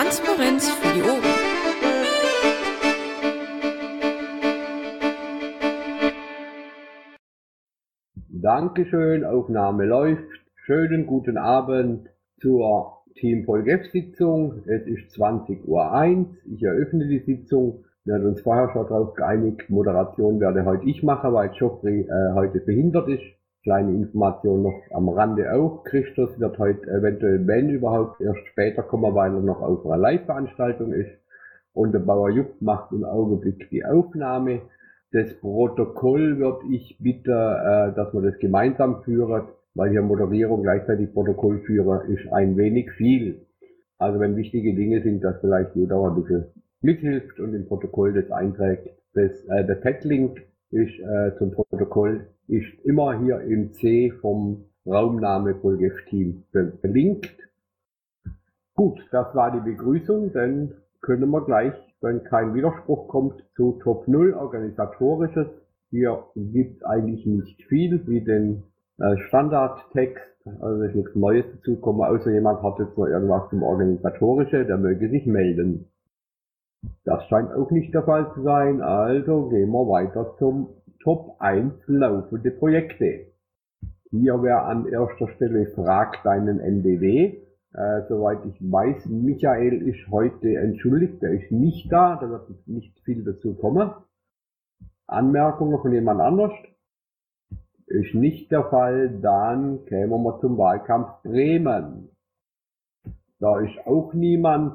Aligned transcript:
Transparenz 0.00 0.66
für 0.70 0.94
die 0.94 1.02
Ohren. 1.02 1.20
Dankeschön, 8.30 9.26
Aufnahme 9.26 9.84
läuft. 9.84 10.22
Schönen 10.64 11.06
guten 11.06 11.36
Abend 11.36 12.08
zur 12.40 13.02
Team 13.16 13.44
Vollgef-Sitzung. 13.44 14.62
Es 14.64 14.86
ist 14.86 15.14
20.01 15.20 15.66
Uhr. 15.66 16.26
Ich 16.50 16.62
eröffne 16.62 17.06
die 17.06 17.18
Sitzung. 17.18 17.84
Wir 18.06 18.14
haben 18.14 18.24
uns 18.24 18.40
vorher 18.40 18.70
schon 18.72 18.88
darauf 18.88 19.12
geeinigt, 19.12 19.68
Moderation 19.68 20.40
werde 20.40 20.64
heute 20.64 20.86
ich 20.86 21.02
machen, 21.02 21.34
weil 21.34 21.50
Joffrey 21.52 22.08
äh, 22.08 22.32
heute 22.32 22.60
behindert 22.60 23.06
ist. 23.10 23.39
Kleine 23.62 23.92
Information 23.92 24.62
noch 24.62 24.80
am 24.92 25.10
Rande 25.10 25.52
auch. 25.52 25.84
Christus 25.84 26.40
wird 26.40 26.58
heute 26.58 26.90
eventuell, 26.90 27.46
wenn 27.46 27.68
überhaupt, 27.68 28.20
erst 28.22 28.46
später 28.46 28.82
kommen, 28.82 29.14
weil 29.14 29.34
er 29.34 29.40
noch 29.40 29.60
auf 29.60 29.84
einer 29.84 29.98
Live-Veranstaltung 29.98 30.94
ist. 30.94 31.10
Und 31.74 31.92
der 31.92 31.98
Bauer 31.98 32.30
Jupp 32.30 32.60
macht 32.60 32.90
im 32.92 33.04
Augenblick 33.04 33.68
die 33.70 33.84
Aufnahme. 33.84 34.62
Das 35.12 35.34
Protokoll 35.40 36.38
würde 36.38 36.66
ich 36.70 36.96
bitten, 37.00 37.30
äh, 37.30 37.92
dass 37.94 38.14
man 38.14 38.24
das 38.24 38.38
gemeinsam 38.38 39.02
führt, 39.02 39.48
weil 39.74 39.90
hier 39.90 40.02
Moderierung 40.02 40.62
gleichzeitig 40.62 41.12
Protokollführer 41.12 42.06
ist 42.06 42.32
ein 42.32 42.56
wenig 42.56 42.90
viel. 42.92 43.46
Also 43.98 44.20
wenn 44.20 44.36
wichtige 44.36 44.74
Dinge 44.74 45.02
sind, 45.02 45.22
dass 45.22 45.38
vielleicht 45.40 45.76
jeder 45.76 46.02
ein 46.02 46.14
bisschen 46.14 46.46
mithilft 46.80 47.38
und 47.38 47.54
im 47.54 47.66
Protokoll 47.66 48.14
das 48.14 48.30
einträgt. 48.30 48.88
Das, 49.12 49.32
äh, 49.48 49.66
der 49.66 49.74
Pad-Link 49.74 50.40
ist 50.70 50.98
äh, 51.00 51.36
zum 51.36 51.50
Protokoll 51.50 52.26
ist 52.50 52.84
immer 52.84 53.18
hier 53.20 53.40
im 53.42 53.72
C 53.72 54.10
vom 54.20 54.64
Raumname 54.84 55.54
Vollgef-Team 55.54 56.44
verlinkt. 56.80 57.36
Gut, 58.74 58.98
das 59.12 59.34
war 59.34 59.52
die 59.52 59.70
Begrüßung, 59.70 60.32
dann 60.32 60.74
können 61.00 61.30
wir 61.30 61.44
gleich, 61.44 61.74
wenn 62.00 62.24
kein 62.24 62.54
Widerspruch 62.54 63.08
kommt, 63.08 63.44
zu 63.54 63.78
Top 63.82 64.08
0 64.08 64.34
organisatorisches. 64.34 65.46
Hier 65.90 66.24
gibt 66.34 66.78
es 66.78 66.84
eigentlich 66.84 67.24
nicht 67.26 67.62
viel 67.64 68.06
wie 68.06 68.22
den 68.22 68.64
äh, 68.98 69.16
Standardtext, 69.28 70.24
also 70.60 70.82
ist 70.82 70.94
nichts 70.94 71.14
Neues 71.14 71.44
dazukommen, 71.56 72.02
außer 72.02 72.30
jemand 72.30 72.62
hat 72.62 72.78
jetzt 72.78 72.96
noch 72.96 73.06
irgendwas 73.06 73.48
zum 73.50 73.62
Organisatorische, 73.62 74.64
der 74.64 74.78
möge 74.78 75.08
sich 75.08 75.26
melden. 75.26 75.86
Das 77.04 77.24
scheint 77.26 77.52
auch 77.52 77.70
nicht 77.70 77.92
der 77.92 78.04
Fall 78.04 78.32
zu 78.34 78.42
sein, 78.42 78.80
also 78.80 79.50
gehen 79.50 79.70
wir 79.70 79.88
weiter 79.88 80.34
zum 80.38 80.68
Top 81.02 81.36
1 81.38 81.72
laufende 81.86 82.50
Projekte. 82.50 83.32
Hier 84.10 84.42
wäre 84.42 84.62
an 84.62 84.86
erster 84.86 85.28
Stelle 85.28 85.66
Frag 85.74 86.22
deinen 86.24 86.60
NDW. 86.60 87.38
Äh, 87.72 88.02
soweit 88.08 88.44
ich 88.44 88.60
weiß, 88.60 89.06
Michael 89.06 89.80
ist 89.88 90.10
heute 90.10 90.56
entschuldigt, 90.56 91.22
der 91.22 91.30
ist 91.30 91.50
nicht 91.52 91.90
da, 91.90 92.16
da 92.20 92.28
wird 92.28 92.50
nicht 92.66 92.98
viel 93.04 93.24
dazu 93.24 93.54
kommen. 93.54 93.92
Anmerkungen 95.06 95.80
von 95.80 95.92
jemand 95.92 96.20
anders? 96.20 96.52
Ist 97.86 98.14
nicht 98.14 98.50
der 98.52 98.64
Fall, 98.64 99.20
dann 99.20 99.84
kämen 99.86 100.22
wir 100.22 100.38
zum 100.40 100.58
Wahlkampf 100.58 101.22
Bremen. 101.22 102.10
Da 103.38 103.58
ist 103.60 103.78
auch 103.86 104.12
niemand 104.12 104.74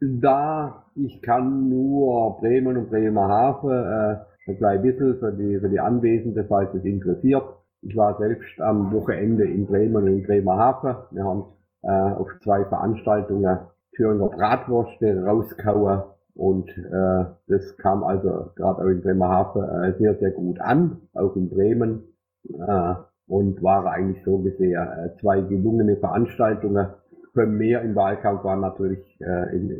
da. 0.00 0.86
Ich 0.94 1.22
kann 1.22 1.68
nur 1.68 2.38
Bremen 2.40 2.76
und 2.76 2.90
Bremerhaven 2.90 3.70
äh, 3.70 4.31
ein 4.46 4.56
klein 4.56 4.82
bisschen 4.82 5.18
für 5.18 5.32
die, 5.32 5.58
für 5.58 5.68
die 5.68 5.80
Anwesenden, 5.80 6.46
falls 6.48 6.74
es 6.74 6.84
interessiert. 6.84 7.44
Ich 7.82 7.96
war 7.96 8.16
selbst 8.18 8.60
am 8.60 8.92
Wochenende 8.92 9.44
in 9.44 9.66
Bremen 9.66 9.96
und 9.96 10.06
in 10.08 10.22
Bremerhaven. 10.22 10.96
Wir 11.10 11.24
haben 11.24 11.44
äh, 11.82 11.88
auf 11.88 12.28
zwei 12.42 12.64
Veranstaltungen 12.64 13.58
Thüringer 13.94 14.28
Bratwürste 14.28 15.24
rauskauen 15.24 16.02
und 16.34 16.68
äh, 16.70 17.24
das 17.48 17.76
kam 17.76 18.04
also 18.04 18.50
gerade 18.56 18.82
auch 18.82 18.88
in 18.88 19.02
Bremerhaven 19.02 19.62
äh, 19.62 19.98
sehr, 19.98 20.14
sehr 20.18 20.30
gut 20.30 20.60
an, 20.60 21.02
auch 21.12 21.36
in 21.36 21.50
Bremen 21.50 22.04
äh, 22.48 22.94
und 23.26 23.62
war 23.62 23.86
eigentlich 23.86 24.24
so 24.24 24.38
gesehen 24.38 24.80
äh, 24.80 25.16
zwei 25.20 25.42
gelungene 25.42 25.96
Veranstaltungen. 25.96 26.88
Für 27.34 27.46
mehr 27.46 27.82
im 27.82 27.94
Wahlkampf 27.94 28.44
war 28.44 28.56
natürlich 28.56 29.04
äh, 29.20 29.56
in, 29.56 29.70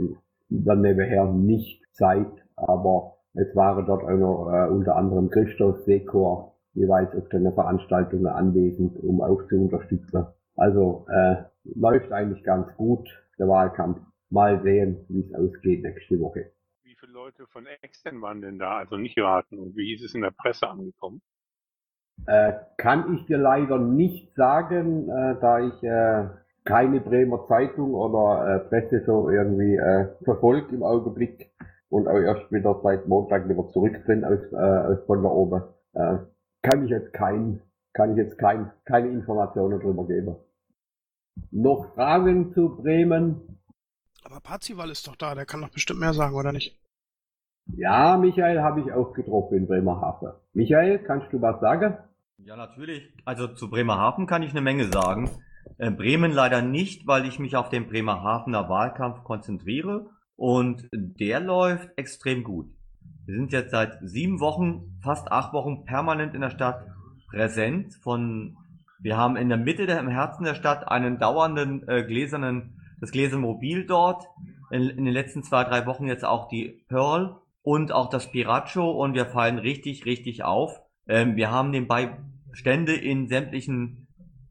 in 0.51 0.65
der 0.65 0.77
nebenher 0.77 1.27
nicht 1.27 1.83
Zeit, 1.93 2.33
aber 2.57 3.15
es 3.35 3.55
waren 3.57 3.87
dort 3.87 4.05
auch 4.05 4.11
noch 4.11 4.53
äh, 4.53 4.69
unter 4.69 4.97
anderem 4.97 5.31
Christoph 5.31 5.79
Sekor 5.85 6.55
jeweils 6.75 7.15
auf 7.15 7.29
den 7.29 7.53
Veranstaltungen 7.53 8.27
anwesend, 8.27 8.99
um 9.03 9.21
auch 9.21 9.47
zu 9.49 9.57
unterstützen. 9.57 10.27
Also 10.57 11.07
äh, 11.11 11.37
läuft 11.65 12.13
eigentlich 12.13 12.43
ganz 12.45 12.75
gut, 12.77 13.09
der 13.39 13.49
Wahlkampf. 13.49 13.99
Mal 14.31 14.63
sehen, 14.63 15.05
wie 15.09 15.21
es 15.21 15.35
ausgeht 15.35 15.83
nächste 15.83 16.19
Woche. 16.19 16.53
Wie 16.85 16.97
viele 16.99 17.13
Leute 17.13 17.47
von 17.49 17.67
extern 17.83 18.23
waren 18.23 18.41
denn 18.41 18.59
da, 18.59 18.79
also 18.79 18.97
nicht 18.97 19.19
raten? 19.19 19.59
Und 19.59 19.77
wie 19.77 19.95
ist 19.95 20.03
es 20.03 20.15
in 20.15 20.23
der 20.23 20.31
Presse 20.31 20.69
angekommen? 20.69 21.21
Äh, 22.27 22.53
kann 22.79 23.15
ich 23.15 23.27
dir 23.27 23.39
leider 23.39 23.79
nicht 23.79 24.35
sagen, 24.35 25.09
äh, 25.09 25.37
da 25.41 25.59
ich 25.61 25.83
äh, 25.83 26.29
keine 26.65 27.01
Bremer 27.01 27.47
Zeitung 27.49 27.95
oder 27.95 28.57
äh, 28.57 28.69
Presse 28.69 29.05
so 29.05 29.29
irgendwie 29.29 29.77
äh, 29.77 30.09
verfolgt 30.25 30.73
im 30.73 30.83
Augenblick 30.83 31.51
und 31.93 32.09
auch 32.09 32.19
erst 32.19 32.51
wieder 32.51 32.81
seit 32.83 33.07
Montag 33.07 33.49
wieder 33.51 33.69
zurück 33.69 34.07
bin 34.07 34.25
aus, 34.25 34.41
äh, 34.53 34.57
aus 34.57 35.05
von 35.07 35.23
da 35.23 35.29
oben, 35.29 35.63
äh, 35.93 36.17
kann 36.63 36.85
ich 36.85 36.91
jetzt 36.91 37.13
kein, 37.13 37.61
kann 37.93 38.13
ich 38.13 38.17
jetzt 38.17 38.39
kein, 38.39 38.73
keine 38.87 39.09
Informationen 39.09 39.79
darüber 39.79 40.07
geben. 40.07 40.37
Noch 41.51 41.93
Fragen 41.95 42.55
zu 42.55 42.77
Bremen? 42.77 43.59
Aber 44.25 44.41
Parzival 44.41 44.91
ist 44.91 45.07
doch 45.07 45.17
da, 45.17 45.35
der 45.35 45.45
kann 45.45 45.61
doch 45.61 45.69
bestimmt 45.69 46.01
mehr 46.01 46.15
sagen, 46.15 46.35
oder 46.35 46.53
nicht? 46.53 46.81
Ja, 47.67 48.17
Michael 48.17 48.63
habe 48.63 48.81
ich 48.81 48.91
auch 48.93 49.13
getroffen 49.13 49.59
in 49.59 49.67
Bremerhaven. 49.67 50.33
Michael, 50.55 50.99
kannst 51.01 51.31
du 51.31 51.43
was 51.43 51.61
sagen? 51.61 51.99
Ja, 52.39 52.57
natürlich. 52.57 53.13
Also 53.27 53.49
zu 53.49 53.69
Bremerhaven 53.69 54.27
kann 54.27 54.43
ich 54.43 54.53
eine 54.53 54.63
Menge 54.63 54.87
sagen. 54.87 55.31
Äh, 55.77 55.91
Bremen 55.91 56.33
leider 56.33 56.63
nicht, 56.63 57.07
weil 57.07 57.27
ich 57.27 57.39
mich 57.39 57.55
auf 57.55 57.69
den 57.69 57.87
Bremerhavener 57.87 58.71
Wahlkampf 58.71 59.25
konzentriere 59.25 60.07
und 60.43 60.89
der 60.91 61.39
läuft 61.39 61.91
extrem 61.97 62.43
gut. 62.43 62.67
Wir 63.27 63.37
sind 63.37 63.53
jetzt 63.53 63.71
seit 63.71 64.01
sieben 64.03 64.41
Wochen, 64.41 64.99
fast 65.01 65.31
acht 65.31 65.53
Wochen 65.53 65.85
permanent 65.85 66.35
in 66.35 66.41
der 66.41 66.51
Stadt 66.51 66.85
präsent. 67.31 67.95
Von, 68.03 68.57
wir 68.99 69.17
haben 69.17 69.37
in 69.37 69.49
der 69.49 69.57
Mitte, 69.57 69.87
der, 69.87 70.01
im 70.01 70.09
Herzen 70.09 70.43
der 70.43 70.57
Stadt 70.57 70.89
einen 70.89 71.21
dauernden 71.21 71.87
äh, 71.87 72.03
gläsernen, 72.03 72.81
das 73.01 73.13
gläserne 73.13 73.41
Mobil 73.41 73.87
dort. 73.87 74.25
In, 74.73 74.89
in, 74.89 75.05
den 75.05 75.15
letzten 75.15 75.45
zwei, 75.45 75.63
drei 75.63 75.87
Wochen 75.87 76.09
jetzt 76.09 76.25
auch 76.25 76.49
die 76.49 76.85
Pearl 76.89 77.37
und 77.63 77.93
auch 77.93 78.11
das 78.11 78.33
Piracho 78.33 78.91
und 78.91 79.15
wir 79.15 79.27
fallen 79.27 79.59
richtig, 79.59 80.07
richtig 80.07 80.43
auf. 80.43 80.83
Ähm, 81.07 81.37
wir 81.37 81.53
haben 81.53 81.71
nebenbei 81.71 82.19
Stände 82.53 82.95
in 82.95 83.29
sämtlichen 83.29 84.09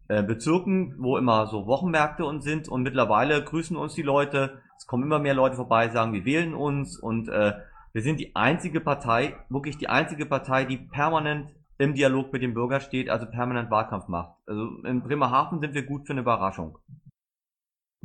äh, 0.07 0.23
Bezirken, 0.23 0.95
wo 0.99 1.17
immer 1.17 1.47
so 1.47 1.67
Wochenmärkte 1.67 2.23
und 2.23 2.43
sind 2.43 2.69
und 2.69 2.81
mittlerweile 2.81 3.43
grüßen 3.43 3.75
uns 3.75 3.93
die 3.93 4.03
Leute. 4.03 4.61
Es 4.81 4.87
kommen 4.87 5.03
immer 5.03 5.19
mehr 5.19 5.35
Leute 5.35 5.57
vorbei, 5.57 5.89
sagen, 5.89 6.11
wir 6.11 6.25
wählen 6.25 6.55
uns 6.55 6.97
und 6.97 7.29
äh, 7.29 7.53
wir 7.93 8.01
sind 8.01 8.19
die 8.19 8.35
einzige 8.35 8.81
Partei, 8.81 9.35
wirklich 9.47 9.77
die 9.77 9.89
einzige 9.89 10.25
Partei, 10.25 10.65
die 10.65 10.77
permanent 10.77 11.51
im 11.77 11.93
Dialog 11.93 12.33
mit 12.33 12.41
dem 12.41 12.55
Bürger 12.55 12.79
steht, 12.79 13.07
also 13.07 13.27
permanent 13.27 13.69
Wahlkampf 13.69 14.07
macht. 14.07 14.31
Also 14.47 14.69
in 14.83 15.03
Bremerhaven 15.03 15.59
sind 15.59 15.75
wir 15.75 15.85
gut 15.85 16.07
für 16.07 16.13
eine 16.13 16.21
Überraschung. 16.21 16.79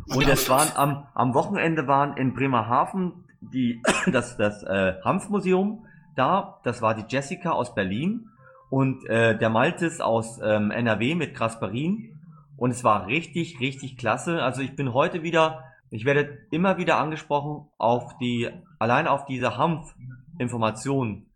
Und 0.07 0.29
es 0.29 0.51
waren 0.51 0.69
am, 0.77 1.07
am 1.15 1.33
Wochenende 1.33 1.87
waren 1.87 2.15
in 2.19 2.35
Bremerhaven 2.35 3.25
die, 3.41 3.81
das, 4.13 4.37
das 4.37 4.63
äh, 4.63 5.01
Hanfmuseum 5.03 5.87
da, 6.15 6.61
das 6.63 6.83
war 6.83 6.95
die 6.95 7.07
Jessica 7.09 7.53
aus 7.53 7.75
Berlin 7.75 8.29
und 8.69 9.07
äh, 9.07 9.39
der 9.39 9.49
Maltes 9.49 10.03
aus 10.03 10.39
ähm, 10.45 10.71
NRW 10.71 11.15
mit 11.15 11.35
Grasperin. 11.35 12.21
Und 12.59 12.71
es 12.71 12.85
war 12.85 13.07
richtig, 13.07 13.61
richtig 13.61 13.97
klasse. 13.97 14.43
Also 14.43 14.61
ich 14.61 14.77
bin 14.77 14.93
heute 14.93 15.23
wieder, 15.23 15.65
ich 15.91 16.05
werde 16.05 16.39
immer 16.51 16.79
wieder 16.79 16.99
angesprochen 16.99 17.69
auf 17.79 18.17
die, 18.19 18.49
allein 18.79 19.07
auf 19.07 19.25
diese 19.27 19.57
Hanf-Information 19.57 21.27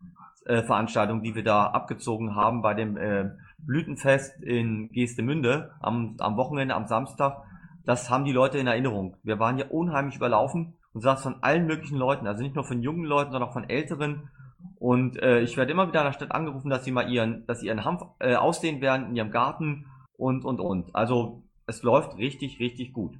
äh, 0.46 0.62
Veranstaltung, 0.62 1.22
die 1.22 1.34
wir 1.34 1.44
da 1.44 1.66
abgezogen 1.66 2.34
haben 2.34 2.62
bei 2.62 2.74
dem 2.74 2.96
äh, 2.96 3.30
Blütenfest 3.58 4.42
in 4.42 4.90
Geestemünde 4.90 5.72
am, 5.80 6.16
am 6.18 6.36
Wochenende, 6.36 6.74
am 6.74 6.86
Samstag. 6.86 7.42
Das 7.84 8.10
haben 8.10 8.24
die 8.24 8.32
Leute 8.32 8.58
in 8.58 8.66
Erinnerung. 8.66 9.16
Wir 9.22 9.38
waren 9.38 9.58
ja 9.58 9.66
unheimlich 9.66 10.16
überlaufen 10.16 10.74
und 10.92 11.02
saß 11.02 11.22
von 11.22 11.42
allen 11.42 11.66
möglichen 11.66 11.96
Leuten, 11.96 12.26
also 12.26 12.42
nicht 12.42 12.54
nur 12.54 12.64
von 12.64 12.82
jungen 12.82 13.04
Leuten, 13.04 13.32
sondern 13.32 13.48
auch 13.48 13.52
von 13.52 13.68
älteren. 13.68 14.30
Und 14.78 15.22
äh, 15.22 15.40
ich 15.40 15.56
werde 15.56 15.72
immer 15.72 15.88
wieder 15.88 16.00
in 16.00 16.06
der 16.06 16.12
Stadt 16.12 16.32
angerufen, 16.32 16.70
dass 16.70 16.84
sie 16.84 16.90
mal 16.90 17.10
ihren, 17.10 17.46
dass 17.46 17.60
sie 17.60 17.66
ihren 17.66 17.84
Hanf 17.84 18.02
äh, 18.18 18.34
ausdehnen 18.34 18.80
werden 18.80 19.10
in 19.10 19.16
ihrem 19.16 19.30
Garten 19.30 19.86
und 20.16 20.44
und 20.44 20.60
und. 20.60 20.94
Also 20.94 21.42
es 21.66 21.82
läuft 21.82 22.16
richtig, 22.18 22.60
richtig 22.60 22.92
gut. 22.92 23.14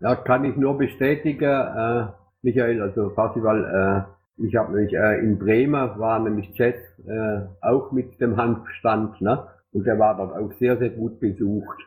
Ja, 0.00 0.16
kann 0.16 0.44
ich 0.44 0.56
nur 0.56 0.76
bestätigen, 0.76 1.44
äh, 1.44 2.06
Michael, 2.42 2.82
also 2.82 3.10
Festival, 3.10 4.06
äh, 4.08 4.44
ich 4.46 4.54
habe 4.56 4.72
nämlich 4.72 4.94
äh, 4.94 5.18
in 5.20 5.38
Bremen 5.38 5.98
war 5.98 6.18
nämlich 6.18 6.50
Jazz 6.54 6.76
äh, 7.06 7.46
auch 7.62 7.92
mit 7.92 8.20
dem 8.20 8.36
Hanfstand, 8.36 9.20
ne? 9.20 9.46
Und 9.72 9.84
der 9.86 9.98
war 9.98 10.16
dort 10.16 10.34
auch 10.34 10.52
sehr, 10.58 10.76
sehr 10.78 10.90
gut 10.90 11.20
besucht. 11.20 11.78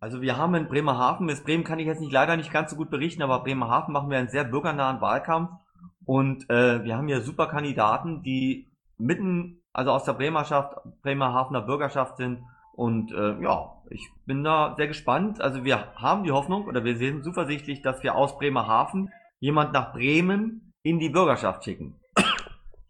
Also 0.00 0.20
wir 0.20 0.36
haben 0.36 0.54
in 0.54 0.68
Bremerhaven, 0.68 1.26
bis 1.26 1.42
Bremen 1.42 1.64
kann 1.64 1.78
ich 1.78 1.86
jetzt 1.86 2.00
nicht 2.00 2.12
leider 2.12 2.36
nicht 2.36 2.52
ganz 2.52 2.70
so 2.70 2.76
gut 2.76 2.90
berichten, 2.90 3.22
aber 3.22 3.42
Bremerhaven 3.42 3.92
machen 3.92 4.10
wir 4.10 4.18
einen 4.18 4.28
sehr 4.28 4.44
bürgernahen 4.44 5.00
Wahlkampf 5.00 5.50
und 6.04 6.48
äh, 6.50 6.84
wir 6.84 6.96
haben 6.96 7.08
hier 7.08 7.20
super 7.20 7.46
Kandidaten, 7.46 8.22
die 8.22 8.68
mitten, 8.98 9.62
also 9.72 9.92
aus 9.92 10.04
der 10.04 10.12
Bremerschaft, 10.12 10.76
Bremerhavener 11.02 11.62
Bürgerschaft 11.62 12.16
sind 12.16 12.42
und 12.76 13.12
äh, 13.12 13.40
ja, 13.40 13.82
ich 13.90 14.08
bin 14.26 14.42
da 14.42 14.74
sehr 14.76 14.88
gespannt. 14.88 15.40
Also 15.40 15.64
wir 15.64 15.94
haben 15.94 16.24
die 16.24 16.32
Hoffnung 16.32 16.66
oder 16.66 16.84
wir 16.84 16.96
sehen 16.96 17.22
zuversichtlich, 17.22 17.82
dass 17.82 18.02
wir 18.02 18.16
aus 18.16 18.36
Bremerhaven 18.38 19.10
jemand 19.38 19.72
nach 19.72 19.92
Bremen 19.92 20.72
in 20.82 20.98
die 20.98 21.08
Bürgerschaft 21.08 21.64
schicken. 21.64 22.00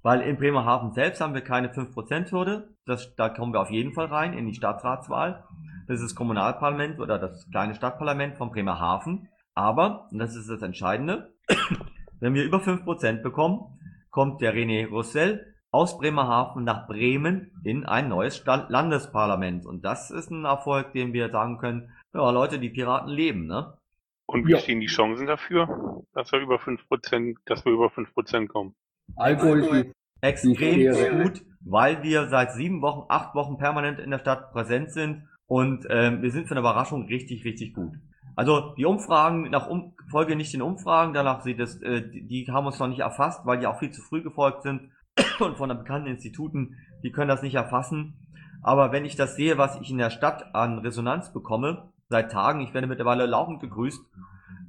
Weil 0.02 0.22
in 0.22 0.36
Bremerhaven 0.36 0.92
selbst 0.92 1.20
haben 1.20 1.34
wir 1.34 1.42
keine 1.42 1.68
5%-Hürde. 1.68 2.74
Da 3.16 3.28
kommen 3.28 3.52
wir 3.52 3.60
auf 3.60 3.70
jeden 3.70 3.92
Fall 3.92 4.06
rein 4.06 4.32
in 4.32 4.46
die 4.46 4.54
Stadtratswahl. 4.54 5.44
Das 5.86 6.00
ist 6.00 6.10
das 6.10 6.14
Kommunalparlament 6.14 6.98
oder 6.98 7.18
das 7.18 7.46
kleine 7.50 7.74
Stadtparlament 7.74 8.36
von 8.36 8.50
Bremerhaven. 8.50 9.28
Aber, 9.54 10.08
und 10.10 10.18
das 10.18 10.34
ist 10.34 10.48
das 10.48 10.62
Entscheidende, 10.62 11.34
wenn 12.20 12.34
wir 12.34 12.44
über 12.44 12.58
5% 12.58 13.22
bekommen, 13.22 13.78
kommt 14.10 14.40
der 14.40 14.54
René 14.54 14.88
Roussel 14.88 15.53
aus 15.74 15.98
Bremerhaven 15.98 16.62
nach 16.62 16.86
Bremen 16.86 17.50
in 17.64 17.84
ein 17.84 18.08
neues 18.08 18.36
Stand 18.36 18.70
Landesparlament. 18.70 19.66
Und 19.66 19.84
das 19.84 20.12
ist 20.12 20.30
ein 20.30 20.44
Erfolg, 20.44 20.92
den 20.92 21.12
wir 21.12 21.30
sagen 21.30 21.58
können, 21.58 21.90
ja 22.14 22.30
Leute, 22.30 22.60
die 22.60 22.70
Piraten 22.70 23.10
leben, 23.10 23.46
ne? 23.48 23.76
Und 24.26 24.46
wie 24.46 24.52
Ja. 24.52 24.58
stehen 24.58 24.78
die 24.78 24.86
Chancen 24.86 25.26
dafür, 25.26 26.04
dass 26.12 26.30
wir 26.30 26.38
über 26.38 26.60
5%, 26.60 27.38
dass 27.44 27.64
wir 27.64 27.72
über 27.72 27.90
5% 27.90 28.48
kommen? 28.48 28.76
Alkohol 29.16 29.58
ist 29.58 29.92
extrem 30.20 31.22
gut, 31.22 31.42
weil 31.64 32.04
wir 32.04 32.28
seit 32.28 32.52
sieben 32.52 32.80
Wochen, 32.80 33.06
acht 33.08 33.34
Wochen 33.34 33.58
permanent 33.58 33.98
in 33.98 34.12
der 34.12 34.20
Stadt 34.20 34.52
präsent 34.52 34.92
sind 34.92 35.28
und 35.46 35.86
ähm, 35.90 36.22
wir 36.22 36.30
sind 36.30 36.46
für 36.46 36.52
eine 36.52 36.60
Überraschung 36.60 37.06
richtig, 37.06 37.44
richtig 37.44 37.74
gut. 37.74 37.96
Also 38.36 38.74
die 38.76 38.84
Umfragen, 38.84 39.50
nach 39.50 39.66
um, 39.68 39.94
folge 40.08 40.36
nicht 40.36 40.54
den 40.54 40.62
Umfragen, 40.62 41.14
danach 41.14 41.42
sieht 41.42 41.58
es, 41.58 41.82
äh, 41.82 42.02
die 42.08 42.46
haben 42.48 42.66
uns 42.66 42.78
noch 42.78 42.88
nicht 42.88 43.00
erfasst, 43.00 43.44
weil 43.44 43.58
die 43.58 43.66
auch 43.66 43.80
viel 43.80 43.90
zu 43.90 44.02
früh 44.02 44.22
gefolgt 44.22 44.62
sind 44.62 44.92
und 45.40 45.56
von 45.56 45.68
bekannten 45.68 46.08
Instituten, 46.08 46.76
die 47.02 47.12
können 47.12 47.28
das 47.28 47.42
nicht 47.42 47.54
erfassen. 47.54 48.14
Aber 48.62 48.92
wenn 48.92 49.04
ich 49.04 49.16
das 49.16 49.36
sehe, 49.36 49.58
was 49.58 49.80
ich 49.80 49.90
in 49.90 49.98
der 49.98 50.10
Stadt 50.10 50.54
an 50.54 50.78
Resonanz 50.78 51.32
bekomme, 51.32 51.90
seit 52.08 52.32
Tagen, 52.32 52.60
ich 52.60 52.72
werde 52.74 52.86
mittlerweile 52.86 53.26
laufend 53.26 53.60
gegrüßt, 53.60 54.00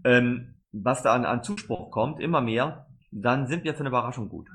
ähm, 0.04 0.56
was 0.72 1.04
da 1.04 1.14
an, 1.14 1.26
an 1.26 1.44
Zuspruch 1.44 1.92
kommt, 1.92 2.20
immer 2.20 2.42
mehr, 2.42 2.88
dann 3.12 3.48
sind 3.48 3.64
wir 3.64 3.74
für 3.74 3.82
eine 3.82 3.90
Überraschung 3.90 4.30
gut. 4.30 4.50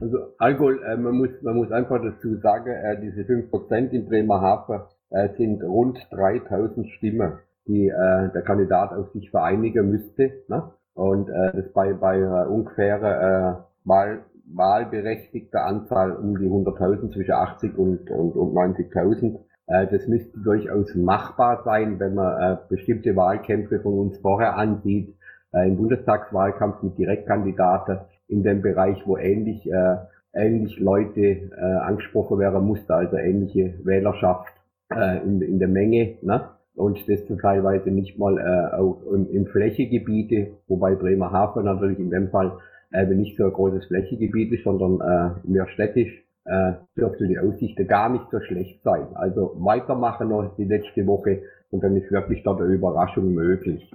Also 0.00 0.18
Alkohol, 0.38 0.82
äh, 0.82 0.96
man, 0.96 1.16
muss, 1.16 1.30
man 1.42 1.56
muss 1.56 1.72
einfach 1.72 2.00
dazu 2.02 2.36
sagen, 2.36 2.70
äh, 2.70 3.00
diese 3.00 3.22
5% 3.22 3.90
in 3.90 4.06
Bremerhaven 4.08 4.82
äh, 5.10 5.28
sind 5.36 5.62
rund 5.62 5.98
3000 6.10 6.88
Stimmen, 6.90 7.38
die 7.66 7.88
äh, 7.88 8.30
der 8.32 8.42
Kandidat 8.42 8.92
auf 8.92 9.10
sich 9.12 9.30
vereinigen 9.30 9.90
müsste. 9.90 10.44
Ne? 10.48 10.70
Und 10.94 11.28
äh, 11.28 11.52
das 11.54 11.72
bei, 11.72 11.92
bei 11.94 12.18
äh, 12.18 12.46
ungefähr 12.46 13.02
äh, 13.02 13.88
Wahl, 13.88 14.24
wahlberechtigter 14.54 15.64
Anzahl 15.64 16.12
um 16.12 16.38
die 16.38 16.46
100.000, 16.46 17.12
zwischen 17.12 17.32
80 17.32 17.78
und, 17.78 18.10
und, 18.10 18.32
und 18.32 18.54
90.000. 18.54 19.38
Äh, 19.66 19.86
das 19.86 20.06
müsste 20.06 20.38
durchaus 20.40 20.94
machbar 20.94 21.62
sein, 21.64 21.98
wenn 21.98 22.14
man 22.14 22.40
äh, 22.40 22.56
bestimmte 22.68 23.14
Wahlkämpfe 23.16 23.80
von 23.80 23.98
uns 23.98 24.18
vorher 24.18 24.56
ansieht, 24.56 25.14
äh, 25.52 25.68
im 25.68 25.76
Bundestagswahlkampf 25.76 26.82
mit 26.82 26.98
Direktkandidaten 26.98 28.00
in 28.28 28.42
dem 28.42 28.62
Bereich, 28.62 29.02
wo 29.06 29.16
ähnlich, 29.16 29.70
äh, 29.70 29.96
ähnlich 30.32 30.78
Leute 30.78 31.20
äh, 31.20 31.76
angesprochen 31.82 32.38
werden 32.38 32.64
musste, 32.64 32.94
also 32.94 33.16
ähnliche 33.16 33.74
Wählerschaft 33.84 34.52
äh, 34.94 35.18
in, 35.24 35.42
in 35.42 35.58
der 35.58 35.68
Menge, 35.68 36.18
ne? 36.22 36.48
Und 36.76 36.98
das 37.08 37.20
teilweise 37.42 37.90
nicht 37.90 38.18
mal 38.18 38.38
äh, 38.38 38.74
auch 38.76 39.02
in, 39.12 39.28
in 39.28 39.46
Flächegebiete, 39.46 40.52
wobei 40.66 40.94
Bremerhaven 40.94 41.64
natürlich 41.64 41.98
in 41.98 42.10
dem 42.10 42.30
Fall 42.30 42.52
äh, 42.92 43.06
nicht 43.06 43.36
so 43.36 43.44
ein 43.44 43.52
großes 43.52 43.86
Flächegebiet 43.86 44.52
ist, 44.52 44.64
sondern 44.64 45.00
äh, 45.00 45.48
mehr 45.48 45.68
städtisch, 45.68 46.12
äh, 46.44 46.72
dürfte 46.96 47.26
die 47.26 47.38
Aussichten 47.38 47.86
gar 47.86 48.08
nicht 48.08 48.24
so 48.30 48.40
schlecht 48.40 48.82
sein. 48.82 49.14
Also 49.14 49.54
weitermachen 49.58 50.28
noch 50.28 50.56
die 50.56 50.64
letzte 50.64 51.06
Woche 51.06 51.42
und 51.70 51.82
dann 51.84 51.96
ist 51.96 52.10
wirklich 52.10 52.42
dort 52.42 52.60
eine 52.60 52.72
Überraschung 52.72 53.32
möglich. 53.32 53.90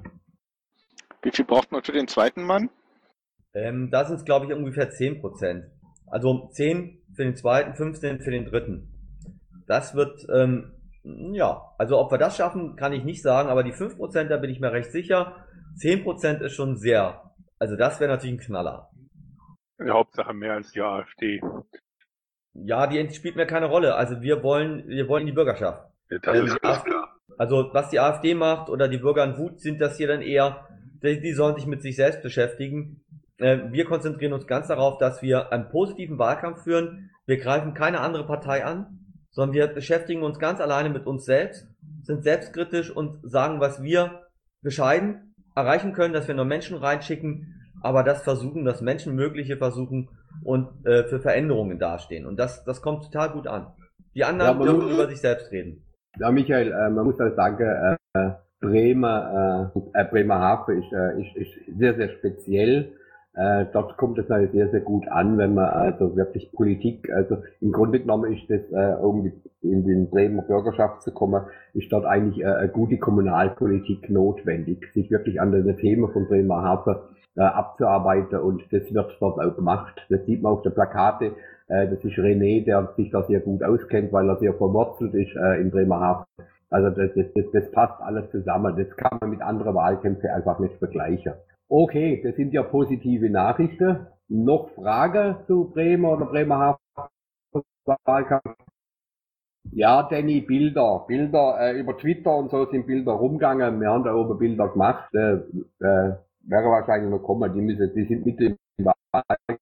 Wie 1.22 1.32
viel 1.32 1.46
braucht 1.46 1.72
man 1.72 1.84
für 1.84 1.92
den 1.92 2.08
zweiten 2.08 2.44
Mann? 2.44 2.70
Ähm, 3.54 3.90
das 3.92 4.12
ist, 4.12 4.26
glaube 4.26 4.46
ich, 4.46 4.54
ungefähr 4.54 4.92
10%. 4.92 5.64
Also 6.08 6.50
10 6.52 7.02
für 7.16 7.24
den 7.24 7.36
zweiten, 7.36 7.74
15 7.74 8.22
für 8.22 8.32
den 8.32 8.46
dritten. 8.46 8.92
Das 9.68 9.96
wird, 9.96 10.26
ähm, 10.34 10.74
ja, 11.04 11.62
also 11.78 12.00
ob 12.00 12.12
wir 12.12 12.18
das 12.18 12.38
schaffen, 12.38 12.76
kann 12.76 12.94
ich 12.94 13.04
nicht 13.04 13.24
sagen, 13.24 13.50
aber 13.50 13.64
die 13.64 13.74
5%, 13.74 14.26
da 14.26 14.38
bin 14.38 14.52
ich 14.52 14.60
mir 14.60 14.72
recht 14.72 14.92
sicher. 14.92 15.36
10% 15.82 16.42
ist 16.42 16.54
schon 16.54 16.78
sehr, 16.78 17.22
also 17.60 17.76
das 17.76 18.00
wäre 18.00 18.12
natürlich 18.12 18.36
ein 18.36 18.46
Knaller. 18.46 18.90
Die 19.80 19.90
Hauptsache 19.90 20.34
mehr 20.34 20.54
als 20.54 20.72
die 20.72 20.82
AfD. 20.82 21.42
Ja, 22.54 22.88
die 22.88 23.10
spielt 23.14 23.36
mir 23.36 23.46
keine 23.46 23.66
Rolle. 23.66 23.96
Also 23.96 24.22
wir 24.22 24.42
wollen, 24.44 24.88
wir 24.88 25.08
wollen 25.08 25.22
in 25.22 25.28
die 25.28 25.34
Bürgerschaft. 25.34 25.84
Ja, 26.10 26.20
Das 26.20 26.36
Ähm, 26.36 26.46
ist 26.48 26.62
ganz 26.62 26.84
klar. 26.84 27.16
Also 27.38 27.70
was 27.74 27.90
die 27.90 28.00
AfD 28.00 28.34
macht 28.34 28.70
oder 28.70 28.88
die 28.88 28.98
Bürger 28.98 29.26
in 29.26 29.38
Wut 29.38 29.60
sind 29.60 29.82
das 29.82 29.98
hier 29.98 30.08
dann 30.08 30.22
eher, 30.22 30.68
die, 31.04 31.20
die 31.20 31.34
sollen 31.34 31.56
sich 31.56 31.66
mit 31.66 31.82
sich 31.82 31.98
selbst 31.98 32.22
beschäftigen. 32.22 33.04
Äh, 33.38 33.72
wir 33.72 33.86
konzentrieren 33.86 34.32
uns 34.32 34.48
ganz 34.48 34.68
darauf, 34.68 34.98
dass 34.98 35.22
wir 35.22 35.52
einen 35.52 35.70
positiven 35.70 36.18
Wahlkampf 36.18 36.64
führen. 36.64 37.12
Wir 37.26 37.38
greifen 37.38 37.74
keine 37.74 38.00
andere 38.00 38.26
Partei 38.26 38.64
an, 38.64 39.00
sondern 39.32 39.54
wir 39.54 39.68
beschäftigen 39.68 40.24
uns 40.24 40.40
ganz 40.40 40.62
alleine 40.62 40.90
mit 40.90 41.06
uns 41.06 41.26
selbst, 41.26 41.68
sind 42.04 42.24
selbstkritisch 42.24 42.90
und 42.90 43.20
sagen, 43.30 43.60
was 43.60 43.84
wir 43.84 44.22
bescheiden 44.62 45.35
erreichen 45.56 45.94
können, 45.94 46.14
dass 46.14 46.28
wir 46.28 46.36
nur 46.36 46.46
Menschen 46.46 46.78
reinschicken, 46.78 47.54
aber 47.82 48.04
das 48.04 48.24
versuchen, 48.24 48.66
das 48.66 48.82
Menschenmögliche 48.82 49.58
versuchen 49.58 50.10
und 50.44 50.86
äh, 50.86 51.06
für 51.06 51.20
Veränderungen 51.20 51.80
dastehen. 51.80 52.26
Und 52.26 52.38
das, 52.38 52.64
das 52.66 52.82
kommt 52.82 53.04
total 53.06 53.32
gut 53.32 53.48
an. 53.48 53.68
Die 54.14 54.24
anderen 54.24 54.60
Ja, 54.60 54.66
dürfen 54.66 54.90
über 54.90 55.08
sich 55.08 55.20
selbst 55.20 55.52
reden. 55.52 55.84
Ja, 56.20 56.32
Michael, 56.32 56.72
äh, 56.72 56.90
man 56.90 57.06
muss 57.06 57.20
halt 57.20 57.36
sagen, 57.36 57.98
äh, 58.14 58.30
Bremer, 58.62 59.72
äh, 59.94 60.06
Bremerhaven 60.06 60.82
ist, 60.82 60.92
äh, 60.92 61.22
ist, 61.22 61.36
ist 61.36 61.78
sehr, 61.78 61.96
sehr 61.96 62.10
speziell. 62.10 62.94
Äh, 63.36 63.66
dort 63.74 63.98
kommt 63.98 64.18
es 64.18 64.30
halt 64.30 64.54
sehr, 64.54 64.70
sehr 64.70 64.80
gut 64.80 65.08
an, 65.10 65.38
wenn 65.38 65.56
man 65.56 65.66
also 65.66 66.16
wirklich 66.16 66.52
Politik, 66.54 67.12
also 67.12 67.38
im 67.60 67.74
Grunde 67.74 68.00
genommen 68.00 68.32
ist 68.32 68.50
das, 68.50 68.62
äh, 68.72 68.96
um 69.02 69.30
in 69.62 69.86
den 69.86 70.10
Bremer 70.10 70.44
Bürgerschaft 70.44 71.02
zu 71.02 71.12
kommen, 71.12 71.44
ist 71.74 71.92
dort 71.92 72.06
eigentlich 72.06 72.42
äh, 72.42 72.48
eine 72.48 72.70
gute 72.70 72.98
Kommunalpolitik 72.98 74.10
notwendig, 74.10 74.88
sich 74.94 75.12
wirklich 75.12 75.42
an 75.42 75.52
den 75.52 75.76
Themen 75.78 76.10
von 76.14 76.28
Bremerhaven 76.28 76.96
äh, 77.36 77.42
abzuarbeiten 77.42 78.40
und 78.40 78.64
das 78.72 78.94
wird 78.94 79.18
dort 79.20 79.40
auch 79.40 79.56
gemacht. 79.56 80.06
Das 80.10 80.26
sieht 80.26 80.42
man 80.42 80.54
auf 80.54 80.62
der 80.62 80.70
Plakate. 80.70 81.34
Äh, 81.68 81.90
das 81.90 82.02
ist 82.06 82.18
René, 82.18 82.64
der 82.64 82.94
sich 82.96 83.12
da 83.12 83.24
sehr 83.24 83.42
gut 83.42 83.64
auskennt, 83.64 84.14
weil 84.14 84.30
er 84.30 84.38
sehr 84.38 84.54
verwurzelt 84.54 85.14
ist 85.14 85.36
äh, 85.36 85.60
in 85.60 85.72
Bremerhaven. 85.72 86.26
Also 86.70 86.90
das, 86.90 87.12
das, 87.16 87.26
das, 87.36 87.46
das 87.52 87.72
passt 87.72 88.02
alles 88.02 88.32
zusammen. 88.32 88.76
Das 88.78 88.96
kann 88.96 89.18
man 89.20 89.30
mit 89.30 89.42
anderen 89.42 89.76
Wahlkämpfen 89.76 90.30
einfach 90.30 90.60
nicht 90.60 90.76
vergleichen. 90.76 91.34
Okay, 91.68 92.22
das 92.24 92.36
sind 92.36 92.54
ja 92.54 92.62
positive 92.64 93.30
Nachrichten. 93.30 94.08
Noch 94.28 94.70
Frage 94.76 95.44
zu 95.48 95.72
Bremer 95.72 96.14
oder 96.14 96.26
Bremerhaven? 96.26 96.80
Ja, 99.72 100.04
Danny, 100.04 100.42
Bilder. 100.42 101.06
Bilder 101.08 101.58
äh, 101.60 101.80
über 101.80 101.98
Twitter 101.98 102.36
und 102.36 102.52
so 102.52 102.66
sind 102.66 102.86
Bilder 102.86 103.14
rumgegangen. 103.14 103.82
Wir 103.82 103.90
haben 103.90 104.04
da 104.04 104.14
oben 104.14 104.38
Bilder 104.38 104.70
gemacht. 104.70 105.14
Äh, 105.16 105.38
äh, 105.80 106.16
wäre 106.48 106.70
wahrscheinlich 106.70 107.10
noch 107.10 107.24
kommen. 107.24 107.52
Die 107.54 107.62
müssen, 107.62 107.92
die 107.96 108.06
sind 108.06 108.26
mit 108.26 108.58
Wahlkampf. 108.78 109.60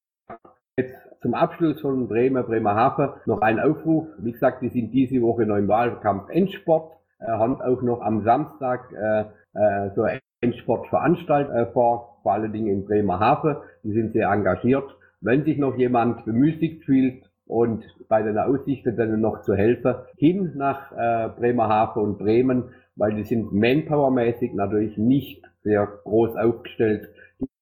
Jetzt 0.77 0.95
zum 1.21 1.33
Abschluss 1.35 1.79
von 1.79 2.07
Bremer, 2.09 2.43
Bremerhaven 2.43 3.11
noch 3.25 3.41
ein 3.41 3.59
Aufruf. 3.59 4.07
Wie 4.17 4.33
gesagt, 4.33 4.61
die 4.61 4.69
sind 4.69 4.91
diese 4.91 5.21
Woche 5.21 5.45
noch 5.45 5.55
im 5.55 5.69
Wahlkampf 5.69 6.29
Endsport, 6.29 6.97
äh, 7.19 7.27
haben 7.27 7.61
auch 7.61 7.81
noch 7.81 8.01
am 8.01 8.23
Samstag 8.23 8.91
äh, 8.91 9.21
äh, 9.53 9.91
so 9.95 10.05
eine 10.43 10.53
Endsportveranstaltung 10.53 11.55
äh, 11.55 11.65
vor, 11.67 12.19
vor 12.21 12.33
allen 12.33 12.51
Dingen 12.51 12.67
in 12.67 12.85
Bremerhaven. 12.85 13.57
Die 13.83 13.93
sind 13.93 14.13
sehr 14.13 14.29
engagiert. 14.29 14.95
Wenn 15.21 15.43
sich 15.43 15.57
noch 15.57 15.77
jemand 15.77 16.25
bemüßigt 16.25 16.83
fühlt 16.83 17.29
und 17.45 17.83
bei 18.09 18.21
den 18.21 18.37
Aussichten 18.37 18.95
dann 18.95 19.19
noch 19.21 19.41
zu 19.41 19.55
helfen, 19.55 19.95
hin 20.17 20.51
nach 20.55 20.91
äh, 20.91 21.29
Bremerhaven 21.29 22.03
und 22.03 22.17
Bremen, 22.17 22.65
weil 22.95 23.15
die 23.15 23.23
sind 23.23 23.53
manpowermäßig 23.53 24.53
natürlich 24.53 24.97
nicht 24.97 25.43
sehr 25.63 25.87
groß 26.03 26.35
aufgestellt. 26.35 27.09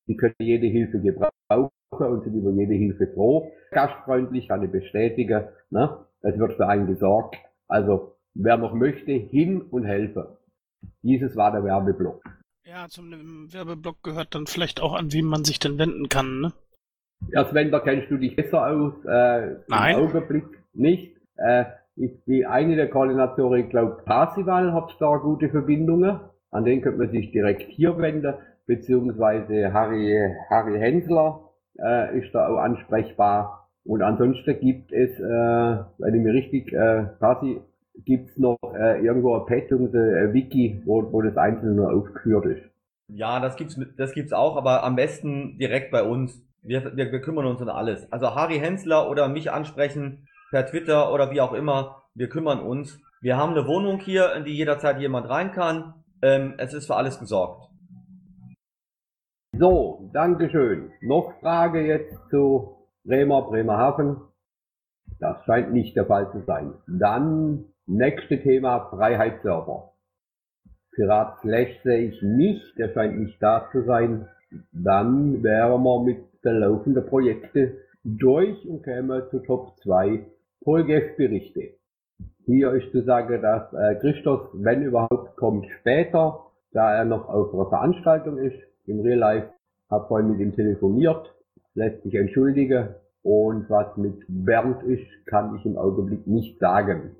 Die 0.07 0.17
können 0.17 0.35
jede 0.39 0.67
Hilfe 0.67 0.99
gebrauchen 0.99 1.31
und 1.91 2.23
sind 2.23 2.35
über 2.35 2.51
jede 2.51 2.73
Hilfe 2.73 3.07
froh. 3.07 3.51
Gastfreundlich, 3.71 4.47
kann 4.47 4.63
ich 4.63 4.71
bestätigen. 4.71 5.43
Ne? 5.69 5.97
Es 6.21 6.37
wird 6.37 6.53
für 6.53 6.67
einen 6.67 6.87
gesorgt. 6.87 7.37
Also, 7.67 8.15
wer 8.33 8.57
noch 8.57 8.73
möchte, 8.73 9.11
hin 9.11 9.61
und 9.61 9.85
helfen. 9.85 10.25
Dieses 11.03 11.35
war 11.35 11.51
der 11.51 11.63
Werbeblock. 11.63 12.23
Ja, 12.63 12.87
zum 12.87 13.51
Werbeblock 13.51 14.03
gehört 14.03 14.35
dann 14.35 14.45
vielleicht 14.45 14.81
auch 14.81 14.93
an, 14.93 15.11
wen 15.13 15.25
man 15.25 15.43
sich 15.43 15.59
denn 15.59 15.79
wenden 15.79 16.09
kann, 16.09 16.41
ne? 16.41 16.53
Ja, 17.29 17.45
Sven, 17.45 17.71
da 17.71 17.79
kennst 17.79 18.09
du 18.09 18.17
dich 18.17 18.35
besser 18.35 18.67
aus. 18.67 18.93
Äh, 19.05 19.55
Nein. 19.67 19.97
Im 19.97 20.05
Augenblick 20.05 20.45
nicht. 20.73 21.15
Äh, 21.37 21.65
ist 21.95 22.25
die 22.25 22.45
eine 22.45 22.75
der 22.75 22.89
Koordinatoren, 22.89 23.61
ich 23.61 23.69
glaube, 23.69 24.01
Parsival 24.05 24.73
hat 24.73 24.95
da 24.99 25.17
gute 25.17 25.49
Verbindungen. 25.49 26.19
An 26.51 26.65
den 26.65 26.81
könnte 26.81 26.99
man 26.99 27.11
sich 27.11 27.31
direkt 27.31 27.69
hier 27.71 27.97
wenden, 27.97 28.33
beziehungsweise 28.65 29.73
Harry, 29.73 30.17
Harry 30.49 30.79
Hensler 30.79 31.49
äh, 31.79 32.19
ist 32.19 32.33
da 32.33 32.47
auch 32.47 32.57
ansprechbar. 32.57 33.69
Und 33.83 34.01
ansonsten 34.01 34.59
gibt 34.59 34.91
es, 34.91 35.11
äh, 35.19 35.23
wenn 35.97 36.15
ich 36.15 36.21
mir 36.21 36.33
richtig, 36.33 36.71
äh, 36.73 37.05
quasi, 37.19 37.61
gibt's 38.05 38.37
noch 38.37 38.57
äh, 38.73 39.03
irgendwo 39.03 39.35
ein 39.35 39.45
Pad 39.45 39.71
ein 39.71 40.33
Wiki, 40.33 40.81
wo, 40.85 41.11
wo 41.11 41.21
das 41.21 41.37
Einzelne 41.37 41.89
aufgeführt 41.89 42.45
ist. 42.45 42.63
Ja, 43.07 43.39
das 43.39 43.55
gibt's, 43.57 43.79
das 43.97 44.13
gibt's 44.13 44.33
auch, 44.33 44.55
aber 44.55 44.83
am 44.83 44.95
besten 44.95 45.57
direkt 45.57 45.91
bei 45.91 46.03
uns. 46.03 46.41
Wir, 46.63 46.95
wir, 46.95 47.11
wir 47.11 47.21
kümmern 47.21 47.45
uns 47.45 47.61
um 47.61 47.69
alles. 47.69 48.11
Also 48.11 48.35
Harry 48.35 48.59
Hensler 48.59 49.09
oder 49.09 49.27
mich 49.27 49.51
ansprechen 49.51 50.27
per 50.51 50.65
Twitter 50.65 51.11
oder 51.11 51.31
wie 51.31 51.41
auch 51.41 51.53
immer. 51.53 52.03
Wir 52.13 52.29
kümmern 52.29 52.59
uns. 52.59 52.99
Wir 53.21 53.37
haben 53.37 53.51
eine 53.51 53.67
Wohnung 53.67 53.99
hier, 53.99 54.33
in 54.35 54.45
die 54.45 54.55
jederzeit 54.55 54.99
jemand 54.99 55.29
rein 55.29 55.51
kann. 55.51 55.95
Ähm, 56.21 56.53
es 56.57 56.73
ist 56.73 56.87
für 56.87 56.95
alles 56.95 57.19
gesorgt. 57.19 57.69
So, 59.57 60.09
Dankeschön. 60.13 60.91
Noch 61.01 61.33
Frage 61.39 61.85
jetzt 61.85 62.17
zu 62.29 62.77
Bremer, 63.03 63.41
Bremerhaven. 63.43 64.17
Das 65.19 65.43
scheint 65.45 65.73
nicht 65.73 65.95
der 65.95 66.05
Fall 66.05 66.31
zu 66.31 66.41
sein. 66.45 66.73
Dann 66.87 67.65
nächste 67.91 68.41
Thema 68.41 68.89
Freiheitsserver. 68.89 69.91
Pirat 70.93 71.39
Slash 71.41 71.81
sehe 71.83 72.09
ich 72.09 72.21
nicht, 72.21 72.77
der 72.77 72.89
scheint 72.89 73.19
nicht 73.19 73.41
da 73.41 73.67
zu 73.71 73.83
sein. 73.83 74.27
Dann 74.71 75.43
wären 75.43 75.83
wir 75.83 76.03
mit 76.03 76.17
der 76.43 76.53
laufenden 76.53 77.05
Projekte 77.05 77.77
durch 78.03 78.65
und 78.67 78.83
kämen 78.83 79.23
zu 79.29 79.39
Top 79.39 79.77
2 79.83 80.25
Polgef-Berichte. 80.63 81.75
Hier 82.45 82.71
ist 82.73 82.91
zu 82.91 83.03
sagen, 83.03 83.41
dass 83.41 83.71
äh, 83.73 83.95
Christos, 83.95 84.49
wenn 84.53 84.83
überhaupt, 84.83 85.35
kommt 85.37 85.67
später, 85.79 86.39
da 86.71 86.95
er 86.95 87.05
noch 87.05 87.29
auf 87.29 87.53
einer 87.53 87.67
Veranstaltung 87.67 88.37
ist, 88.37 88.57
im 88.85 89.01
Real 89.01 89.19
Life, 89.19 89.49
habe 89.89 90.07
vorhin 90.07 90.31
mit 90.31 90.39
ihm 90.39 90.55
telefoniert, 90.55 91.33
lässt 91.75 92.01
sich 92.03 92.15
entschuldigen 92.15 92.89
und 93.23 93.69
was 93.69 93.95
mit 93.97 94.23
Bernd 94.27 94.81
ist, 94.83 95.25
kann 95.25 95.55
ich 95.55 95.65
im 95.65 95.77
Augenblick 95.77 96.25
nicht 96.25 96.59
sagen. 96.59 97.15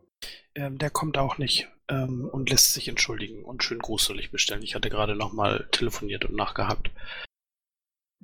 Ähm, 0.55 0.77
der 0.77 0.89
kommt 0.89 1.17
auch 1.17 1.38
nicht 1.38 1.70
ähm, 1.88 2.27
und 2.31 2.50
lässt 2.50 2.74
sich 2.74 2.88
entschuldigen 2.89 3.43
und 3.43 3.63
schönen 3.63 3.81
Gruß 3.81 4.13
bestellen. 4.31 4.63
Ich 4.63 4.75
hatte 4.75 4.89
gerade 4.89 5.15
nochmal 5.15 5.67
telefoniert 5.72 6.25
und 6.25 6.36
nachgehakt. 6.36 6.91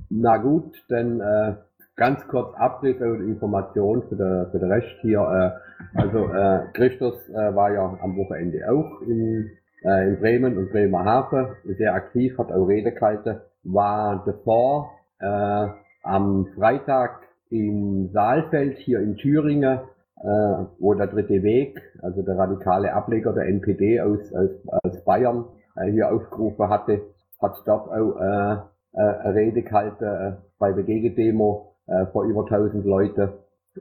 Na 0.09 0.37
gut, 0.37 0.75
dann 0.89 1.21
äh, 1.21 1.55
ganz 1.95 2.25
kurz 2.27 2.55
Abriss 2.55 2.99
und 3.01 3.27
Information 3.27 4.03
für 4.07 4.15
den, 4.15 4.51
für 4.51 4.59
den 4.59 4.71
Rest 4.71 4.95
hier. 5.01 5.19
Äh, 5.19 5.99
also 5.99 6.25
äh, 6.31 6.67
Christus 6.73 7.15
äh, 7.29 7.55
war 7.55 7.71
ja 7.71 7.97
am 8.01 8.17
Wochenende 8.17 8.59
auch 8.69 9.01
in, 9.01 9.51
äh, 9.83 10.07
in 10.09 10.19
Bremen 10.19 10.57
und 10.57 10.71
Bremerhaven 10.71 11.55
sehr 11.77 11.93
aktiv, 11.93 12.37
hat 12.37 12.51
auch 12.51 12.65
Rede 12.65 12.91
gehalten, 12.93 13.41
war 13.63 14.23
davor 14.25 14.91
äh, 15.19 15.67
am 16.03 16.47
Freitag 16.55 17.21
in 17.49 18.09
Saalfeld 18.13 18.77
hier 18.79 18.99
in 18.99 19.17
Thüringen, 19.17 19.79
äh, 20.23 20.65
wo 20.79 20.93
der 20.93 21.07
dritte 21.07 21.43
Weg, 21.43 21.79
also 22.01 22.21
der 22.21 22.37
radikale 22.37 22.93
Ableger 22.93 23.33
der 23.33 23.45
NPD 23.45 24.01
aus, 24.01 24.33
aus, 24.33 24.49
aus 24.83 25.03
Bayern, 25.03 25.45
äh, 25.75 25.91
hier 25.91 26.11
aufgerufen 26.11 26.69
hatte, 26.69 27.01
hat 27.39 27.61
dort 27.65 27.89
auch 27.89 28.19
äh, 28.19 28.53
äh, 28.93 29.19
eine 29.19 29.35
Rede 29.35 29.61
gehalten 29.61 30.03
äh, 30.03 30.33
bei 30.57 30.73
der 30.73 30.83
Gegendemo 30.83 31.75
äh, 31.87 32.07
vor 32.07 32.25
über 32.25 32.41
1000 32.41 32.85
Leuten 32.85 33.29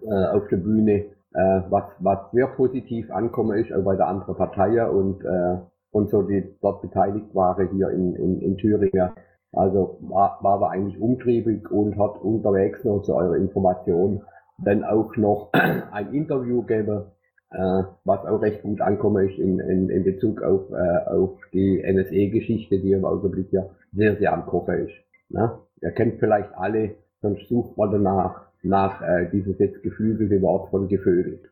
äh, 0.03 0.27
auf 0.27 0.47
der 0.49 0.59
Bühne, 0.59 1.07
äh, 1.33 1.61
was, 1.71 1.85
was 2.01 2.31
sehr 2.33 2.49
positiv 2.49 3.11
ankommen 3.11 3.59
ist, 3.59 3.73
auch 3.73 3.85
bei 3.85 3.97
der 3.97 4.09
anderen 4.09 4.37
Parteien 4.37 4.91
und, 4.91 5.25
äh, 5.25 5.57
und 5.91 6.11
so, 6.11 6.23
die 6.23 6.55
dort 6.61 6.83
beteiligt 6.83 7.35
waren 7.35 7.69
hier 7.71 7.91
in, 7.91 8.15
in, 8.15 8.41
in 8.41 8.57
Thüringen. 8.59 9.11
Also 9.53 9.99
war, 10.03 10.39
war 10.43 10.55
aber 10.55 10.71
eigentlich 10.71 11.01
umtriebig 11.01 11.71
und 11.71 11.99
hat 11.99 12.21
unterwegs 12.21 12.85
noch 12.85 13.01
zu 13.03 13.15
eurer 13.15 13.37
Information 13.37 14.23
dann 14.59 14.85
auch 14.85 15.17
noch 15.17 15.51
ein 15.53 16.13
Interview 16.13 16.63
gegeben, 16.63 17.07
äh, 17.51 17.83
was 18.05 18.25
auch 18.27 18.43
recht 18.43 18.63
gut 18.63 18.81
ankommen 18.81 19.29
ist 19.29 19.39
in, 19.39 19.61
in, 19.61 19.89
in 19.91 20.05
Bezug 20.05 20.43
auf, 20.43 20.71
äh, 20.71 21.09
auf 21.09 21.39
die 21.53 21.83
NSE-Geschichte, 21.83 22.81
die 22.81 22.93
im 22.93 23.05
Augenblick 23.05 23.53
ja 23.53 23.69
sehr, 23.93 24.17
sehr 24.17 24.33
am 24.33 24.47
Kochen 24.47 24.87
ist. 24.87 24.95
Ne? 25.29 25.59
Ihr 25.81 25.93
kennt 25.93 26.19
vielleicht 26.19 26.53
alle, 26.57 26.97
sonst 27.21 27.49
sucht 27.49 27.77
man 27.77 27.91
danach 27.93 28.47
nach 28.63 29.01
äh, 29.03 29.29
dieses 29.31 29.59
jetzt 29.59 29.83
geflügelte 29.83 30.41
Wort 30.43 30.71
von 30.71 30.89
gefödelt. 30.89 31.51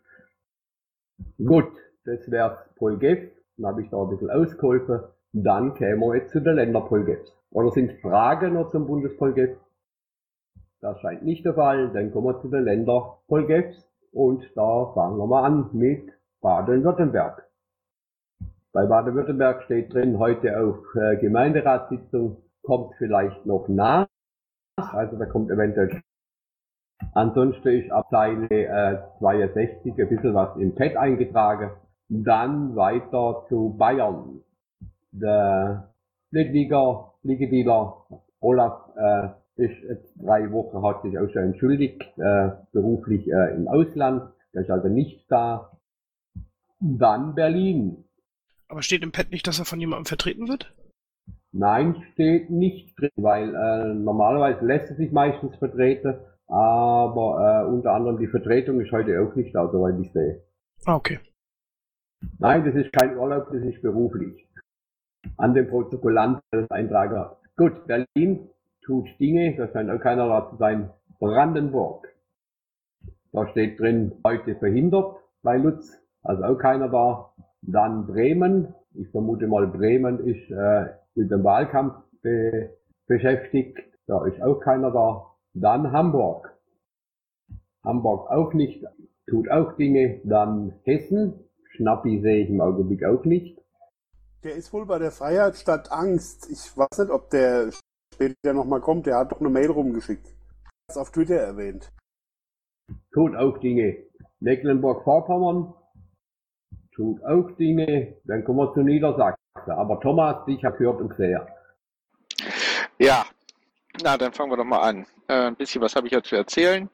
Gut, 1.38 1.70
das 2.04 2.30
wär's 2.30 2.58
Polgef. 2.76 3.30
Dann 3.56 3.66
habe 3.66 3.82
ich 3.82 3.90
da 3.90 4.02
ein 4.02 4.10
bisschen 4.10 4.30
ausgeholfen. 4.30 5.00
Dann 5.32 5.74
kämen 5.74 6.00
wir 6.00 6.16
jetzt 6.16 6.32
zu 6.32 6.40
der 6.40 6.54
Länderpolgef. 6.54 7.20
Oder 7.50 7.70
sind 7.70 7.92
Fragen 8.00 8.54
noch 8.54 8.70
zum 8.70 8.86
Bundespolgef? 8.86 9.56
Das 10.84 11.00
scheint 11.00 11.24
nicht 11.24 11.46
der 11.46 11.54
Fall. 11.54 11.88
Dann 11.94 12.12
kommen 12.12 12.26
wir 12.26 12.42
zu 12.42 12.48
den 12.48 12.64
Länderpolgefs. 12.64 13.88
Und 14.12 14.44
da 14.54 14.92
fangen 14.92 15.16
wir 15.16 15.26
mal 15.26 15.44
an 15.44 15.70
mit 15.72 16.12
Baden-Württemberg. 16.42 17.48
Bei 18.70 18.84
Baden-Württemberg 18.84 19.62
steht 19.62 19.94
drin, 19.94 20.18
heute 20.18 20.60
auf 20.60 20.76
äh, 20.94 21.16
Gemeinderatssitzung 21.16 22.36
kommt 22.62 22.96
vielleicht 22.98 23.46
noch 23.46 23.66
nach. 23.68 24.06
Also 24.76 25.16
da 25.16 25.24
kommt 25.24 25.50
eventuell. 25.50 26.02
Ansonsten 27.14 27.68
ist 27.68 27.90
ab 27.90 28.08
Seite 28.10 28.54
äh, 28.54 28.98
62 29.20 29.98
ein 29.98 30.08
bisschen 30.10 30.34
was 30.34 30.54
im 30.58 30.74
Pad 30.74 30.96
eingetragen. 30.96 31.70
Dann 32.10 32.76
weiter 32.76 33.46
zu 33.48 33.74
Bayern. 33.78 34.42
Der 35.12 35.94
Liedliga, 36.30 37.14
Liegedieler 37.22 38.04
Olaf 38.40 38.90
äh, 38.96 39.43
ist 39.56 39.82
jetzt 39.88 40.14
drei 40.16 40.50
Wochen, 40.52 40.82
hat 40.82 41.02
sich 41.02 41.18
auch 41.18 41.28
schon 41.30 41.42
entschuldigt, 41.42 42.02
äh, 42.18 42.50
beruflich 42.72 43.26
äh, 43.28 43.54
im 43.54 43.68
Ausland. 43.68 44.32
Der 44.52 44.62
ist 44.62 44.70
also 44.70 44.88
nicht 44.88 45.30
da. 45.30 45.78
Dann 46.80 47.34
Berlin. 47.34 48.04
Aber 48.68 48.82
steht 48.82 49.02
im 49.02 49.12
Pad 49.12 49.30
nicht, 49.30 49.46
dass 49.46 49.58
er 49.58 49.64
von 49.64 49.80
jemandem 49.80 50.06
vertreten 50.06 50.48
wird? 50.48 50.74
Nein, 51.52 52.02
steht 52.12 52.50
nicht 52.50 52.98
drin, 52.98 53.10
weil 53.16 53.54
äh, 53.54 53.94
normalerweise 53.94 54.64
lässt 54.64 54.90
es 54.90 54.96
sich 54.96 55.12
meistens 55.12 55.54
vertreten, 55.56 56.16
aber 56.48 57.64
äh, 57.64 57.72
unter 57.72 57.92
anderem 57.92 58.18
die 58.18 58.26
Vertretung 58.26 58.80
ist 58.80 58.90
heute 58.90 59.20
auch 59.20 59.34
nicht 59.36 59.54
da, 59.54 59.70
soweit 59.70 59.98
ich 60.00 60.12
sehe. 60.12 60.42
Ah, 60.84 60.96
okay. 60.96 61.20
Nein, 62.38 62.64
das 62.64 62.74
ist 62.74 62.92
kein 62.92 63.16
Urlaub, 63.16 63.48
das 63.52 63.62
ist 63.62 63.80
beruflich. 63.82 64.48
An 65.36 65.54
dem 65.54 65.68
Protokollant 65.68 66.40
als 66.50 66.70
Eintrager. 66.70 67.38
Gut, 67.56 67.86
Berlin 67.86 68.48
tut 68.84 69.08
Dinge, 69.18 69.56
das 69.56 69.74
auch 69.74 70.00
keiner 70.00 70.28
da 70.28 70.50
zu 70.50 70.56
sein. 70.56 70.90
Brandenburg. 71.18 72.08
Da 73.32 73.48
steht 73.48 73.80
drin, 73.80 74.12
heute 74.24 74.54
verhindert 74.56 75.16
bei 75.42 75.56
Lutz, 75.56 75.90
also 76.22 76.44
auch 76.44 76.58
keiner 76.58 76.88
da. 76.88 77.32
Dann 77.62 78.06
Bremen. 78.06 78.74
Ich 78.94 79.08
vermute 79.10 79.46
mal, 79.46 79.66
Bremen 79.66 80.20
ist 80.20 80.50
äh, 80.50 80.86
mit 81.14 81.30
dem 81.30 81.42
Wahlkampf 81.42 81.94
be 82.22 82.70
beschäftigt. 83.06 83.78
Da 84.06 84.24
ist 84.26 84.40
auch 84.42 84.60
keiner 84.60 84.90
da. 84.90 85.26
Dann 85.54 85.92
Hamburg. 85.92 86.52
Hamburg 87.82 88.30
auch 88.30 88.52
nicht, 88.52 88.84
tut 89.26 89.50
auch 89.50 89.72
Dinge. 89.76 90.20
Dann 90.24 90.74
Hessen. 90.84 91.40
Schnappi 91.76 92.20
sehe 92.20 92.44
ich 92.44 92.50
im 92.50 92.60
Augenblick 92.60 93.04
auch 93.04 93.24
nicht. 93.24 93.58
Der 94.44 94.54
ist 94.54 94.72
wohl 94.72 94.86
bei 94.86 94.98
der 94.98 95.10
Freiheit 95.10 95.56
statt 95.56 95.90
Angst. 95.90 96.48
Ich 96.50 96.76
weiß 96.76 96.98
nicht, 96.98 97.10
ob 97.10 97.30
der 97.30 97.70
später 98.14 98.52
nochmal 98.52 98.80
kommt. 98.80 99.06
Der 99.06 99.18
hat 99.18 99.32
doch 99.32 99.40
eine 99.40 99.50
Mail 99.50 99.70
rumgeschickt. 99.70 100.26
Das 100.88 100.96
auf 100.96 101.10
Twitter 101.10 101.36
erwähnt. 101.36 101.92
Tut 103.12 103.36
auch 103.36 103.58
Dinge. 103.58 103.96
Mecklenburg-Vorpommern 104.40 105.74
tut 106.94 107.24
auch 107.24 107.50
Dinge. 107.56 108.16
Dann 108.24 108.44
kommen 108.44 108.58
wir 108.58 108.72
zu 108.74 108.80
Niedersachsen. 108.80 109.38
Aber 109.66 110.00
Thomas, 110.00 110.44
dich 110.46 110.64
hab 110.64 110.78
gehört 110.78 111.00
und 111.00 111.10
gesehen. 111.10 111.40
Ja, 112.98 113.24
na, 114.02 114.16
dann 114.16 114.32
fangen 114.32 114.50
wir 114.52 114.56
doch 114.56 114.64
mal 114.64 114.80
an. 114.80 115.06
Äh, 115.28 115.46
ein 115.46 115.56
bisschen 115.56 115.80
was 115.80 115.96
habe 115.96 116.06
ich 116.06 116.12
ja 116.12 116.22
zu 116.22 116.36
erzählen. 116.36 116.88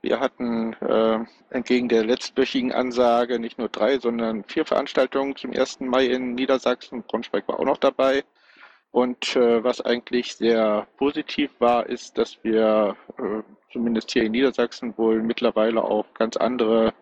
Wir 0.00 0.20
hatten 0.20 0.74
äh, 0.74 1.18
entgegen 1.50 1.88
der 1.88 2.04
letztwöchigen 2.04 2.72
Ansage 2.72 3.38
nicht 3.38 3.58
nur 3.58 3.68
drei, 3.68 3.98
sondern 3.98 4.44
vier 4.44 4.66
Veranstaltungen 4.66 5.34
zum 5.34 5.52
1. 5.52 5.80
Mai 5.80 6.06
in 6.06 6.34
Niedersachsen. 6.34 7.02
Braunschweig 7.04 7.48
war 7.48 7.58
auch 7.58 7.64
noch 7.64 7.78
dabei. 7.78 8.22
Und 8.94 9.34
äh, 9.34 9.64
was 9.64 9.80
eigentlich 9.80 10.36
sehr 10.36 10.86
positiv 10.98 11.50
war, 11.58 11.84
ist, 11.86 12.16
dass 12.16 12.38
wir 12.44 12.96
äh, 13.18 13.42
zumindest 13.72 14.12
hier 14.12 14.22
in 14.22 14.30
Niedersachsen 14.30 14.96
wohl 14.96 15.20
mittlerweile 15.20 15.82
auch 15.82 16.06
ganz 16.14 16.36
andere 16.36 16.94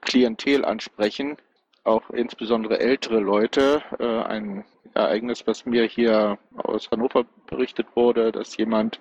Klientel 0.00 0.64
ansprechen, 0.64 1.36
auch 1.84 2.10
insbesondere 2.10 2.80
ältere 2.80 3.20
Leute. 3.20 3.80
Äh, 4.00 4.24
ein 4.24 4.64
Ereignis, 4.94 5.46
was 5.46 5.64
mir 5.66 5.84
hier 5.84 6.36
aus 6.56 6.90
Hannover 6.90 7.24
berichtet 7.46 7.86
wurde, 7.94 8.32
dass 8.32 8.56
jemand 8.56 8.98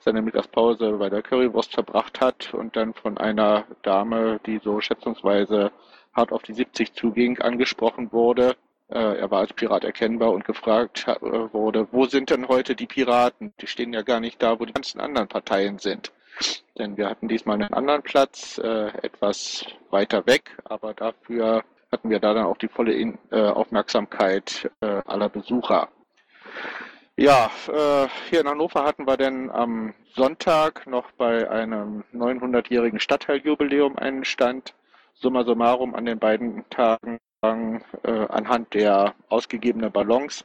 seine 0.00 0.20
Mittagspause 0.20 0.94
bei 0.98 1.08
der 1.08 1.22
Currywurst 1.22 1.74
verbracht 1.74 2.20
hat 2.20 2.52
und 2.54 2.74
dann 2.74 2.94
von 2.94 3.18
einer 3.18 3.66
Dame, 3.82 4.40
die 4.46 4.58
so 4.58 4.80
schätzungsweise 4.80 5.70
hart 6.12 6.32
auf 6.32 6.42
die 6.42 6.54
70 6.54 6.92
zuging, 6.92 7.38
angesprochen 7.40 8.10
wurde. 8.10 8.56
Äh, 8.94 9.18
er 9.18 9.30
war 9.30 9.40
als 9.40 9.52
Pirat 9.52 9.82
erkennbar 9.82 10.30
und 10.30 10.44
gefragt 10.44 11.06
äh, 11.08 11.52
wurde, 11.52 11.88
wo 11.90 12.06
sind 12.06 12.30
denn 12.30 12.46
heute 12.46 12.76
die 12.76 12.86
Piraten? 12.86 13.52
Die 13.60 13.66
stehen 13.66 13.92
ja 13.92 14.02
gar 14.02 14.20
nicht 14.20 14.40
da, 14.40 14.60
wo 14.60 14.64
die 14.64 14.72
ganzen 14.72 15.00
anderen 15.00 15.26
Parteien 15.26 15.78
sind. 15.78 16.12
Denn 16.78 16.96
wir 16.96 17.10
hatten 17.10 17.26
diesmal 17.26 17.60
einen 17.60 17.74
anderen 17.74 18.02
Platz, 18.02 18.58
äh, 18.58 18.88
etwas 19.02 19.66
weiter 19.90 20.26
weg, 20.26 20.56
aber 20.64 20.94
dafür 20.94 21.64
hatten 21.90 22.08
wir 22.08 22.20
da 22.20 22.34
dann 22.34 22.46
auch 22.46 22.56
die 22.56 22.68
volle 22.68 22.92
In 22.92 23.18
äh, 23.32 23.40
Aufmerksamkeit 23.40 24.70
äh, 24.80 25.02
aller 25.06 25.28
Besucher. 25.28 25.88
Ja, 27.16 27.50
äh, 27.68 28.08
hier 28.30 28.40
in 28.40 28.48
Hannover 28.48 28.84
hatten 28.84 29.06
wir 29.06 29.16
dann 29.16 29.50
am 29.50 29.94
Sonntag 30.14 30.86
noch 30.86 31.10
bei 31.12 31.50
einem 31.50 32.04
900-jährigen 32.12 33.00
Stadtteiljubiläum 33.00 33.96
einen 33.98 34.24
Stand. 34.24 34.74
Summa 35.14 35.44
summarum 35.44 35.94
an 35.94 36.06
den 36.06 36.18
beiden 36.18 36.68
Tagen 36.70 37.18
anhand 37.44 38.74
der 38.74 39.14
ausgegebenen 39.28 39.92
Ballons. 39.92 40.44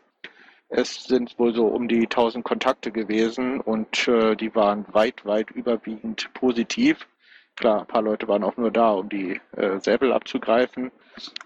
Es 0.69 1.05
sind 1.05 1.37
wohl 1.39 1.53
so 1.53 1.65
um 1.65 1.87
die 1.87 2.03
1000 2.03 2.43
Kontakte 2.43 2.91
gewesen 2.91 3.59
und 3.59 4.07
äh, 4.07 4.35
die 4.35 4.53
waren 4.53 4.85
weit, 4.91 5.25
weit 5.25 5.49
überwiegend 5.49 6.31
positiv. 6.35 7.07
Klar, 7.55 7.81
ein 7.81 7.87
paar 7.87 8.03
Leute 8.03 8.27
waren 8.27 8.43
auch 8.43 8.55
nur 8.55 8.69
da, 8.69 8.91
um 8.91 9.09
die 9.09 9.41
äh, 9.57 9.79
Säbel 9.79 10.13
abzugreifen. 10.13 10.91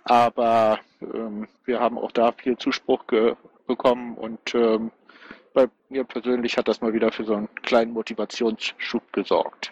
Aber 0.04 0.80
ähm, 1.02 1.48
wir 1.64 1.80
haben 1.80 1.98
auch 1.98 2.12
da 2.12 2.34
viel 2.34 2.58
Zuspruch 2.58 3.06
bekommen 3.66 4.16
und 4.16 4.54
ähm, 4.54 4.92
bei 5.54 5.68
mir 5.90 6.04
persönlich 6.04 6.58
hat 6.58 6.68
das 6.68 6.82
mal 6.82 6.94
wieder 6.94 7.12
für 7.12 7.24
so 7.24 7.36
einen 7.36 7.56
kleinen 7.62 7.94
Motivationsschub 7.94 9.14
gesorgt. 9.14 9.72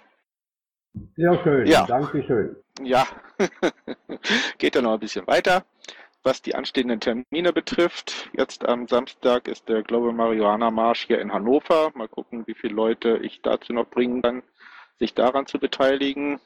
Sehr 1.16 1.42
schön, 1.44 1.68
ja. 1.68 1.86
danke 1.86 2.24
schön. 2.24 2.56
Ja, 2.82 3.08
geht 4.58 4.76
dann 4.76 4.84
noch 4.84 4.94
ein 4.94 5.00
bisschen 5.00 5.28
weiter. 5.28 5.64
Was 6.24 6.42
die 6.42 6.54
anstehenden 6.54 7.00
Termine 7.00 7.52
betrifft, 7.52 8.30
jetzt 8.34 8.68
am 8.68 8.88
Samstag 8.88 9.48
ist 9.48 9.68
der 9.70 9.82
Global 9.82 10.14
Marihuana 10.14 10.70
Marsch 10.70 11.08
hier 11.08 11.20
in 11.20 11.34
Hannover. 11.34 11.92
Mal 11.96 12.08
gucken, 12.08 12.46
wie 12.46 12.54
viele 12.54 12.76
Leute 12.76 13.18
ich 13.24 13.42
dazu 13.42 13.74
noch 13.74 13.90
bringen 13.90 14.22
kann, 14.22 14.44
sich 15.00 15.16
daran 15.16 15.48
zu 15.48 15.58
beteiligen. 15.58 16.40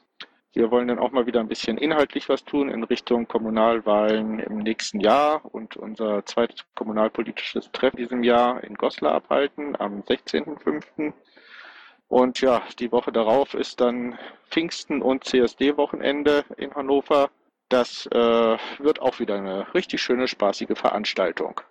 Wir 0.53 0.71
wollen 0.71 0.87
dann 0.87 0.99
auch 0.99 1.11
mal 1.11 1.25
wieder 1.25 1.41
ein 1.41 1.49
bisschen 1.49 1.77
inhaltlich 1.77 2.29
was 2.29 2.45
tun 2.45 2.69
in 2.69 2.85
Richtung 2.85 3.27
Kommunalwahlen 3.27 4.39
im 4.39 4.59
nächsten 4.59 5.01
Jahr 5.01 5.43
und 5.53 5.75
unser 5.75 6.25
zweites 6.25 6.63
kommunalpolitisches 6.75 7.69
Treffen 7.73 7.97
diesem 7.97 8.23
Jahr 8.23 8.63
in 8.63 8.75
Goslar 8.75 9.15
abhalten 9.15 9.75
am 9.77 9.99
16.05. 10.03 11.11
Und 12.07 12.41
ja, 12.41 12.61
die 12.79 12.91
Woche 12.91 13.11
darauf 13.11 13.53
ist 13.53 13.81
dann 13.81 14.17
Pfingsten 14.49 15.01
und 15.01 15.23
CSD-Wochenende 15.23 16.45
in 16.57 16.73
Hannover. 16.75 17.29
Das 17.69 18.05
äh, 18.07 18.57
wird 18.79 19.01
auch 19.01 19.19
wieder 19.19 19.35
eine 19.35 19.73
richtig 19.73 20.01
schöne, 20.01 20.27
spaßige 20.27 20.77
Veranstaltung. 20.77 21.61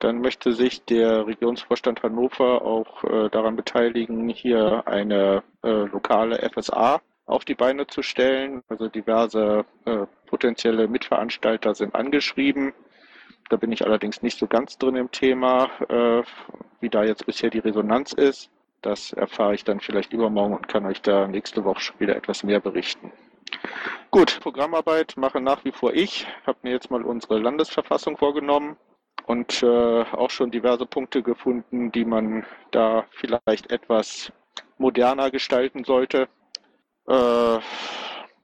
Dann 0.00 0.20
möchte 0.20 0.52
sich 0.52 0.84
der 0.84 1.26
Regionsvorstand 1.26 2.02
Hannover 2.02 2.62
auch 2.62 3.04
äh, 3.04 3.28
daran 3.30 3.56
beteiligen, 3.56 4.28
hier 4.28 4.82
eine 4.86 5.42
äh, 5.62 5.70
lokale 5.70 6.48
FSA 6.50 7.00
auf 7.26 7.44
die 7.44 7.54
Beine 7.54 7.86
zu 7.86 8.02
stellen. 8.02 8.62
Also 8.68 8.88
diverse 8.88 9.64
äh, 9.84 10.06
potenzielle 10.26 10.88
Mitveranstalter 10.88 11.74
sind 11.74 11.94
angeschrieben. 11.94 12.72
Da 13.48 13.56
bin 13.56 13.72
ich 13.72 13.84
allerdings 13.84 14.22
nicht 14.22 14.38
so 14.38 14.46
ganz 14.46 14.78
drin 14.78 14.96
im 14.96 15.10
Thema, 15.10 15.70
äh, 15.88 16.22
wie 16.80 16.90
da 16.90 17.04
jetzt 17.04 17.26
bisher 17.26 17.50
die 17.50 17.58
Resonanz 17.60 18.12
ist. 18.12 18.50
Das 18.82 19.12
erfahre 19.12 19.54
ich 19.54 19.64
dann 19.64 19.80
vielleicht 19.80 20.12
übermorgen 20.12 20.54
und 20.54 20.68
kann 20.68 20.86
euch 20.86 21.02
da 21.02 21.26
nächste 21.26 21.64
Woche 21.64 21.80
schon 21.80 22.00
wieder 22.00 22.16
etwas 22.16 22.42
mehr 22.44 22.60
berichten. 22.60 23.12
Gut, 24.10 24.40
Programmarbeit 24.40 25.14
mache 25.16 25.40
nach 25.40 25.64
wie 25.64 25.72
vor 25.72 25.92
ich. 25.92 26.26
Habe 26.46 26.58
mir 26.62 26.72
jetzt 26.72 26.90
mal 26.90 27.02
unsere 27.02 27.38
Landesverfassung 27.38 28.16
vorgenommen 28.16 28.76
und 29.26 29.62
äh, 29.62 30.02
auch 30.12 30.30
schon 30.30 30.50
diverse 30.50 30.86
Punkte 30.86 31.22
gefunden, 31.22 31.92
die 31.92 32.04
man 32.04 32.46
da 32.70 33.04
vielleicht 33.10 33.70
etwas 33.70 34.32
moderner 34.78 35.30
gestalten 35.30 35.84
sollte. 35.84 36.28
Äh, 37.06 37.58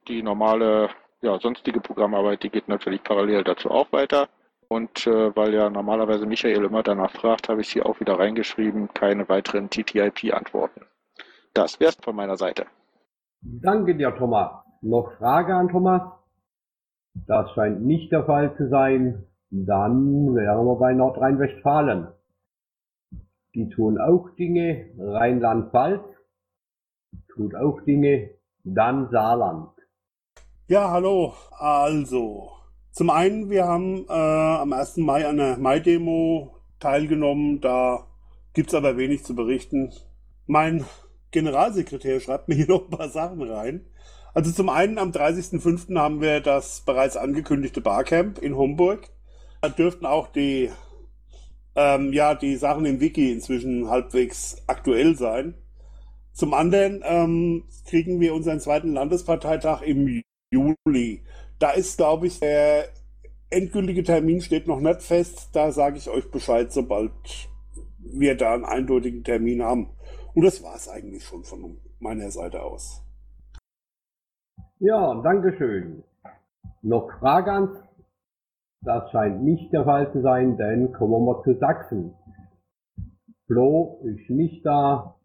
die 0.09 0.23
normale, 0.23 0.91
ja, 1.23 1.39
sonstige 1.39 1.81
Programmarbeit, 1.81 2.43
die 2.43 2.51
geht 2.51 2.69
natürlich 2.69 3.03
parallel 3.03 3.45
dazu 3.45 3.71
auch 3.71 3.91
weiter. 3.93 4.29
Und 4.75 5.07
äh, 5.07 5.37
weil 5.37 5.55
ja 5.55 5.71
normalerweise 5.71 6.27
Michael 6.27 6.65
immer 6.65 6.83
danach 6.83 7.13
fragt, 7.13 7.49
habe 7.49 7.61
ich 7.61 7.71
hier 7.71 7.87
auch 7.87 8.01
wieder 8.01 8.19
reingeschrieben, 8.19 8.93
keine 8.93 9.29
weiteren 9.29 9.71
TTIP-Antworten. 9.71 10.81
Das 11.53 11.79
wär's 11.79 11.95
von 12.03 12.17
meiner 12.17 12.37
Seite. 12.37 12.67
Danke 13.41 13.95
dir, 13.95 14.13
Thomas. 14.17 14.51
Noch 14.83 15.13
Frage 15.19 15.55
an 15.55 15.69
Thomas? 15.69 16.03
Das 17.15 17.53
scheint 17.53 17.83
nicht 17.83 18.11
der 18.11 18.25
Fall 18.25 18.57
zu 18.57 18.69
sein. 18.69 19.25
Dann 19.51 20.35
wären 20.35 20.67
wir 20.67 20.77
bei 20.77 20.93
Nordrhein-Westfalen. 20.93 22.09
Die 23.55 23.69
tun 23.69 24.01
auch 24.01 24.29
Dinge. 24.31 24.91
Rheinland-Pfalz 24.99 26.03
tut 27.33 27.55
auch 27.55 27.81
Dinge. 27.83 28.31
Dann 28.65 29.09
Saarland. 29.11 29.71
Ja, 30.67 30.91
hallo. 30.91 31.35
Also, 31.61 32.54
zum 32.95 33.11
einen, 33.11 33.51
wir 33.51 33.65
haben 33.67 34.07
äh, 34.09 34.13
am 34.13 34.73
1. 34.73 34.99
Mai 34.99 35.27
an 35.27 35.37
der 35.37 35.59
Mai-Demo 35.59 36.55
teilgenommen. 36.79 37.61
Da 37.61 38.07
gibt 38.53 38.69
es 38.69 38.75
aber 38.75 38.97
wenig 38.97 39.25
zu 39.25 39.35
berichten. 39.35 39.93
Mein 40.47 40.85
Generalsekretär 41.33 42.21
schreibt 42.21 42.47
mir 42.47 42.55
hier 42.55 42.69
noch 42.69 42.85
ein 42.85 42.97
paar 42.97 43.09
Sachen 43.09 43.43
rein. 43.43 43.85
Also 44.33 44.53
zum 44.53 44.69
einen 44.69 44.99
am 44.99 45.11
30.05. 45.11 45.99
haben 45.99 46.21
wir 46.21 46.41
das 46.41 46.83
bereits 46.83 47.17
angekündigte 47.17 47.81
Barcamp 47.81 48.39
in 48.39 48.57
Homburg. 48.57 49.11
Da 49.61 49.71
dürften 49.71 50.07
auch 50.07 50.29
die, 50.29 50.71
ähm, 51.75 52.13
ja, 52.13 52.37
die 52.37 52.55
Sachen 52.55 52.85
im 52.85 53.01
Wiki 53.01 53.33
inzwischen 53.33 53.91
halbwegs 53.91 54.63
aktuell 54.69 55.17
sein. 55.17 55.55
Zum 56.33 56.55
anderen 56.55 57.03
ähm, 57.05 57.65
kriegen 57.89 58.21
wir 58.21 58.35
unseren 58.35 58.61
zweiten 58.61 58.93
Landesparteitag 58.93 59.83
im 59.83 60.23
Juli. 60.53 61.25
Da 61.59 61.71
ist, 61.71 61.97
glaube 61.97 62.27
ich, 62.27 62.41
der 62.41 62.89
endgültige 63.51 64.03
Termin 64.03 64.41
steht 64.41 64.67
noch 64.67 64.81
nicht 64.81 65.03
fest. 65.03 65.51
Da 65.55 65.71
sage 65.73 65.97
ich 65.97 66.09
euch 66.09 66.31
Bescheid, 66.31 66.73
sobald 66.73 67.13
wir 67.99 68.37
da 68.37 68.55
einen 68.55 68.65
eindeutigen 68.65 69.25
Termin 69.25 69.63
haben. 69.63 69.91
Und 70.35 70.45
das 70.45 70.63
war 70.63 70.75
es 70.75 70.89
eigentlich 70.89 71.25
schon 71.25 71.45
von 71.45 71.79
meiner 72.01 72.31
Seite 72.31 72.63
aus. 72.63 73.03
Ja, 74.79 75.15
Dankeschön. 75.23 76.03
Noch 76.83 77.11
Fragen? 77.19 77.79
Das 78.83 79.11
scheint 79.13 79.43
nicht 79.43 79.73
der 79.73 79.85
Fall 79.85 80.13
zu 80.13 80.21
sein, 80.21 80.59
denn 80.59 80.93
kommen 80.93 81.25
wir 81.25 81.43
zu 81.43 81.59
Sachsen. 81.59 82.15
Flo 83.47 84.01
ist 84.03 84.29
nicht 84.29 84.67
da, 84.67 85.19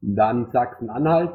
dann 0.00 0.50
Sachsen-Anhalt 0.52 1.32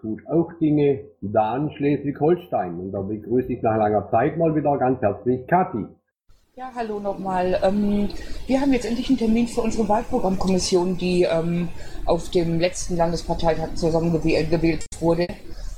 tut 0.00 0.26
auch 0.26 0.52
Dinge, 0.60 1.00
dann 1.20 1.70
Schleswig-Holstein. 1.72 2.78
Und 2.80 2.92
da 2.92 3.00
begrüße 3.00 3.52
ich 3.52 3.62
nach 3.62 3.76
langer 3.76 4.10
Zeit 4.10 4.36
mal 4.38 4.54
wieder 4.54 4.76
ganz 4.78 5.00
herzlich 5.00 5.46
Kathi. 5.46 5.86
Ja, 6.56 6.72
hallo 6.74 7.00
nochmal. 7.00 7.58
Ähm, 7.62 8.08
wir 8.46 8.60
haben 8.60 8.72
jetzt 8.72 8.84
endlich 8.84 9.08
einen 9.08 9.18
Termin 9.18 9.46
für 9.46 9.62
unsere 9.62 9.88
Wahlprogrammkommission, 9.88 10.98
die 10.98 11.22
ähm, 11.22 11.68
auf 12.04 12.30
dem 12.30 12.60
letzten 12.60 12.96
Landesparteitag 12.96 13.74
zusammengewählt 13.76 14.84
wurde. 15.00 15.28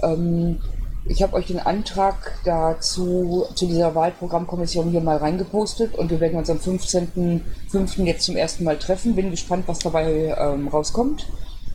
Ähm, 0.03 0.59
ich 1.05 1.23
habe 1.23 1.35
euch 1.35 1.49
den 1.49 1.59
Antrag 1.59 2.41
dazu 2.45 3.45
zu 3.55 3.67
dieser 3.67 3.95
Wahlprogrammkommission 3.95 4.91
hier 4.91 5.01
mal 5.01 5.17
reingepostet 5.17 5.97
und 5.97 6.11
wir 6.11 6.21
werden 6.21 6.39
uns 6.39 6.49
am 6.49 6.59
15.05. 6.59 8.05
jetzt 8.05 8.25
zum 8.25 8.37
ersten 8.37 8.65
Mal 8.65 8.79
treffen. 8.79 9.17
Bin 9.17 9.33
gespannt, 9.33 9.65
was 9.67 9.81
dabei 9.81 10.33
rauskommt. 10.33 11.27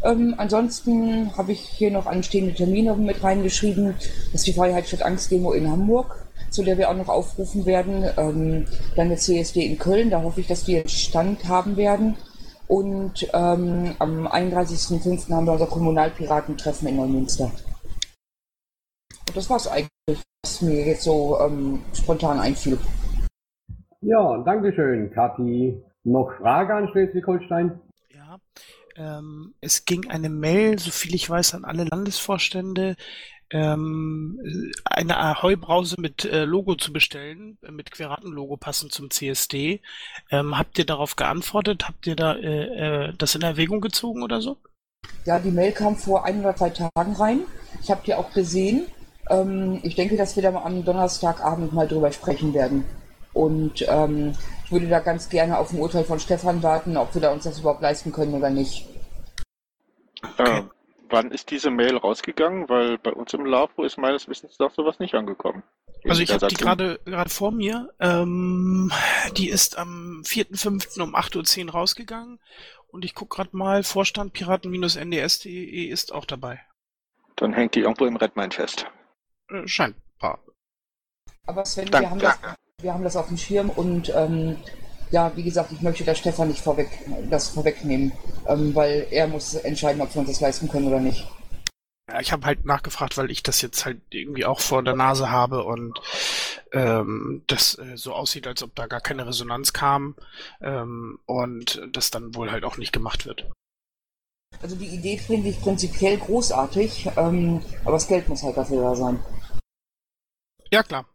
Ähm, 0.04 0.36
ansonsten 0.38 1.36
habe 1.38 1.52
ich 1.52 1.60
hier 1.60 1.92
noch 1.92 2.06
anstehende 2.06 2.54
Termine 2.54 2.96
mit 2.96 3.24
reingeschrieben. 3.24 3.96
Das 4.32 4.42
ist 4.42 4.48
die 4.48 4.54
Freiheit 4.54 4.88
statt 4.88 5.04
Angst 5.04 5.32
Demo 5.32 5.52
in 5.54 5.70
Hamburg, 5.70 6.28
zu 6.50 6.64
der 6.64 6.78
wir 6.78 6.90
auch 6.90 6.96
noch 6.96 7.10
aufrufen 7.10 7.66
werden. 7.66 8.04
Ähm, 8.18 8.66
dann 8.96 9.08
eine 9.08 9.18
CSD 9.18 9.66
in 9.66 9.80
Köln, 9.80 10.10
da 10.10 10.22
hoffe 10.22 10.42
ich, 10.42 10.48
dass 10.48 10.68
wir 10.68 10.88
Stand 10.88 11.48
haben 11.48 11.78
werden. 11.78 12.16
Und 12.68 13.28
ähm, 13.34 13.96
am 14.00 14.28
31.05. 14.28 15.32
haben 15.32 15.46
wir 15.46 15.54
unser 15.54 15.68
Kommunalpiratentreffen 15.68 16.90
in 16.90 16.98
Neumünster. 16.98 17.46
Und 19.28 19.36
das 19.36 19.50
war 19.50 19.58
es 19.58 19.68
eigentlich, 19.68 20.22
was 20.44 20.62
mir 20.62 20.86
jetzt 20.86 21.04
so 21.04 21.40
ähm, 21.40 21.82
spontan 21.94 22.40
einfiel. 22.40 22.78
Ja, 24.02 24.38
Dankeschön, 24.44 25.12
Kathi. 25.12 25.82
Noch 26.04 26.32
Frage 26.40 26.74
an 26.74 26.88
Schleswig-Holstein? 26.90 27.80
Ja, 28.10 28.38
ähm, 28.98 29.54
es 29.62 29.86
ging 29.86 30.10
eine 30.10 30.30
Mail, 30.30 30.80
soviel 30.80 31.16
ich 31.16 31.30
weiß, 31.30 31.54
an 31.54 31.66
alle 31.66 31.84
Landesvorstände, 31.84 32.96
ähm, 33.50 34.72
eine 34.84 35.18
Ahoi-Brause 35.18 35.96
mit 36.00 36.26
äh, 36.26 36.44
Logo 36.44 36.76
zu 36.76 36.92
bestellen, 36.92 37.58
äh, 37.62 37.72
mit 37.72 37.92
Queraten-Logo 37.92 38.58
passend 38.58 38.92
zum 38.92 39.10
CSD. 39.10 39.82
Ähm, 40.32 40.58
habt 40.58 40.78
ihr 40.78 40.86
darauf 40.86 41.16
geantwortet? 41.16 41.88
Habt 41.88 42.08
ihr 42.08 42.16
da 42.16 42.36
äh, 42.36 43.08
äh, 43.08 43.14
das 43.18 43.36
in 43.36 43.42
Erwägung 43.44 43.80
gezogen 43.80 44.22
oder 44.22 44.42
so? 44.42 44.58
Ja, 45.26 45.40
die 45.40 45.52
Mail 45.52 45.72
kam 45.72 45.96
vor 45.96 46.26
ein 46.26 46.42
oder 46.42 46.56
zwei 46.56 46.72
Tagen 46.72 47.14
rein. 47.14 47.42
Ich 47.82 47.90
habe 47.90 48.02
die 48.06 48.16
auch 48.16 48.34
gesehen. 48.34 48.86
Ähm, 49.30 49.80
ich 49.84 49.96
denke, 49.96 50.18
dass 50.18 50.36
wir 50.36 50.44
da 50.44 50.54
am 50.54 50.84
Donnerstagabend 50.84 51.72
mal 51.72 51.88
drüber 51.88 52.12
sprechen 52.12 52.54
werden. 52.54 52.84
Und 53.32 53.86
ähm, 53.88 54.34
ich 54.68 54.72
würde 54.74 54.90
da 54.90 55.00
ganz 55.00 55.30
gerne 55.30 55.58
auf 55.58 55.72
ein 55.72 55.80
Urteil 55.80 56.04
von 56.04 56.20
Stefan 56.20 56.62
warten, 56.62 56.98
ob 56.98 57.14
wir 57.14 57.22
da 57.22 57.32
uns 57.32 57.46
das 57.46 57.60
überhaupt 57.60 57.82
leisten 57.82 58.12
können 58.12 58.34
oder 58.34 58.50
nicht. 58.50 58.86
Äh, 60.38 60.64
wann 61.08 61.32
ist 61.32 61.52
diese 61.52 61.72
Mail 61.72 61.96
rausgegangen? 61.96 62.68
Weil 62.68 62.98
bei 62.98 63.14
uns 63.14 63.34
im 63.34 63.46
LAFO 63.46 63.86
ist 63.86 63.98
meines 63.98 64.28
Wissens 64.28 64.58
doch 64.58 64.74
sowas 64.74 65.00
nicht 65.00 65.16
angekommen. 65.16 65.64
Also 66.04 66.22
ich 66.22 66.34
habe 66.34 66.48
die 66.48 66.56
gerade 66.56 67.00
gerade 67.06 67.30
vor 67.30 67.52
mir. 67.52 67.94
Ähm, 68.02 68.92
die 69.38 69.48
ist 69.48 69.78
am 69.78 70.22
4.5. 70.26 71.02
um 71.02 71.16
8.10 71.16 71.68
Uhr 71.68 71.72
rausgegangen. 71.72 72.42
Und 72.88 73.06
ich 73.06 73.16
guck 73.16 73.30
gerade 73.30 73.56
mal, 73.56 73.84
Vorstand 73.84 74.34
piraten-nds.de 74.34 75.86
ist 75.86 76.12
auch 76.14 76.26
dabei. 76.26 76.60
Dann 77.38 77.54
hängt 77.54 77.76
die 77.76 77.82
irgendwo 77.82 78.06
im 78.06 78.18
Redmine 78.18 78.52
fest. 78.52 78.86
Äh, 79.50 79.66
scheinbar. 79.66 80.44
Aber 81.46 81.64
Sven, 81.64 81.86
wir 81.86 81.92
Danke. 81.92 82.10
haben, 82.10 82.20
das, 82.20 82.38
wir 82.82 82.94
haben 82.94 83.04
das 83.04 83.16
auf 83.16 83.28
dem 83.28 83.38
Schirm 83.38 83.72
und 83.72 84.14
ähm, 84.16 84.56
ja, 85.10 85.36
wie 85.36 85.44
gesagt, 85.44 85.72
ich 85.72 85.82
möchte 85.82 86.04
das 86.04 86.20
Stefan 86.20 86.50
nicht 86.50 86.62
vorweg, 86.62 86.90
das 87.30 87.50
vorwegnehmen, 87.50 88.12
ähm, 88.48 88.76
weil 88.76 89.08
er 89.10 89.28
muss 89.28 89.56
entscheiden, 89.56 90.02
ob 90.02 90.14
wir 90.14 90.20
uns 90.20 90.30
das 90.30 90.42
leisten 90.42 90.70
können 90.70 90.88
oder 90.88 91.00
nicht. 91.00 91.28
Ja, 92.08 92.20
ich 92.20 92.32
habe 92.32 92.46
halt 92.46 92.66
nachgefragt, 92.66 93.18
weil 93.18 93.32
ich 93.32 93.42
das 93.42 93.62
jetzt 93.62 93.84
halt 93.86 94.02
irgendwie 94.12 94.46
auch 94.46 94.60
vor 94.60 94.84
der 94.84 94.96
Nase 94.96 95.32
habe 95.32 95.64
und 95.64 96.00
ähm, 96.72 97.44
das 97.48 97.80
äh, 97.80 97.98
so 97.98 98.14
aussieht, 98.14 98.46
als 98.46 98.62
ob 98.62 98.76
da 98.76 98.86
gar 98.86 99.02
keine 99.02 99.26
Resonanz 99.26 99.74
kam 99.74 100.16
ähm, 100.62 101.20
und 101.26 101.82
das 101.92 102.12
dann 102.12 102.36
wohl 102.36 102.52
halt 102.52 102.64
auch 102.64 102.78
nicht 102.78 102.94
gemacht 102.94 103.26
wird. 103.26 103.50
Also 104.62 104.76
die 104.76 104.88
Idee 104.88 105.18
finde 105.18 105.50
ich 105.50 105.60
prinzipiell 105.60 106.18
großartig, 106.18 107.10
ähm, 107.18 107.62
aber 107.84 107.94
das 107.94 108.08
Geld 108.08 108.30
muss 108.30 108.44
halt 108.44 108.56
dafür 108.56 108.84
da 108.84 108.96
sein. 108.96 109.20
Ja, 110.72 110.84
klar. 110.84 111.06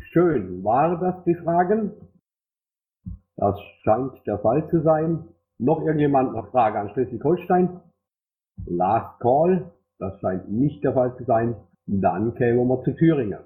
Schön. 0.00 0.64
Waren 0.64 1.00
das 1.00 1.24
die 1.24 1.34
Fragen? 1.34 1.92
Das 3.36 3.58
scheint 3.82 4.26
der 4.26 4.38
Fall 4.38 4.68
zu 4.70 4.80
sein. 4.82 5.24
Noch 5.58 5.80
irgendjemand 5.82 6.36
eine 6.36 6.46
Frage 6.48 6.78
an 6.78 6.90
Schleswig-Holstein? 6.90 7.80
Last 8.66 9.20
Call. 9.20 9.70
Das 9.98 10.18
scheint 10.20 10.50
nicht 10.50 10.82
der 10.84 10.94
Fall 10.94 11.16
zu 11.16 11.24
sein. 11.24 11.56
Dann 11.86 12.34
kämen 12.34 12.66
wir 12.66 12.82
zu 12.82 12.92
Thüringen. 12.92 13.40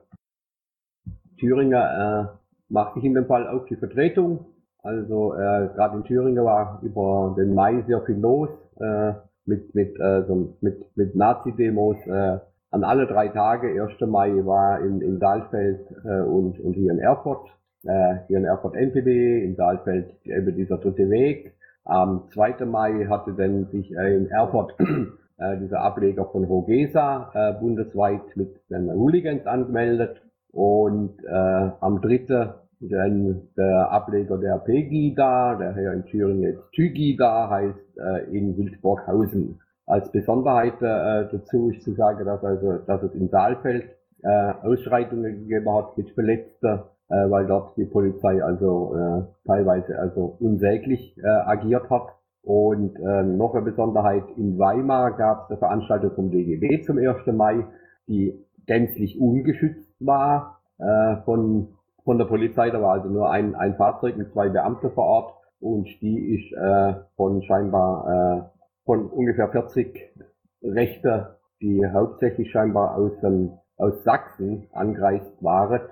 Thüringen 1.39 1.73
äh, 1.73 2.27
macht 2.69 2.95
sich 2.95 3.05
in 3.05 3.15
dem 3.15 3.27
Fall 3.27 3.47
auf 3.49 3.67
die 3.67 3.77
Vertretung. 3.77 4.47
Also 4.83 5.35
äh, 5.35 5.69
gerade 5.75 5.97
in 5.97 6.05
Thüringen 6.05 6.45
war 6.45 6.81
über 6.83 7.35
den 7.37 7.55
Mai 7.55 7.83
sehr 7.87 8.01
viel 8.03 8.19
los 8.19 8.49
äh, 8.81 9.13
mit 9.45 9.75
mit 9.75 9.99
äh, 9.99 10.25
so, 10.27 10.55
mit 10.61 10.97
mit 10.97 11.15
Nazi-Demos. 11.15 11.97
Äh, 12.07 12.39
an 12.71 12.85
alle 12.85 13.07
drei 13.07 13.29
Tage. 13.29 13.83
1. 13.83 14.01
Mai 14.11 14.31
war 14.45 14.81
in, 14.81 15.01
in 15.01 15.19
Dahlfeld 15.19 15.81
äh, 16.05 16.21
und, 16.21 16.59
und 16.61 16.75
hier 16.75 16.93
in 16.93 16.99
Erfurt. 16.99 17.49
Äh, 17.85 18.27
hier 18.27 18.39
in 18.39 18.45
Erfurt 18.45 18.75
NPD, 18.75 19.45
in 19.45 19.57
Dahlfeld 19.57 20.15
eben 20.25 20.55
dieser 20.55 20.79
dritte 20.79 21.09
Weg. 21.11 21.55
Am 21.85 22.29
2. 22.35 22.65
Mai 22.67 23.07
hatte 23.09 23.33
dann 23.33 23.67
sich 23.67 23.91
äh, 23.97 24.17
in 24.17 24.27
Erfurt 24.31 24.75
äh, 25.39 25.59
dieser 25.59 25.81
Ableger 25.81 26.27
von 26.27 26.45
Rogesa 26.45 27.31
äh, 27.35 27.53
bundesweit 27.61 28.37
mit 28.37 28.61
den 28.69 28.93
Hooligans 28.93 29.47
angemeldet. 29.47 30.21
Und 30.53 31.25
äh, 31.25 31.71
am 31.81 32.01
3. 32.01 32.55
dann 32.81 33.49
der 33.57 33.91
Ableger 33.91 34.39
der 34.39 34.59
Pegida, 34.59 35.55
der 35.55 35.75
hier 35.75 35.93
in 35.93 36.05
Thüringen 36.05 36.43
jetzt 36.43 36.71
Tygida 36.73 37.49
heißt, 37.49 37.99
äh, 37.99 38.37
in 38.37 38.57
Wildburghausen. 38.57 39.61
Als 39.89 40.13
Besonderheit 40.13 40.83
äh, 40.83 41.29
dazu 41.33 41.71
ist 41.71 41.83
zu 41.83 41.95
sagen, 41.95 42.27
dass 42.27 42.45
also, 42.45 42.79
dass 42.87 43.03
es 43.03 43.15
in 43.15 43.31
Saalfeld 43.31 43.85
äh, 44.23 44.53
Ausschreitungen 44.63 45.39
gegeben 45.41 45.75
hat 45.75 45.97
mit 45.97 46.11
Verletzten, 46.11 46.81
äh, 47.09 47.31
weil 47.31 47.47
dort 47.47 47.75
die 47.79 47.87
Polizei 47.87 48.45
also 48.45 48.95
äh, 48.95 49.23
teilweise 49.47 49.99
also 49.99 50.37
unsäglich 50.41 51.17
äh, 51.17 51.27
agiert 51.27 51.89
hat. 51.89 52.09
Und 52.43 52.97
äh, 52.97 53.23
noch 53.23 53.55
eine 53.55 53.65
Besonderheit, 53.65 54.25
in 54.37 54.59
Weimar 54.59 55.17
gab 55.17 55.45
es 55.45 55.51
eine 55.51 55.59
Veranstaltung 55.59 56.11
vom 56.15 56.31
DGB 56.31 56.83
zum 56.83 56.99
1. 56.99 57.27
Mai, 57.29 57.65
die 58.09 58.45
gänzlich 58.67 59.19
ungeschützt 59.19 59.91
war 60.01 60.61
äh, 60.79 61.17
von, 61.25 61.69
von 62.05 62.19
der 62.19 62.27
Polizei. 62.27 62.69
Da 62.69 62.83
war 62.83 62.93
also 62.93 63.09
nur 63.09 63.31
ein, 63.31 63.55
ein 63.55 63.77
Fahrzeug 63.77 64.19
mit 64.19 64.33
zwei 64.33 64.51
Beamten 64.51 64.91
vor 64.91 65.05
Ort 65.05 65.35
und 65.61 65.89
die 66.03 66.35
ist 66.37 66.53
äh, 66.53 66.95
von 67.17 67.43
scheinbar 67.43 68.51
äh, 68.55 68.58
von 68.89 69.07
ungefähr 69.11 69.49
40 69.49 70.15
Rechter, 70.63 71.37
die 71.61 71.87
hauptsächlich 71.87 72.51
scheinbar 72.51 72.97
aus, 72.97 73.13
ähm, 73.23 73.51
aus 73.77 74.03
Sachsen 74.03 74.67
angereist 74.73 75.31
waren, 75.43 75.83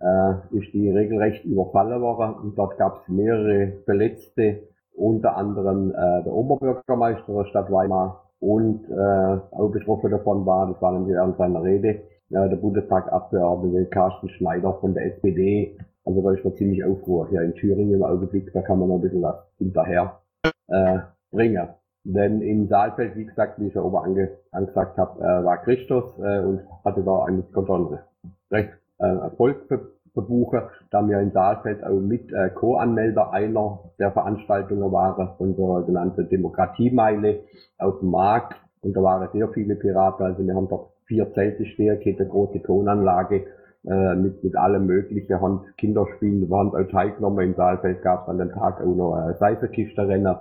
äh, 0.00 0.56
ist 0.56 0.72
die 0.72 0.88
regelrecht 0.88 1.44
überfallen 1.44 2.00
worden 2.00 2.34
und 2.36 2.56
dort 2.56 2.78
gab 2.78 3.02
es 3.02 3.08
mehrere 3.08 3.74
Verletzte, 3.84 4.62
unter 4.94 5.36
anderem 5.36 5.90
äh, 5.90 6.22
der 6.24 6.32
Oberbürgermeister 6.32 7.30
der 7.30 7.44
Stadt 7.44 7.70
Weimar 7.70 8.24
und 8.40 8.88
äh, 8.88 9.54
auch 9.54 9.68
betroffen 9.68 10.10
davon 10.10 10.46
war, 10.46 10.72
das 10.72 10.80
war 10.80 10.92
nämlich 10.92 11.14
während 11.14 11.36
seiner 11.36 11.62
Rede, 11.62 11.88
äh, 11.88 12.04
der 12.30 12.56
Bundestagsabgeordnete 12.56 13.84
Carsten 13.90 14.30
Schneider 14.30 14.72
von 14.80 14.94
der 14.94 15.04
SPD. 15.04 15.76
Also 16.06 16.22
da 16.22 16.32
ist 16.32 16.42
noch 16.42 16.54
ziemlich 16.54 16.82
Aufruhr 16.82 17.28
hier 17.28 17.42
in 17.42 17.52
Thüringen 17.52 17.96
im 17.96 18.02
Augenblick, 18.02 18.50
da 18.54 18.62
kann 18.62 18.78
man 18.78 18.88
noch 18.88 18.94
ein 18.94 19.02
bisschen 19.02 19.20
was 19.20 19.44
hinterher 19.58 20.20
äh, 20.68 21.00
bringen. 21.30 21.68
Denn 22.08 22.40
in 22.40 22.68
Saalfeld, 22.68 23.16
wie 23.16 23.24
gesagt, 23.24 23.58
wie 23.58 23.66
ich 23.66 23.74
ja 23.74 23.82
oben 23.82 23.96
ange, 23.96 24.30
angesagt 24.52 24.96
habe, 24.96 25.20
äh, 25.20 25.44
war 25.44 25.56
Christus 25.58 26.04
äh, 26.20 26.38
und 26.38 26.60
hatte 26.84 27.02
da 27.02 27.24
eigentlich 27.24 27.52
konnte 27.52 28.04
recht 28.50 28.70
äh, 28.98 29.06
Erfolg 29.06 29.66
ver 29.66 29.80
verbuchen, 30.14 30.62
da 30.90 31.06
wir 31.06 31.20
in 31.20 31.32
Saalfeld 31.32 31.84
auch 31.84 32.00
mit 32.00 32.32
äh, 32.32 32.48
Co-Anmelder 32.48 33.34
einer 33.34 33.80
der 33.98 34.12
Veranstaltungen 34.12 34.90
waren, 34.90 35.36
von 35.36 35.54
der 35.54 35.82
genannten 35.84 36.26
Demokratiemeile 36.30 37.40
auf 37.76 37.98
dem 37.98 38.12
Markt. 38.12 38.54
Und 38.80 38.96
da 38.96 39.02
waren 39.02 39.28
sehr 39.32 39.48
viele 39.48 39.74
Piraten, 39.74 40.24
also 40.24 40.46
wir 40.46 40.54
haben 40.54 40.68
dort 40.68 40.92
vier 41.04 41.30
Zelte 41.34 41.66
stehen, 41.66 42.00
eine 42.02 42.28
große 42.28 42.62
Tonanlage 42.62 43.44
äh, 43.84 44.14
mit, 44.14 44.42
mit 44.42 44.56
allem 44.56 44.86
möglichen, 44.86 45.38
haben 45.38 45.66
Kinderspielen, 45.76 46.48
wir 46.48 46.56
haben 46.56 46.74
auch 46.74 46.90
teilgenommen. 46.90 47.48
In 47.48 47.54
Saalfeld 47.54 48.00
gab 48.00 48.22
es 48.22 48.28
an 48.28 48.38
dem 48.38 48.52
Tag 48.52 48.80
auch 48.80 48.94
noch 48.94 49.18
äh, 49.18 49.34
Seifenkistenrennen 49.34 50.36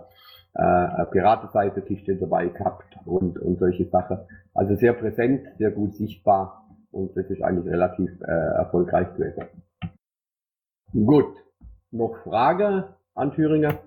äh, 0.56 1.06
Piratenseite-Kiste 1.12 2.16
dabei 2.16 2.48
gehabt 2.48 2.96
und, 3.06 3.38
und 3.40 3.60
solche 3.60 3.86
Sachen. 3.90 4.20
Also 4.54 4.76
sehr 4.76 4.94
präsent, 4.94 5.48
sehr 5.58 5.72
gut 5.72 5.96
sichtbar 5.96 6.66
und 6.92 7.16
das 7.18 7.30
ist 7.30 7.42
eigentlich 7.42 7.72
relativ 7.72 8.10
äh, 8.22 8.32
erfolgreich 8.32 9.14
gewesen. 9.16 9.46
Gut, 10.94 11.36
noch 11.92 12.16
Frage 12.24 12.96
an 13.16 13.34
Thüringen? 13.34 13.78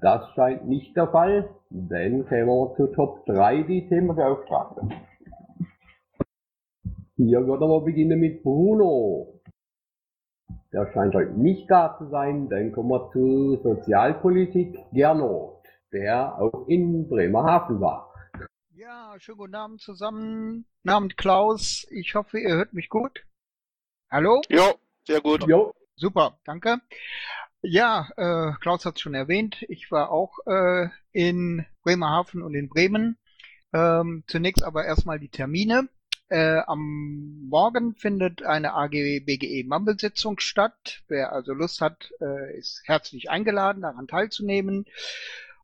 Das 0.00 0.28
scheint 0.34 0.68
nicht 0.68 0.96
der 0.96 1.08
Fall, 1.08 1.48
dann 1.70 2.26
kämen 2.26 2.48
wir 2.48 2.74
zu 2.76 2.86
Top 2.88 3.24
3, 3.26 3.62
die 3.62 3.88
Themenbeauftragte. 3.88 4.82
Hier 7.16 7.44
würden 7.46 7.68
wir 7.68 7.80
beginnen 7.80 8.20
mit 8.20 8.44
Bruno. 8.44 9.37
Der 10.72 10.90
scheint 10.92 11.14
heute 11.14 11.32
nicht 11.32 11.70
da 11.70 11.96
zu 11.96 12.08
sein. 12.10 12.48
Dann 12.48 12.72
kommen 12.72 12.90
wir 12.90 13.10
zu 13.12 13.58
Sozialpolitik 13.62 14.76
Gernot, 14.92 15.62
der 15.92 16.38
auch 16.38 16.66
in 16.68 17.08
Bremerhaven 17.08 17.80
war. 17.80 18.12
Ja, 18.74 19.14
schönen 19.18 19.38
guten 19.38 19.54
Abend 19.54 19.80
zusammen. 19.80 20.66
Guten 20.82 20.94
Abend, 20.94 21.16
Klaus. 21.16 21.86
Ich 21.90 22.14
hoffe, 22.14 22.38
ihr 22.38 22.54
hört 22.54 22.74
mich 22.74 22.90
gut. 22.90 23.24
Hallo? 24.10 24.42
Jo, 24.50 24.74
sehr 25.04 25.20
gut. 25.20 25.46
Jo, 25.46 25.72
Super, 25.96 26.38
danke. 26.44 26.80
Ja, 27.60 28.08
äh, 28.16 28.52
Klaus 28.60 28.84
hat 28.84 28.96
es 28.96 29.00
schon 29.00 29.14
erwähnt. 29.14 29.64
Ich 29.68 29.90
war 29.90 30.10
auch 30.12 30.38
äh, 30.46 30.88
in 31.10 31.66
Bremerhaven 31.82 32.42
und 32.42 32.54
in 32.54 32.68
Bremen. 32.68 33.18
Ähm, 33.72 34.22
zunächst 34.28 34.62
aber 34.62 34.84
erstmal 34.84 35.18
die 35.18 35.28
Termine. 35.28 35.88
Äh, 36.30 36.58
am 36.66 37.46
Morgen 37.48 37.94
findet 37.94 38.42
eine 38.42 38.74
AG 38.74 38.90
BGE 38.90 39.64
Mumble-Sitzung 39.66 40.40
statt. 40.40 41.02
Wer 41.08 41.32
also 41.32 41.54
Lust 41.54 41.80
hat, 41.80 42.10
äh, 42.20 42.58
ist 42.58 42.82
herzlich 42.84 43.30
eingeladen, 43.30 43.80
daran 43.80 44.06
teilzunehmen. 44.06 44.84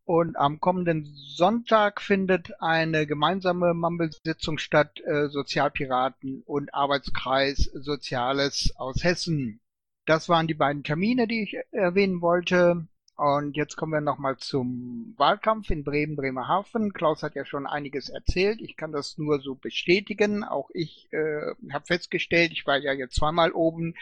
Und 0.07 0.37
am 0.37 0.61
kommenden 0.61 1.14
Sonntag 1.37 2.00
findet 2.00 2.61
eine 2.62 3.07
gemeinsame 3.07 3.74
Mumble-Sitzung 3.74 4.59
statt, 4.59 5.00
äh, 5.00 5.29
Sozialpiraten 5.29 6.42
und 6.46 6.72
Arbeitskreis 6.74 7.70
Soziales 7.74 8.72
aus 8.77 9.05
Hessen. 9.05 9.61
Das 10.07 10.29
waren 10.29 10.46
die 10.46 10.55
beiden 10.55 10.83
Termine, 10.83 11.27
die 11.27 11.42
ich 11.42 11.57
erwähnen 11.72 12.20
wollte. 12.20 12.87
Und 13.16 13.57
jetzt 13.57 13.77
kommen 13.77 13.92
wir 13.92 14.00
nochmal 14.00 14.37
zum 14.38 15.14
Wahlkampf 15.16 15.70
in 15.70 15.85
Bremen, 15.85 16.16
Bremerhaven. 16.16 16.92
Klaus 16.92 17.22
hat 17.22 17.37
ja 17.37 17.44
schon 17.44 17.66
einiges 17.66 18.09
erzählt. 18.09 18.61
Ich 18.61 18.77
kann 18.77 18.90
das 18.90 19.18
nur 19.18 19.40
so 19.40 19.55
bestätigen. 19.55 20.42
Auch 20.42 20.68
ich 20.74 21.09
äh, 21.12 21.55
habe 21.72 21.87
festgestellt, 21.87 22.50
ich 22.53 22.66
war 22.66 22.77
ja 22.77 22.92
jetzt 22.92 23.14
zweimal 23.14 23.53
oben 23.53 23.94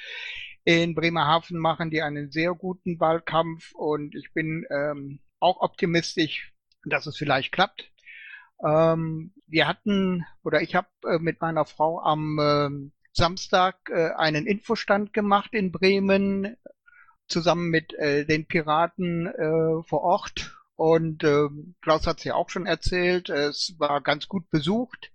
in 0.64 0.94
Bremerhaven, 0.94 1.58
machen 1.58 1.90
die 1.90 2.02
einen 2.02 2.30
sehr 2.30 2.54
guten 2.54 3.00
Wahlkampf 3.00 3.74
und 3.74 4.14
ich 4.14 4.32
bin 4.32 4.64
ähm, 4.70 5.18
auch 5.40 5.60
optimistisch, 5.60 6.52
dass 6.84 7.06
es 7.06 7.16
vielleicht 7.16 7.52
klappt. 7.52 7.90
Ähm, 8.64 9.34
wir 9.46 9.66
hatten 9.66 10.24
oder 10.44 10.62
ich 10.62 10.74
habe 10.74 10.88
äh, 11.04 11.18
mit 11.18 11.40
meiner 11.40 11.64
Frau 11.64 12.00
am 12.00 12.38
äh, 12.38 12.90
Samstag 13.12 13.76
äh, 13.90 14.10
einen 14.16 14.46
Infostand 14.46 15.12
gemacht 15.12 15.52
in 15.52 15.72
Bremen 15.72 16.56
zusammen 17.32 17.68
mit 17.68 17.94
äh, 17.94 18.24
den 18.24 18.46
Piraten 18.46 19.26
äh, 19.26 19.82
vor 19.82 20.02
Ort 20.02 20.56
und 20.76 21.22
äh, 21.22 21.48
Klaus 21.80 22.06
hat 22.06 22.18
es 22.18 22.24
ja 22.24 22.34
auch 22.34 22.50
schon 22.50 22.66
erzählt, 22.66 23.28
es 23.28 23.74
war 23.78 24.00
ganz 24.00 24.28
gut 24.28 24.50
besucht. 24.50 25.12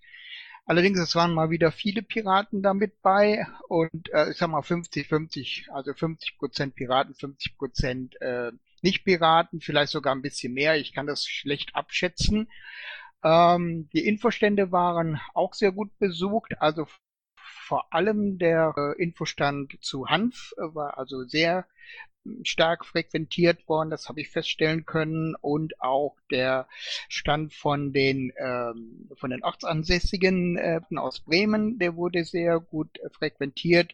Allerdings, 0.66 1.00
es 1.00 1.16
waren 1.16 1.34
mal 1.34 1.50
wieder 1.50 1.72
viele 1.72 2.02
Piraten 2.02 2.62
damit 2.62 3.02
bei 3.02 3.46
und 3.70 4.10
äh, 4.14 4.32
ich 4.32 4.38
sag 4.38 4.50
mal 4.50 4.62
50-50, 4.62 5.70
also 5.72 5.94
50 5.94 6.38
Prozent 6.38 6.76
Piraten, 6.76 7.16
50 7.16 7.58
Prozent 7.58 8.22
äh, 8.22 8.52
Nicht-Piraten, 8.82 9.62
vielleicht 9.62 9.92
sogar 9.92 10.14
ein 10.14 10.22
bisschen 10.22 10.54
mehr. 10.54 10.78
Ich 10.78 10.94
kann 10.94 11.08
das 11.08 11.26
schlecht 11.26 11.76
abschätzen. 11.76 12.50
Ähm, 13.24 13.90
die 13.94 14.06
Infostände 14.06 14.72
waren 14.72 15.20
auch 15.34 15.54
sehr 15.54 15.72
gut 15.72 15.98
besucht, 16.00 16.54
also 16.60 16.86
vor 17.68 17.94
allem 17.94 18.38
der 18.38 18.74
äh, 18.78 19.02
Infostand 19.02 19.78
zu 19.82 20.08
Hanf 20.08 20.54
äh, 20.58 20.74
war 20.74 20.98
also 20.98 21.24
sehr 21.24 21.66
stark 22.44 22.86
frequentiert 22.86 23.68
worden, 23.68 23.90
das 23.90 24.10
habe 24.10 24.22
ich 24.22 24.30
feststellen 24.30 24.86
können 24.86 25.36
und 25.40 25.80
auch 25.82 26.16
der 26.32 26.68
Stand 27.10 27.54
von 27.54 27.94
den 27.94 28.34
ähm, 28.38 29.10
von 29.16 29.30
den 29.30 29.44
Ortsansässigen 29.44 30.58
äh, 30.58 30.82
aus 30.96 31.22
Bremen, 31.22 31.80
der 31.80 31.96
wurde 31.96 32.26
sehr 32.26 32.60
gut 32.60 33.00
äh, 33.00 33.10
frequentiert. 33.10 33.94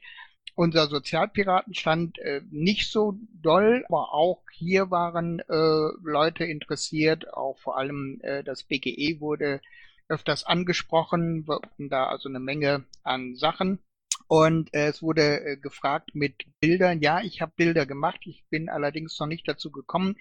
Unser 0.55 0.87
Sozialpiratenstand 0.87 2.19
äh, 2.19 2.41
nicht 2.51 2.91
so 2.91 3.17
doll, 3.41 3.85
aber 3.87 4.13
auch 4.13 4.43
hier 4.51 4.91
waren 4.91 5.39
äh, 5.39 5.89
Leute 6.03 6.43
interessiert, 6.43 7.33
auch 7.33 7.57
vor 7.59 7.77
allem 7.77 8.19
äh, 8.21 8.43
das 8.43 8.63
BGE 8.63 9.19
wurde 9.19 9.61
öfters 10.07 10.43
angesprochen, 10.45 11.45
da 11.77 12.07
also 12.07 12.29
eine 12.29 12.39
Menge 12.39 12.85
an 13.03 13.35
Sachen. 13.35 13.79
Und 14.27 14.73
äh, 14.73 14.87
es 14.87 15.01
wurde 15.01 15.41
äh, 15.45 15.57
gefragt 15.57 16.11
mit 16.13 16.45
Bildern. 16.59 17.01
Ja, 17.01 17.21
ich 17.21 17.41
habe 17.41 17.51
Bilder 17.55 17.85
gemacht. 17.85 18.21
Ich 18.25 18.45
bin 18.49 18.69
allerdings 18.69 19.19
noch 19.19 19.27
nicht 19.27 19.47
dazu 19.47 19.71
gekommen, 19.71 20.15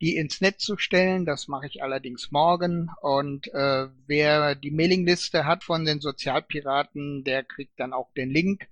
die 0.00 0.16
ins 0.16 0.40
Netz 0.40 0.64
zu 0.64 0.76
stellen. 0.76 1.24
Das 1.24 1.48
mache 1.48 1.66
ich 1.66 1.82
allerdings 1.82 2.30
morgen. 2.30 2.88
Und 3.00 3.48
äh, 3.48 3.88
wer 4.06 4.54
die 4.54 4.70
Mailingliste 4.70 5.44
hat 5.44 5.64
von 5.64 5.84
den 5.84 6.00
Sozialpiraten, 6.00 7.24
der 7.24 7.42
kriegt 7.42 7.78
dann 7.78 7.92
auch 7.92 8.12
den 8.12 8.30
Link. 8.30 8.68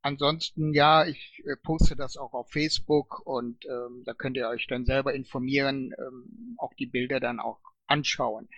Ansonsten, 0.00 0.72
ja, 0.74 1.04
ich 1.04 1.42
äh, 1.44 1.56
poste 1.56 1.96
das 1.96 2.16
auch 2.16 2.32
auf 2.32 2.50
Facebook 2.50 3.26
und 3.26 3.64
ähm, 3.66 4.04
da 4.06 4.14
könnt 4.14 4.36
ihr 4.36 4.48
euch 4.48 4.66
dann 4.68 4.86
selber 4.86 5.12
informieren, 5.12 5.92
ähm, 5.98 6.54
auch 6.56 6.72
die 6.74 6.86
Bilder 6.86 7.18
dann 7.20 7.40
auch 7.40 7.60
anschauen. 7.88 8.48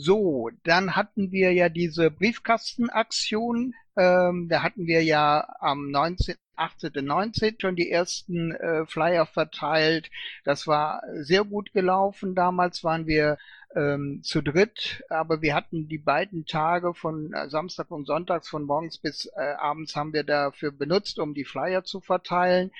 So, 0.00 0.50
dann 0.62 0.94
hatten 0.94 1.32
wir 1.32 1.52
ja 1.52 1.68
diese 1.68 2.08
Briefkastenaktion. 2.12 3.74
Ähm, 3.96 4.48
da 4.48 4.62
hatten 4.62 4.86
wir 4.86 5.02
ja 5.02 5.44
am 5.58 5.90
19. 5.90 6.36
18. 6.54 6.92
19. 7.04 7.56
schon 7.60 7.74
die 7.74 7.90
ersten 7.90 8.52
äh, 8.52 8.86
Flyer 8.86 9.26
verteilt. 9.26 10.08
Das 10.44 10.68
war 10.68 11.02
sehr 11.22 11.42
gut 11.42 11.72
gelaufen. 11.72 12.36
Damals 12.36 12.84
waren 12.84 13.08
wir 13.08 13.38
ähm, 13.74 14.22
zu 14.22 14.42
dritt, 14.42 15.04
aber 15.08 15.42
wir 15.42 15.54
hatten 15.54 15.88
die 15.88 15.98
beiden 15.98 16.46
Tage 16.46 16.94
von 16.94 17.32
äh, 17.32 17.48
Samstag 17.50 17.90
und 17.90 18.06
Sonntags 18.06 18.48
von 18.48 18.64
morgens 18.64 18.98
bis 18.98 19.26
äh, 19.36 19.54
abends 19.58 19.94
haben 19.94 20.12
wir 20.12 20.24
dafür 20.24 20.72
benutzt, 20.72 21.18
um 21.18 21.34
die 21.34 21.44
Flyer 21.44 21.84
zu 21.84 22.00
verteilen. 22.00 22.70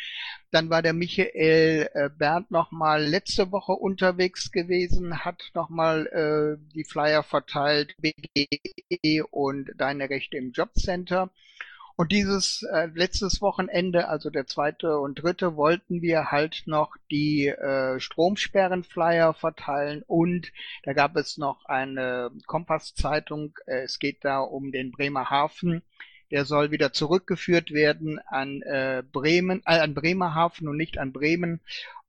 Dann 0.51 0.71
war 0.71 0.81
der 0.83 0.95
Michael 0.95 1.91
äh, 1.93 2.09
Bernd 2.09 2.51
nochmal 2.51 3.05
letzte 3.05 3.53
Woche 3.53 3.73
unterwegs 3.73 4.51
gewesen, 4.51 5.25
hat 5.25 5.51
nochmal 5.55 6.07
äh, 6.07 6.73
die 6.75 6.85
Flyer 6.85 7.23
verteilt, 7.23 7.95
BGE 7.99 9.23
und 9.31 9.71
Deine 9.77 10.09
Rechte 10.09 10.39
im 10.39 10.53
Jobcenter. 10.53 11.31
Und 11.99 12.13
dieses 12.13 12.63
äh, 12.63 12.87
letztes 12.95 13.43
Wochenende, 13.43 14.07
also 14.07 14.31
der 14.31 14.47
zweite 14.47 15.01
und 15.01 15.21
dritte, 15.21 15.57
wollten 15.57 16.01
wir 16.01 16.31
halt 16.31 16.63
noch 16.67 16.97
die 17.11 17.49
äh, 17.49 17.99
Stromsperrenflyer 17.99 19.35
verteilen 19.35 20.05
und 20.07 20.53
da 20.85 20.93
gab 20.93 21.17
es 21.17 21.39
noch 21.39 21.65
eine 21.65 22.31
Kompaszeitung. 22.47 23.59
Äh, 23.67 23.81
es 23.81 23.99
geht 23.99 24.25
da 24.25 24.39
um 24.39 24.71
den 24.71 24.93
Bremer 24.93 25.29
Hafen. 25.29 25.83
Der 26.31 26.45
soll 26.45 26.71
wieder 26.71 26.93
zurückgeführt 26.93 27.73
werden 27.73 28.19
an 28.27 28.63
äh, 28.63 29.03
Bremen, 29.11 29.63
äh, 29.67 29.81
an 29.81 29.95
Bremerhaven 29.95 30.69
und 30.69 30.77
nicht 30.77 30.99
an 30.99 31.13
Bremen. 31.13 31.61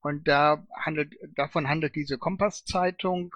Und 0.02 0.28
da 0.28 0.66
handelt, 0.74 1.14
davon 1.36 1.68
handelt 1.68 1.96
diese 1.96 2.18
Kompaszeitung. 2.18 3.36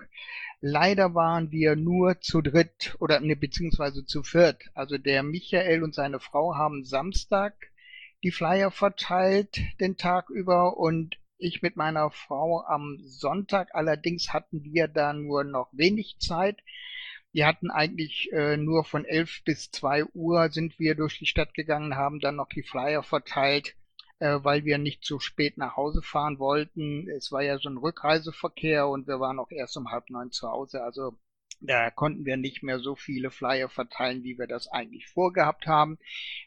Leider 0.62 1.14
waren 1.14 1.52
wir 1.52 1.76
nur 1.76 2.22
zu 2.22 2.42
dritt 2.42 2.96
oder 3.00 3.20
ne, 3.20 3.36
beziehungsweise 3.36 4.06
zu 4.06 4.24
viert. 4.24 4.64
Also 4.74 4.98
der 4.98 5.24
Michael 5.24 5.84
und 5.84 5.94
seine 5.94 6.20
Frau 6.20 6.56
haben 6.56 6.86
Samstag 6.86 7.54
die 8.24 8.32
Flyer 8.32 8.72
verteilt 8.72 9.60
den 9.82 9.98
Tag 9.98 10.30
über 10.30 10.78
und 10.78 11.18
ich 11.38 11.62
mit 11.62 11.76
meiner 11.76 12.10
Frau 12.10 12.64
am 12.66 13.00
Sonntag. 13.04 13.76
Allerdings 13.76 14.32
hatten 14.32 14.64
wir 14.64 14.88
da 14.88 15.12
nur 15.12 15.44
noch 15.44 15.68
wenig 15.74 16.20
Zeit. 16.20 16.64
Wir 17.34 17.48
hatten 17.48 17.72
eigentlich 17.72 18.32
äh, 18.32 18.58
nur 18.58 18.86
von 18.86 19.06
elf 19.06 19.44
bis 19.44 19.72
zwei 19.72 20.06
Uhr 20.14 20.50
sind 20.52 20.80
wir 20.80 20.96
durch 20.96 21.20
die 21.20 21.26
Stadt 21.26 21.54
gegangen, 21.54 21.96
haben 21.96 22.20
dann 22.20 22.38
noch 22.38 22.50
die 22.50 22.64
Flyer 22.64 23.04
verteilt 23.04 23.76
äh, 24.24 24.44
weil 24.44 24.64
wir 24.64 24.78
nicht 24.78 25.04
zu 25.04 25.20
spät 25.20 25.58
nach 25.58 25.76
Hause 25.76 26.02
fahren 26.02 26.40
wollten. 26.40 27.10
Es 27.10 27.32
war 27.32 27.44
ja 27.44 27.58
so 27.58 27.70
ein 27.70 27.78
Rückreiseverkehr 27.78 28.88
und 28.88 29.06
wir 29.06 29.20
waren 29.20 29.38
auch 29.38 29.52
erst 29.52 29.76
um 29.76 29.92
halb 29.92 30.10
neun 30.10 30.32
zu 30.32 30.48
Hause. 30.50 30.82
Also 30.82 31.18
da 31.60 31.92
konnten 31.92 32.26
wir 32.26 32.38
nicht 32.38 32.64
mehr 32.64 32.80
so 32.80 32.96
viele 32.96 33.32
Flyer 33.32 33.70
verteilen, 33.70 34.24
wie 34.24 34.38
wir 34.38 34.48
das 34.48 34.68
eigentlich 34.68 35.08
vorgehabt 35.08 35.68
haben. 35.68 35.98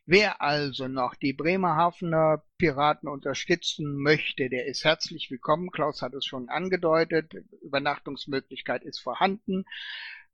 Wer 0.05 0.43
also 0.43 0.89
noch 0.89 1.15
die 1.15 1.33
Bremerhavener 1.33 2.43
Piraten 2.59 3.09
unterstützen 3.09 3.97
möchte, 3.97 4.49
der 4.49 4.67
ist 4.67 4.85
herzlich 4.85 5.31
willkommen. 5.31 5.71
Klaus 5.71 6.03
hat 6.03 6.15
es 6.15 6.25
schon 6.25 6.49
angedeutet. 6.49 7.35
Übernachtungsmöglichkeit 7.63 8.85
ist 8.85 9.01
vorhanden. 9.01 9.65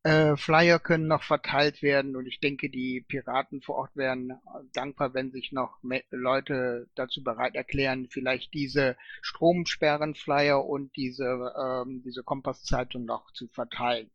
Äh, 0.04 0.36
Flyer 0.36 0.80
können 0.80 1.06
noch 1.06 1.22
verteilt 1.22 1.80
werden 1.80 2.16
und 2.16 2.26
ich 2.26 2.40
denke, 2.40 2.68
die 2.68 3.04
Piraten 3.06 3.62
vor 3.62 3.76
Ort 3.76 3.96
wären 3.96 4.32
dankbar, 4.72 5.14
wenn 5.14 5.30
sich 5.30 5.52
noch 5.52 5.78
Leute 6.10 6.88
dazu 6.96 7.22
bereit 7.22 7.54
erklären, 7.54 8.08
vielleicht 8.10 8.52
diese 8.52 8.96
Stromsperren-Flyer 9.20 10.64
und 10.64 10.96
diese, 10.96 11.54
ähm, 11.56 12.02
diese 12.04 12.24
Kompaszeitung 12.24 13.04
noch 13.04 13.32
zu 13.32 13.46
verteilen. 13.48 14.10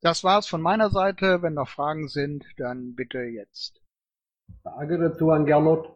Das 0.00 0.24
war's 0.24 0.48
von 0.48 0.62
meiner 0.62 0.90
Seite. 0.90 1.42
Wenn 1.42 1.54
noch 1.54 1.68
Fragen 1.68 2.08
sind, 2.08 2.44
dann 2.56 2.96
bitte 2.96 3.18
jetzt. 3.20 3.80
Frage 4.62 4.98
dazu 4.98 5.30
an 5.30 5.46
Gernot? 5.46 5.92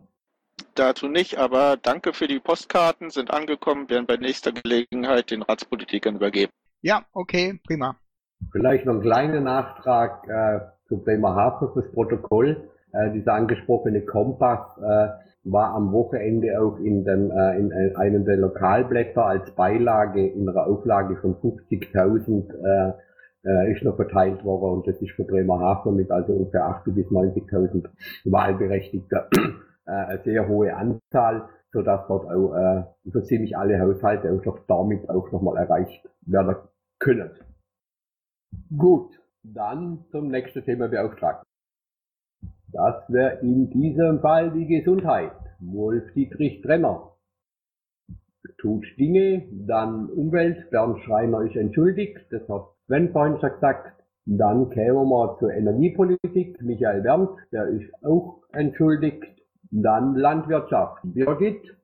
Dazu 0.74 1.08
nicht, 1.08 1.38
aber 1.38 1.76
danke 1.76 2.12
für 2.12 2.28
die 2.28 2.38
Postkarten, 2.38 3.10
sind 3.10 3.32
angekommen, 3.32 3.88
werden 3.88 4.06
bei 4.06 4.16
nächster 4.16 4.52
Gelegenheit 4.52 5.30
den 5.30 5.42
Ratspolitikern 5.42 6.16
übergeben. 6.16 6.52
Ja, 6.82 7.04
okay, 7.12 7.60
prima. 7.66 7.98
Vielleicht 8.52 8.86
noch 8.86 8.94
ein 8.94 9.00
kleiner 9.00 9.40
Nachtrag 9.40 10.28
äh, 10.28 10.60
zu 10.88 11.02
Bremerhaven 11.02 11.72
fürs 11.72 11.90
Protokoll. 11.92 12.68
Äh, 12.92 13.12
dieser 13.12 13.34
angesprochene 13.34 14.02
Kompass 14.02 14.78
äh, 14.78 15.08
war 15.44 15.74
am 15.74 15.92
Wochenende 15.92 16.60
auch 16.60 16.78
in, 16.78 17.04
dem, 17.04 17.30
äh, 17.30 17.58
in 17.58 17.70
äh, 17.70 17.94
einem 17.96 18.24
der 18.24 18.36
Lokalblätter 18.36 19.24
als 19.24 19.50
Beilage 19.52 20.26
in 20.26 20.48
einer 20.48 20.66
Auflage 20.66 21.16
von 21.16 21.34
50.000 21.36 22.52
äh, 22.52 22.92
äh, 23.44 23.72
ist 23.72 23.82
noch 23.82 23.96
verteilt 23.96 24.44
worden 24.44 24.78
und 24.78 24.86
das 24.86 25.00
ist 25.02 25.12
für 25.12 25.24
Bremerhaven 25.24 25.96
mit 25.96 26.10
also 26.10 26.32
ungefähr 26.32 26.64
80.000 26.64 26.94
bis 26.94 27.06
90.000 27.06 27.84
Wahlberechtigter 28.24 29.28
äh, 29.86 29.90
eine 29.90 30.20
sehr 30.24 30.48
hohe 30.48 30.74
Anzahl, 30.74 31.48
sodass 31.72 32.06
dort 32.08 32.26
auch 32.26 32.54
äh, 32.54 32.84
so 33.04 33.20
ziemlich 33.20 33.56
alle 33.56 33.80
Haushalte 33.80 34.32
auch 34.32 34.44
noch 34.44 34.58
damit 34.66 35.10
auch 35.10 35.30
nochmal 35.30 35.58
erreicht 35.58 36.08
werden 36.22 36.56
können. 36.98 37.30
Gut, 38.76 39.10
dann 39.42 40.04
zum 40.10 40.28
nächsten 40.28 40.64
Thema 40.64 40.88
beauftragt. 40.88 41.44
Das 42.72 43.08
wäre 43.08 43.38
in 43.40 43.70
diesem 43.70 44.20
Fall 44.20 44.50
die 44.50 44.66
Gesundheit. 44.66 45.32
Wolf-Dietrich 45.60 46.62
Trenner. 46.62 47.12
Tut 48.58 48.84
Dinge, 48.98 49.46
dann 49.52 50.10
Umwelt, 50.10 50.70
Bernd 50.70 50.98
Schreiner 51.00 51.42
ist 51.42 51.56
entschuldigt, 51.56 52.18
das 52.30 52.48
hat 52.48 52.66
Sven 52.86 53.12
vorhin 53.12 53.38
schon 53.40 53.52
gesagt. 53.52 53.92
Dann 54.26 54.70
kämen 54.70 55.08
wir 55.08 55.36
zur 55.38 55.52
Energiepolitik, 55.52 56.60
Michael 56.62 57.02
Berndt, 57.02 57.30
der 57.52 57.68
ist 57.68 57.92
auch 58.02 58.42
entschuldigt. 58.52 59.24
Dann 59.70 60.14
Landwirtschaft, 60.14 61.00
Birgit, 61.04 61.76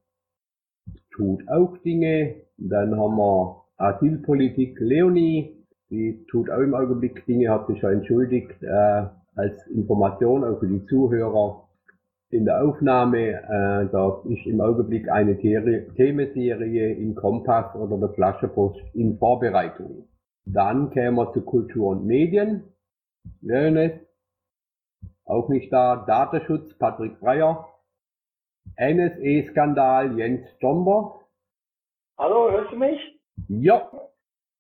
tut 1.12 1.46
auch 1.48 1.76
Dinge. 1.78 2.36
Dann 2.56 2.98
haben 2.98 3.16
wir 3.16 3.64
Asylpolitik, 3.76 4.78
Leonie, 4.80 5.59
die 5.90 6.24
tut 6.30 6.50
auch 6.50 6.60
im 6.60 6.74
Augenblick 6.74 7.26
Dinge, 7.26 7.50
hat 7.50 7.66
sich 7.66 7.80
schon 7.80 7.92
entschuldigt, 7.92 8.62
äh, 8.62 9.06
als 9.34 9.66
Information 9.68 10.44
auch 10.44 10.58
für 10.60 10.68
die 10.68 10.84
Zuhörer 10.86 11.68
in 12.30 12.44
der 12.44 12.62
Aufnahme. 12.64 13.18
Äh, 13.18 13.88
da 13.90 14.22
ist 14.28 14.46
im 14.46 14.60
Augenblick 14.60 15.10
eine 15.10 15.36
Themenserie 15.38 16.94
in 16.94 17.14
Kompass 17.14 17.74
oder 17.74 17.98
der 17.98 18.10
Flaschenpost 18.10 18.80
in 18.94 19.18
Vorbereitung. 19.18 20.08
Dann 20.46 20.90
kämen 20.90 21.16
wir 21.16 21.32
zu 21.32 21.42
Kultur 21.42 21.90
und 21.90 22.06
Medien. 22.06 22.64
Leonis. 23.42 23.92
Auch 25.24 25.48
nicht 25.48 25.72
da. 25.72 26.04
Datenschutz, 26.06 26.72
Patrick 26.78 27.20
Breyer. 27.20 27.66
NSE-Skandal, 28.76 30.18
Jens 30.18 30.46
Domber. 30.60 31.20
Hallo, 32.16 32.50
hörst 32.50 32.72
du 32.72 32.76
mich? 32.76 32.98
Ja, 33.48 33.90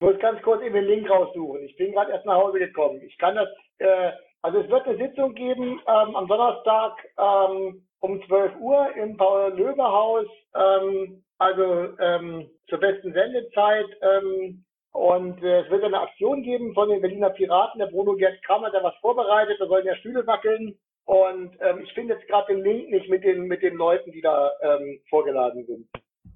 muss 0.00 0.18
ganz 0.18 0.40
kurz 0.42 0.62
eben 0.62 0.74
den 0.74 0.86
Link 0.86 1.10
raussuchen. 1.10 1.62
Ich 1.62 1.76
bin 1.76 1.92
gerade 1.92 2.12
erst 2.12 2.26
nach 2.26 2.36
Hause 2.36 2.58
gekommen. 2.58 3.00
Ich 3.02 3.16
kann 3.18 3.36
das, 3.36 3.48
äh, 3.78 4.12
also 4.42 4.58
es 4.58 4.70
wird 4.70 4.86
eine 4.86 4.96
Sitzung 4.96 5.34
geben 5.34 5.80
ähm, 5.86 6.16
am 6.16 6.26
Donnerstag 6.26 7.06
ähm, 7.18 7.86
um 8.00 8.22
12 8.26 8.56
Uhr 8.60 8.96
im 8.96 9.16
Paul-Löbe-Haus, 9.16 10.26
ähm, 10.54 11.22
also 11.38 11.88
ähm, 11.98 12.50
zur 12.68 12.78
besten 12.78 13.12
Sendezeit. 13.12 13.86
Ähm, 14.00 14.64
und 14.92 15.42
äh, 15.42 15.60
es 15.60 15.70
wird 15.70 15.84
eine 15.84 16.00
Aktion 16.00 16.42
geben 16.42 16.74
von 16.74 16.88
den 16.88 17.00
Berliner 17.00 17.30
Piraten. 17.30 17.78
Der 17.78 17.86
Bruno 17.86 18.14
Gerd 18.16 18.42
Kramer 18.42 18.68
hat 18.68 18.74
da 18.74 18.82
was 18.82 18.96
vorbereitet, 19.00 19.58
da 19.60 19.66
sollen 19.66 19.86
ja 19.86 19.94
Stühle 19.96 20.26
wackeln. 20.26 20.76
Und 21.04 21.56
ähm, 21.60 21.80
ich 21.82 21.92
finde 21.92 22.14
jetzt 22.14 22.26
gerade 22.26 22.54
den 22.54 22.64
Link 22.64 22.90
nicht 22.90 23.08
mit 23.08 23.22
den, 23.24 23.42
mit 23.42 23.62
den 23.62 23.74
Leuten, 23.74 24.12
die 24.12 24.20
da 24.20 24.50
ähm, 24.62 25.00
vorgeladen 25.08 25.66
sind. 25.66 25.88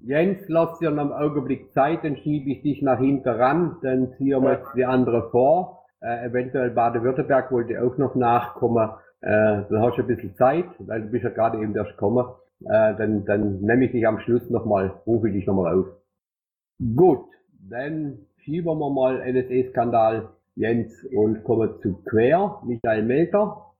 Jens, 0.07 0.37
lass 0.49 0.77
dir 0.77 0.91
noch 0.91 1.01
einen 1.01 1.13
Augenblick 1.13 1.73
Zeit, 1.73 2.03
dann 2.03 2.17
schiebe 2.17 2.51
ich 2.51 2.61
dich 2.61 2.83
nach 2.83 2.99
hinten 2.99 3.27
ran, 3.27 3.77
dann 3.81 4.13
ziehen 4.17 4.39
wir 4.43 4.51
jetzt 4.51 4.71
die 4.75 4.85
andere 4.85 5.31
vor. 5.31 5.83
Äh, 5.99 6.27
eventuell 6.27 6.69
Baden-Württemberg 6.69 7.51
wollte 7.51 7.81
auch 7.81 7.97
noch 7.97 8.13
nachkommen. 8.13 8.91
Äh, 9.21 9.63
dann 9.67 9.81
hast 9.81 9.97
du 9.97 10.03
ein 10.03 10.07
bisschen 10.07 10.35
Zeit, 10.35 10.65
weil 10.77 11.01
du 11.01 11.07
bist 11.07 11.23
ja 11.23 11.31
gerade 11.31 11.57
eben 11.57 11.75
erst 11.75 11.93
gekommen. 11.93 12.23
Äh, 12.65 12.95
dann, 12.97 13.25
dann 13.25 13.61
nehme 13.61 13.85
ich 13.85 13.93
dich 13.93 14.07
am 14.07 14.19
Schluss 14.19 14.47
nochmal, 14.51 14.93
rufe 15.07 15.29
ich 15.29 15.33
dich 15.33 15.47
nochmal 15.47 15.73
auf. 15.73 15.87
Gut, 16.95 17.25
dann 17.67 18.19
schieben 18.43 18.77
wir 18.77 18.89
mal 18.91 19.23
NSE-Skandal 19.27 20.29
Jens 20.53 21.03
und 21.15 21.43
kommen 21.43 21.81
zu 21.81 22.03
Quer, 22.03 22.61
Michael 22.63 23.01
Melter. 23.01 23.73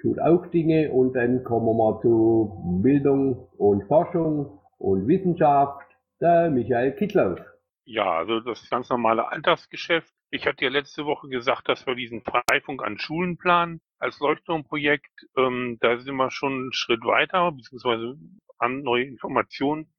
Tut 0.00 0.20
auch 0.20 0.46
Dinge 0.46 0.92
und 0.92 1.14
dann 1.16 1.42
kommen 1.42 1.66
wir 1.66 1.74
mal 1.74 2.00
zu 2.00 2.80
Bildung 2.80 3.48
und 3.58 3.82
Forschung 3.88 4.59
und 4.80 5.06
Wissenschaft, 5.06 5.86
der 6.20 6.50
Michael 6.50 6.92
Kittlaus. 6.92 7.38
Ja, 7.84 8.18
also 8.18 8.40
das 8.40 8.68
ganz 8.70 8.88
normale 8.88 9.28
Alltagsgeschäft. 9.28 10.12
Ich 10.30 10.46
hatte 10.46 10.64
ja 10.64 10.70
letzte 10.70 11.04
Woche 11.04 11.28
gesagt, 11.28 11.68
dass 11.68 11.86
wir 11.86 11.94
diesen 11.94 12.22
Freifunk 12.22 12.82
an 12.82 12.98
Schulen 12.98 13.36
planen 13.36 13.80
als 13.98 14.18
Leuchtturmprojekt. 14.20 15.26
Ähm, 15.36 15.78
da 15.80 15.98
sind 15.98 16.14
wir 16.16 16.30
schon 16.30 16.52
einen 16.52 16.72
Schritt 16.72 17.04
weiter, 17.04 17.52
beziehungsweise 17.52 18.16
an 18.58 18.82
neue 18.82 19.04
Informationen. 19.04 19.92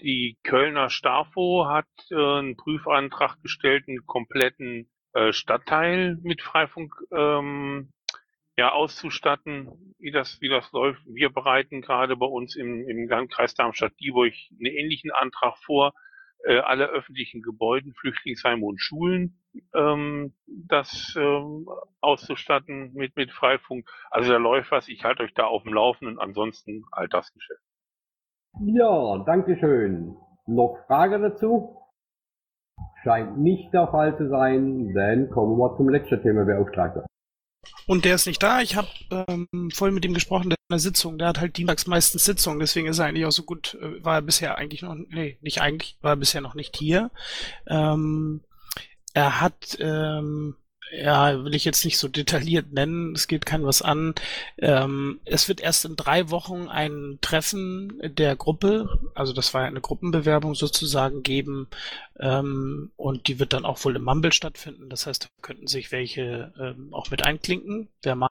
Die 0.00 0.38
Kölner 0.42 0.90
Stafo 0.90 1.66
hat 1.68 1.86
äh, 2.10 2.14
einen 2.14 2.56
Prüfantrag 2.56 3.42
gestellt, 3.42 3.88
einen 3.88 4.06
kompletten 4.06 4.88
äh, 5.12 5.32
Stadtteil 5.32 6.18
mit 6.22 6.40
Freifunk 6.40 6.94
ähm, 7.12 7.90
ja, 8.56 8.72
auszustatten, 8.72 9.94
wie 9.98 10.12
das, 10.12 10.40
wie 10.40 10.48
das 10.48 10.70
läuft. 10.72 11.02
Wir 11.06 11.30
bereiten 11.30 11.80
gerade 11.80 12.16
bei 12.16 12.26
uns 12.26 12.54
im, 12.54 12.88
im 12.88 13.08
Landkreis 13.08 13.54
Darmstadt-Dieburg 13.54 14.32
einen 14.50 14.66
ähnlichen 14.66 15.10
Antrag 15.10 15.56
vor, 15.58 15.92
äh, 16.44 16.58
alle 16.58 16.88
öffentlichen 16.88 17.42
Gebäuden, 17.42 17.94
Flüchtlingsheime 17.94 18.64
und 18.64 18.78
Schulen, 18.80 19.40
ähm, 19.74 20.34
das 20.46 21.14
ähm, 21.18 21.66
auszustatten 22.00 22.92
mit, 22.92 23.16
mit 23.16 23.32
Freifunk. 23.32 23.88
Also 24.10 24.30
da 24.30 24.38
läuft 24.38 24.70
was, 24.70 24.88
ich 24.88 25.04
halte 25.04 25.22
euch 25.22 25.34
da 25.34 25.46
auf 25.46 25.62
dem 25.62 25.72
Laufenden, 25.72 26.18
ansonsten 26.18 26.84
Alltagsgeschäft. 26.92 27.62
Ja, 28.60 29.18
Dankeschön. 29.24 30.16
Noch 30.46 30.78
Frage 30.86 31.18
dazu? 31.18 31.80
Scheint 33.02 33.38
nicht 33.38 33.72
der 33.72 33.88
Fall 33.88 34.16
zu 34.16 34.28
sein, 34.28 34.92
dann 34.94 35.30
kommen 35.30 35.58
wir 35.58 35.76
zum 35.76 35.88
letzten 35.88 36.22
Thema, 36.22 36.44
Beauftragter. 36.44 37.06
Und 37.86 38.04
der 38.04 38.14
ist 38.14 38.26
nicht 38.26 38.42
da. 38.42 38.60
Ich 38.60 38.76
habe 38.76 38.88
ähm, 39.10 39.70
vorhin 39.72 39.94
mit 39.94 40.04
ihm 40.04 40.14
gesprochen, 40.14 40.50
der 40.50 40.56
hat 40.70 40.80
Sitzung. 40.80 41.18
Der 41.18 41.28
hat 41.28 41.40
halt 41.40 41.56
dienstags 41.56 41.86
meistens 41.86 42.24
Sitzung, 42.24 42.58
deswegen 42.58 42.88
ist 42.88 42.98
er 42.98 43.06
eigentlich 43.06 43.26
auch 43.26 43.32
so 43.32 43.42
gut, 43.42 43.74
äh, 43.80 44.02
war 44.04 44.16
er 44.16 44.22
bisher 44.22 44.56
eigentlich 44.56 44.82
noch, 44.82 44.94
nee, 44.94 45.38
nicht 45.42 45.60
eigentlich, 45.60 45.98
war 46.00 46.12
er 46.12 46.16
bisher 46.16 46.40
noch 46.40 46.54
nicht 46.54 46.76
hier. 46.76 47.10
Ähm, 47.66 48.40
er 49.12 49.40
hat, 49.40 49.76
ähm, 49.80 50.56
ja, 50.92 51.44
will 51.44 51.54
ich 51.54 51.64
jetzt 51.64 51.84
nicht 51.84 51.98
so 51.98 52.08
detailliert 52.08 52.72
nennen, 52.72 53.14
es 53.14 53.26
geht 53.26 53.46
kein 53.46 53.64
was 53.64 53.82
an. 53.82 54.14
Ähm, 54.58 55.20
es 55.24 55.48
wird 55.48 55.60
erst 55.60 55.84
in 55.84 55.96
drei 55.96 56.30
Wochen 56.30 56.68
ein 56.68 57.18
Treffen 57.20 58.00
der 58.02 58.36
Gruppe, 58.36 58.88
also 59.14 59.32
das 59.32 59.54
war 59.54 59.62
ja 59.62 59.68
eine 59.68 59.80
Gruppenbewerbung 59.80 60.54
sozusagen, 60.54 61.22
geben 61.22 61.68
ähm, 62.20 62.92
und 62.96 63.28
die 63.28 63.38
wird 63.38 63.52
dann 63.52 63.64
auch 63.64 63.84
wohl 63.84 63.96
im 63.96 64.04
Mumble 64.04 64.32
stattfinden. 64.32 64.88
Das 64.88 65.06
heißt, 65.06 65.24
da 65.24 65.28
könnten 65.42 65.66
sich 65.66 65.92
welche 65.92 66.52
ähm, 66.58 66.92
auch 66.92 67.10
mit 67.10 67.24
einklinken, 67.24 67.88
wer 68.02 68.14
mag. 68.14 68.30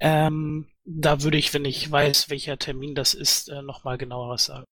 Ähm, 0.00 0.66
da 0.84 1.22
würde 1.22 1.36
ich, 1.36 1.52
wenn 1.52 1.64
ich 1.64 1.90
weiß, 1.90 2.30
welcher 2.30 2.58
Termin 2.58 2.94
das 2.94 3.14
ist, 3.14 3.48
äh, 3.48 3.62
nochmal 3.62 3.98
genauer 3.98 4.28
was 4.28 4.46
sagen. 4.46 4.66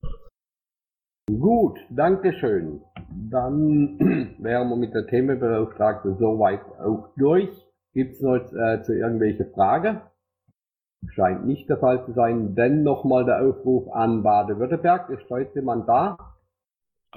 Gut, 1.27 1.79
Dankeschön. 1.89 2.83
Dann 3.31 3.99
wären 4.39 4.69
wir 4.69 4.77
mit 4.77 4.95
der 4.95 5.07
Themenbeauftragten 5.07 6.19
soweit 6.19 6.61
auch 6.79 7.09
durch. 7.17 7.49
Gibt's 7.95 8.21
noch 8.21 8.37
äh, 8.37 8.83
zu 8.83 8.93
irgendwelche 8.93 9.47
Frage? 9.47 10.03
Scheint 11.15 11.47
nicht 11.47 11.69
der 11.69 11.79
Fall 11.79 12.05
zu 12.05 12.13
sein. 12.13 12.55
Dann 12.55 12.83
nochmal 12.83 13.25
der 13.25 13.43
Aufruf 13.43 13.91
an 13.93 14.23
Baden-Württemberg. 14.23 15.11
Ist 15.11 15.29
heute 15.31 15.55
jemand 15.55 15.89
da? 15.89 16.19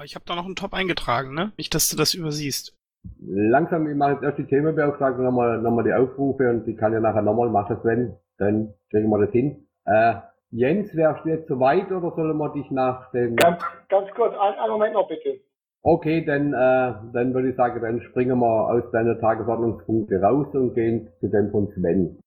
Ich 0.04 0.16
habe 0.16 0.26
da 0.26 0.36
noch 0.36 0.46
einen 0.46 0.56
Top 0.56 0.74
eingetragen, 0.74 1.34
ne? 1.34 1.52
Nicht, 1.58 1.74
dass 1.74 1.90
du 1.90 1.98
das 1.98 2.14
übersiehst. 2.14 2.78
Langsam, 3.20 3.88
ich 3.88 3.96
mache 3.96 4.14
jetzt 4.14 4.24
erst 4.24 4.38
die 4.38 4.46
Themenbeauftragten 4.46 5.24
nochmal 5.24 5.62
noch 5.62 5.72
mal 5.72 5.84
die 5.84 5.94
Aufrufe 5.94 6.50
und 6.50 6.66
die 6.66 6.76
kann 6.76 6.94
ja 6.94 7.00
nachher 7.00 7.22
nochmal 7.22 7.50
machen, 7.50 7.78
Sven. 7.82 8.16
Dann 8.38 8.74
kriegen 8.90 9.10
wir 9.10 9.20
das 9.20 9.32
hin. 9.32 9.68
Äh, 9.86 10.16
Jens, 10.52 10.96
wärst 10.96 11.26
du 11.26 11.30
jetzt 11.30 11.48
soweit 11.48 11.92
oder 11.92 12.16
sollen 12.16 12.38
wir 12.38 12.54
dich 12.54 12.70
nach 12.72 13.12
dem... 13.12 13.36
Ganz, 13.36 13.62
ganz 13.90 14.10
kurz, 14.16 14.34
einen, 14.38 14.72
Moment 14.72 14.94
noch 14.94 15.08
bitte. 15.08 15.42
Okay, 15.82 16.24
dann, 16.26 16.54
äh, 16.54 17.12
dann 17.14 17.34
würde 17.34 17.50
ich 17.50 17.56
sagen, 17.56 17.82
dann 17.82 18.02
springen 18.02 18.40
wir 18.40 18.70
aus 18.70 18.90
deiner 18.92 19.20
Tagesordnungspunkte 19.20 20.22
raus 20.22 20.48
und 20.54 20.74
gehen 20.74 21.10
zu 21.20 21.28
dem 21.28 21.52
von 21.52 21.68
Sven. 21.74 22.20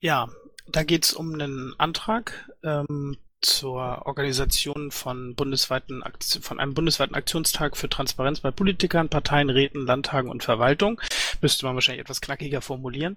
Ja, 0.00 0.28
da 0.72 0.82
geht's 0.82 1.12
um 1.12 1.34
einen 1.34 1.74
Antrag 1.78 2.50
ähm, 2.64 3.16
zur 3.40 4.06
Organisation 4.06 4.90
von 4.90 5.34
bundesweiten 5.34 6.02
Akt 6.02 6.40
von 6.42 6.60
einem 6.60 6.74
bundesweiten 6.74 7.14
Aktionstag 7.14 7.76
für 7.76 7.88
Transparenz 7.88 8.40
bei 8.40 8.50
Politikern, 8.50 9.08
Parteien, 9.08 9.50
Räten, 9.50 9.86
Landtagen 9.86 10.30
und 10.30 10.44
Verwaltung. 10.44 11.00
Müsste 11.40 11.66
man 11.66 11.74
wahrscheinlich 11.74 12.02
etwas 12.02 12.20
knackiger 12.20 12.60
formulieren. 12.60 13.16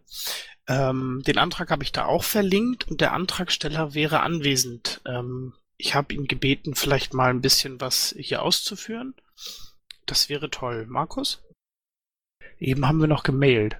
Ähm, 0.68 1.22
den 1.28 1.38
Antrag 1.38 1.72
habe 1.72 1.84
ich 1.84 1.92
da 1.92 2.06
auch 2.06 2.24
verlinkt 2.24 2.90
und 2.90 3.02
der 3.02 3.14
Antragsteller 3.14 3.94
wäre 3.94 4.22
anwesend. 4.22 5.02
Ähm, 5.06 5.54
ich 5.78 5.96
habe 5.96 6.14
ihn 6.14 6.28
gebeten, 6.28 6.76
vielleicht 6.76 7.14
mal 7.14 7.30
ein 7.30 7.42
bisschen 7.42 7.82
was 7.82 8.16
hier 8.18 8.42
auszuführen. 8.42 9.16
Das 10.06 10.30
wäre 10.30 10.50
toll. 10.50 10.86
Markus? 10.88 11.44
Eben 12.60 12.88
haben 12.88 13.00
wir 13.00 13.08
noch 13.08 13.24
gemailt. 13.24 13.78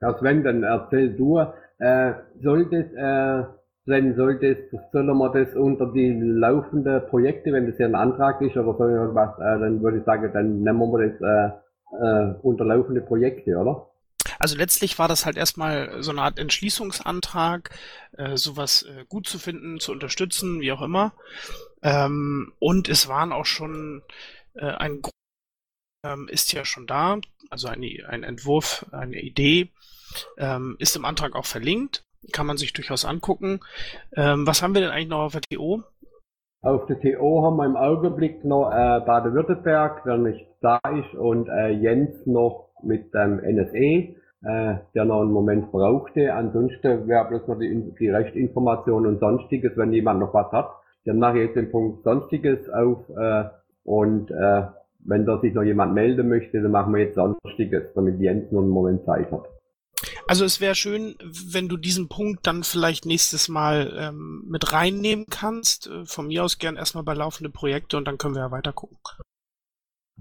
Ja, 0.00 0.18
Sven, 0.18 0.42
dann 0.42 0.62
erzähl 0.62 1.14
du, 1.14 1.38
äh, 1.78 2.14
solltest, 2.42 2.94
äh, 2.94 3.44
Sven, 3.84 4.16
solltest, 4.16 4.74
sollen 4.92 5.16
wir 5.18 5.32
das 5.32 5.54
unter 5.54 5.92
die 5.92 6.10
laufenden 6.18 7.06
Projekte, 7.08 7.52
wenn 7.52 7.66
das 7.66 7.78
ja 7.78 7.86
ein 7.86 7.94
Antrag 7.94 8.40
ist 8.40 8.56
oder 8.56 8.76
so 8.78 8.88
irgendwas, 8.88 9.38
äh, 9.38 9.60
dann 9.60 9.82
würde 9.82 9.98
ich 9.98 10.04
sagen, 10.04 10.30
dann 10.32 10.62
nehmen 10.62 10.90
wir 10.90 11.08
das 11.08 11.20
äh, 11.20 11.64
äh, 12.02 12.34
unter 12.42 12.64
laufende 12.64 13.02
Projekte, 13.02 13.56
oder? 13.56 13.90
Also 14.38 14.56
letztlich 14.56 14.98
war 14.98 15.06
das 15.06 15.26
halt 15.26 15.36
erstmal 15.36 16.02
so 16.02 16.10
eine 16.10 16.22
Art 16.22 16.38
Entschließungsantrag, 16.38 17.70
äh, 18.16 18.36
sowas 18.36 18.82
äh, 18.82 19.04
gut 19.06 19.28
zu 19.28 19.38
finden, 19.38 19.80
zu 19.80 19.92
unterstützen, 19.92 20.60
wie 20.60 20.72
auch 20.72 20.82
immer. 20.82 21.12
Ähm, 21.82 22.52
und 22.58 22.88
es 22.88 23.08
waren 23.08 23.32
auch 23.32 23.46
schon 23.46 24.02
äh, 24.54 24.66
ein 24.66 25.02
ähm, 26.04 26.28
ist 26.28 26.52
ja 26.52 26.64
schon 26.64 26.86
da, 26.86 27.18
also 27.50 27.68
eine, 27.68 28.06
ein 28.08 28.22
Entwurf, 28.22 28.86
eine 28.92 29.20
Idee, 29.20 29.72
ähm, 30.38 30.76
ist 30.78 30.96
im 30.96 31.04
Antrag 31.04 31.34
auch 31.34 31.46
verlinkt, 31.46 32.04
kann 32.32 32.46
man 32.46 32.56
sich 32.56 32.72
durchaus 32.72 33.04
angucken. 33.04 33.60
Ähm, 34.16 34.46
was 34.46 34.62
haben 34.62 34.74
wir 34.74 34.80
denn 34.80 34.90
eigentlich 34.90 35.08
noch 35.08 35.20
auf 35.20 35.32
der 35.32 35.42
TO? 35.42 35.82
Auf 36.62 36.86
der 36.86 36.98
TO 36.98 37.42
haben 37.44 37.56
wir 37.56 37.66
im 37.66 37.76
Augenblick 37.76 38.44
noch 38.44 38.70
äh, 38.70 39.00
Baden-Württemberg, 39.04 40.02
der 40.04 40.16
nicht 40.16 40.46
da 40.62 40.78
ist, 40.98 41.14
und 41.14 41.48
äh, 41.48 41.68
Jens 41.68 42.24
noch 42.24 42.70
mit 42.82 43.12
dem 43.12 43.38
NSE, 43.38 43.76
äh, 43.76 44.76
der 44.94 45.04
noch 45.04 45.20
einen 45.20 45.32
Moment 45.32 45.70
brauchte. 45.72 46.32
Ansonsten 46.32 47.06
wäre 47.06 47.28
bloß 47.28 47.48
noch 47.48 47.58
die, 47.58 47.92
die 47.98 48.08
Rechtinformation 48.08 49.06
und 49.06 49.20
Sonstiges, 49.20 49.72
wenn 49.76 49.92
jemand 49.92 50.20
noch 50.20 50.32
was 50.32 50.50
hat. 50.52 50.70
Dann 51.04 51.18
mache 51.18 51.38
ich 51.38 51.46
jetzt 51.46 51.56
den 51.56 51.70
Punkt 51.70 52.02
Sonstiges 52.02 52.70
auf 52.70 53.10
äh, 53.10 53.44
und 53.84 54.30
äh, 54.30 54.62
wenn 55.00 55.26
da 55.26 55.38
sich 55.40 55.52
noch 55.52 55.62
jemand 55.62 55.92
melden 55.92 56.28
möchte, 56.28 56.62
dann 56.62 56.70
machen 56.70 56.94
wir 56.94 57.02
jetzt 57.02 57.16
Sonstiges, 57.16 57.92
damit 57.94 58.18
Jens 58.20 58.50
noch 58.50 58.62
einen 58.62 58.70
Moment 58.70 59.04
Zeit 59.04 59.30
hat. 59.30 59.48
Also 60.26 60.44
es 60.44 60.60
wäre 60.60 60.74
schön, 60.74 61.16
wenn 61.20 61.68
du 61.68 61.76
diesen 61.76 62.08
Punkt 62.08 62.46
dann 62.46 62.62
vielleicht 62.62 63.04
nächstes 63.04 63.48
Mal 63.48 63.94
ähm, 63.98 64.44
mit 64.46 64.72
reinnehmen 64.72 65.26
kannst. 65.30 65.86
Äh, 65.86 66.06
von 66.06 66.28
mir 66.28 66.44
aus 66.44 66.58
gern 66.58 66.76
erstmal 66.76 67.04
bei 67.04 67.14
laufende 67.14 67.50
Projekte 67.50 67.98
und 67.98 68.06
dann 68.06 68.16
können 68.16 68.34
wir 68.34 68.42
ja 68.42 68.50
weiter 68.50 68.72
gucken. 68.72 68.96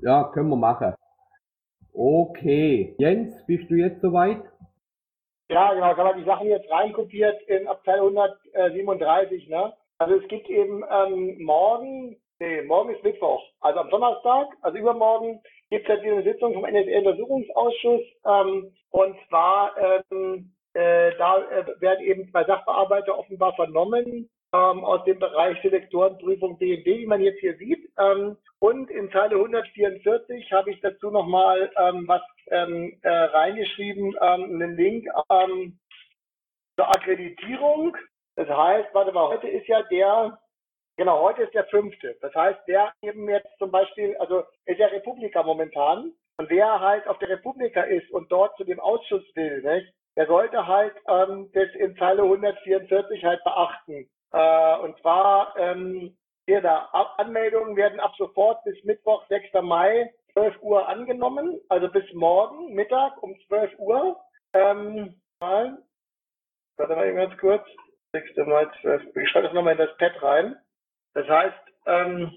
Ja, 0.02 0.26
können 0.34 0.50
wir 0.50 0.58
machen. 0.58 0.94
Okay. 1.94 2.96
Jens, 2.98 3.34
bist 3.46 3.70
du 3.70 3.76
jetzt 3.76 4.02
soweit? 4.02 4.42
Ja, 5.50 5.74
genau, 5.74 5.92
ich 5.92 5.98
habe 5.98 6.20
die 6.20 6.26
Sachen 6.26 6.48
jetzt 6.48 6.70
reinkopiert 6.70 7.42
in 7.48 7.68
Abteil 7.68 8.00
137, 8.00 9.48
ne? 9.50 9.74
Also 10.00 10.16
es 10.16 10.28
gibt 10.28 10.50
eben 10.50 10.84
ähm, 10.90 11.44
morgen, 11.44 12.18
nee, 12.40 12.62
morgen 12.64 12.94
ist 12.94 13.04
Mittwoch, 13.04 13.42
also 13.62 13.80
am 13.80 13.90
Donnerstag, 13.90 14.48
also 14.62 14.78
übermorgen, 14.78 15.42
gibt 15.74 15.90
es 15.90 15.96
ja 15.96 16.02
diese 16.04 16.22
Sitzung 16.22 16.54
vom 16.54 16.66
NSA-Untersuchungsausschuss. 16.66 18.02
Ähm, 18.26 18.72
und 18.92 19.16
zwar, 19.28 19.74
ähm, 20.12 20.54
äh, 20.74 21.12
da 21.18 21.40
äh, 21.50 21.66
werden 21.82 22.06
eben 22.06 22.30
zwei 22.30 22.44
Sachbearbeiter 22.44 23.18
offenbar 23.18 23.56
vernommen 23.56 24.30
ähm, 24.54 24.84
aus 24.86 25.04
dem 25.06 25.18
Bereich 25.18 25.60
Selektorenprüfung 25.64 26.60
BND, 26.60 26.86
wie 26.86 27.08
man 27.08 27.22
jetzt 27.22 27.40
hier 27.40 27.58
sieht. 27.58 27.90
Ähm, 27.98 28.38
und 28.60 28.92
in 28.92 29.12
Zeile 29.12 29.36
144 29.36 30.52
habe 30.52 30.70
ich 30.70 30.80
dazu 30.82 31.10
nochmal 31.10 31.72
ähm, 31.76 32.08
was 32.08 32.22
ähm, 32.52 32.96
äh, 33.02 33.10
reingeschrieben, 33.10 34.16
ähm, 34.22 34.44
einen 34.44 34.78
Link 34.78 35.08
ähm, 35.32 35.80
zur 36.76 36.88
Akkreditierung. 36.88 37.98
Das 38.36 38.48
heißt, 38.48 38.90
warte 38.94 39.12
mal, 39.12 39.28
heute 39.28 39.48
ist 39.48 39.68
ja 39.68 39.82
der, 39.84 40.38
genau, 40.98 41.22
heute 41.22 41.44
ist 41.44 41.54
der 41.54 41.66
fünfte. 41.66 42.16
Das 42.22 42.34
heißt, 42.34 42.60
wer 42.66 42.94
eben 43.02 43.30
jetzt 43.30 43.50
zum 43.60 43.72
Beispiel, 43.72 44.16
also 44.18 44.44
ist 44.66 44.80
ja 44.80 44.88
Republika 44.88 45.44
momentan, 45.44 46.14
und 46.38 46.50
wer 46.50 46.80
halt 46.80 47.08
auf 47.08 47.20
der 47.20 47.30
Republika 47.30 47.82
ist 47.82 48.10
und 48.12 48.32
dort 48.32 48.58
zu 48.58 48.64
dem 48.64 48.80
Ausschuss 48.80 49.24
will, 49.36 49.62
nicht, 49.62 49.94
der 50.16 50.28
sollte 50.28 50.68
halt 50.68 50.94
ähm, 51.08 51.50
das 51.54 51.70
in 51.76 51.96
Zeile 51.98 52.24
144 52.24 53.24
halt 53.24 53.44
beachten. 53.44 54.10
Äh, 54.32 54.78
und 54.80 54.98
zwar, 55.00 55.56
ähm, 55.58 56.18
hier 56.46 56.62
da, 56.62 56.90
Anmeldungen 57.18 57.76
werden 57.76 58.00
ab 58.00 58.14
sofort 58.18 58.64
bis 58.64 58.84
Mittwoch, 58.84 59.26
6. 59.30 59.54
Mai, 59.62 60.12
12 60.34 60.62
Uhr 60.62 60.88
angenommen, 60.88 61.60
also 61.70 61.88
bis 61.90 62.12
morgen 62.14 62.74
Mittag 62.74 63.22
um 63.22 63.36
12 63.48 63.72
Uhr. 63.78 64.20
Ähm, 64.54 65.22
mal, 65.40 65.78
warte 66.78 66.96
mal 66.96 67.08
eben 67.08 67.18
ganz 67.18 67.38
kurz. 67.40 67.66
6. 68.12 68.38
Mai 68.48 68.68
12 68.82 69.06
Uhr. 69.06 69.18
Ich 69.22 69.30
schreibe 69.30 69.48
das 69.48 69.54
nochmal 69.54 69.74
in 69.74 69.80
das 69.80 69.98
Pad 69.98 70.22
rein. 70.22 70.56
Das 71.14 71.28
heißt, 71.28 71.56
ähm, 71.86 72.32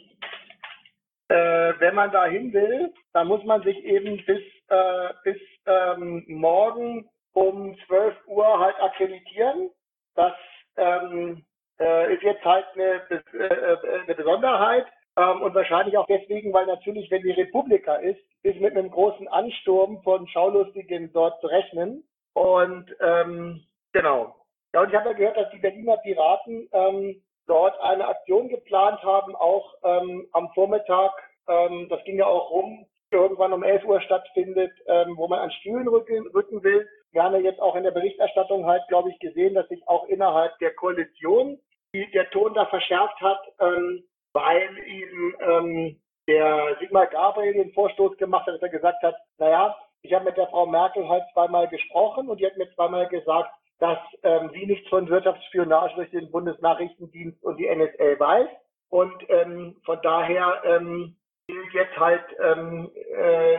äh, 1.28 1.72
wenn 1.78 1.94
man 1.94 2.10
da 2.12 2.26
hin 2.26 2.52
will, 2.52 2.92
dann 3.12 3.28
muss 3.28 3.42
man 3.44 3.62
sich 3.62 3.82
eben 3.84 4.24
bis, 4.24 4.42
äh, 4.68 5.08
bis 5.24 5.38
ähm, 5.66 6.24
morgen 6.28 7.08
um 7.32 7.76
12 7.86 8.14
Uhr 8.26 8.58
halt 8.58 8.76
akkreditieren. 8.80 9.70
Das 10.14 10.34
ähm, 10.76 11.44
äh, 11.80 12.14
ist 12.14 12.22
jetzt 12.22 12.44
halt 12.44 12.66
eine, 12.74 13.02
äh, 13.10 14.02
eine 14.04 14.14
Besonderheit. 14.14 14.86
Ähm, 15.18 15.42
und 15.42 15.54
wahrscheinlich 15.54 15.96
auch 15.96 16.06
deswegen, 16.06 16.52
weil 16.52 16.66
natürlich, 16.66 17.10
wenn 17.10 17.22
die 17.22 17.30
Republika 17.30 17.96
ist, 17.96 18.20
ist 18.42 18.60
mit 18.60 18.76
einem 18.76 18.90
großen 18.90 19.26
Ansturm 19.28 20.02
von 20.02 20.28
Schaulustigen 20.28 21.12
dort 21.12 21.40
zu 21.40 21.46
rechnen. 21.46 22.04
Und 22.34 22.94
ähm, 23.00 23.64
genau. 23.92 24.36
Ja, 24.74 24.82
und 24.82 24.90
ich 24.90 24.94
habe 24.94 25.10
ja 25.10 25.16
gehört, 25.16 25.36
dass 25.38 25.50
die 25.50 25.58
Berliner 25.58 25.96
Piraten 25.96 26.68
ähm, 26.72 27.22
dort 27.46 27.78
eine 27.80 28.08
Aktion 28.08 28.48
geplant 28.48 29.02
haben, 29.02 29.34
auch 29.36 29.74
ähm, 29.84 30.28
am 30.32 30.50
Vormittag. 30.54 31.12
Ähm, 31.48 31.88
das 31.88 32.02
ging 32.04 32.18
ja 32.18 32.26
auch 32.26 32.50
rum, 32.50 32.86
irgendwann 33.10 33.52
um 33.52 33.62
11 33.62 33.84
Uhr 33.84 34.00
stattfindet, 34.00 34.72
ähm, 34.86 35.16
wo 35.16 35.28
man 35.28 35.40
an 35.40 35.50
Stühlen 35.52 35.88
rücken, 35.88 36.26
rücken 36.28 36.62
will. 36.62 36.88
Ja 37.12 37.34
jetzt 37.36 37.60
auch 37.60 37.76
in 37.76 37.84
der 37.84 37.92
Berichterstattung 37.92 38.66
halt, 38.66 38.82
glaube 38.88 39.10
ich, 39.10 39.18
gesehen, 39.20 39.54
dass 39.54 39.68
sich 39.68 39.86
auch 39.88 40.06
innerhalb 40.08 40.58
der 40.58 40.74
Koalition 40.74 41.58
die, 41.94 42.10
der 42.10 42.28
Ton 42.30 42.52
da 42.54 42.66
verschärft 42.66 43.20
hat, 43.20 43.40
ähm, 43.60 44.04
weil 44.32 44.68
eben 44.86 45.34
ähm, 45.40 46.00
der 46.28 46.76
Sigmar 46.80 47.06
Gabriel 47.06 47.54
den 47.54 47.72
Vorstoß 47.72 48.16
gemacht 48.18 48.46
hat, 48.46 48.54
dass 48.54 48.62
er 48.62 48.68
gesagt 48.68 49.02
hat, 49.02 49.16
naja, 49.38 49.76
ich 50.02 50.12
habe 50.12 50.26
mit 50.26 50.36
der 50.36 50.48
Frau 50.48 50.66
Merkel 50.66 51.08
halt 51.08 51.24
zweimal 51.32 51.68
gesprochen 51.68 52.28
und 52.28 52.38
die 52.38 52.46
hat 52.46 52.56
mir 52.56 52.70
zweimal 52.74 53.08
gesagt, 53.08 53.50
dass 53.78 53.98
ähm, 54.22 54.50
sie 54.54 54.66
nichts 54.66 54.88
von 54.88 55.08
Wirtschaftsspionage 55.08 55.94
durch 55.96 56.10
den 56.10 56.30
Bundesnachrichtendienst 56.30 57.42
und 57.44 57.56
die 57.58 57.68
NSA 57.68 58.18
weiß. 58.18 58.48
Und 58.88 59.14
ähm, 59.28 59.76
von 59.84 59.98
daher 60.02 60.62
ähm, 60.64 61.16
gilt 61.46 61.72
jetzt 61.74 61.96
halt, 61.96 62.24
ähm, 62.42 62.90
äh, 62.94 63.58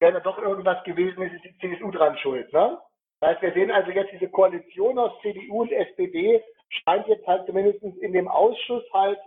wenn 0.00 0.14
da 0.14 0.20
doch 0.20 0.38
irgendwas 0.38 0.82
gewesen 0.84 1.22
ist, 1.22 1.34
ist 1.34 1.44
die 1.44 1.76
CSU 1.76 1.90
dran 1.90 2.16
schuld. 2.18 2.52
Ne? 2.52 2.78
Das 3.20 3.30
heißt, 3.30 3.42
wir 3.42 3.52
sehen 3.52 3.70
also 3.70 3.90
jetzt 3.92 4.12
diese 4.12 4.28
Koalition 4.28 4.98
aus 4.98 5.12
CDU 5.22 5.62
und 5.62 5.70
SPD 5.72 6.42
scheint 6.68 7.06
jetzt 7.06 7.26
halt 7.26 7.46
zumindest 7.46 7.82
in 7.82 8.12
dem 8.12 8.26
Ausschuss 8.26 8.82
halt 8.92 9.20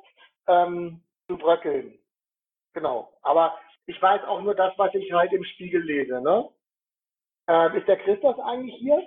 ähm, 0.47 1.01
zu 1.27 1.37
bröckeln. 1.37 1.97
Genau. 2.73 3.13
Aber 3.21 3.57
ich 3.85 4.01
weiß 4.01 4.23
auch 4.25 4.41
nur 4.41 4.55
das, 4.55 4.73
was 4.77 4.93
ich 4.95 5.11
halt 5.13 5.31
im 5.31 5.43
Spiegel 5.43 5.81
lese. 5.81 6.21
Ne? 6.21 6.49
Ähm, 7.47 7.75
ist 7.75 7.87
der 7.87 7.97
Christus 7.97 8.37
eigentlich 8.39 8.75
hier? 8.75 9.01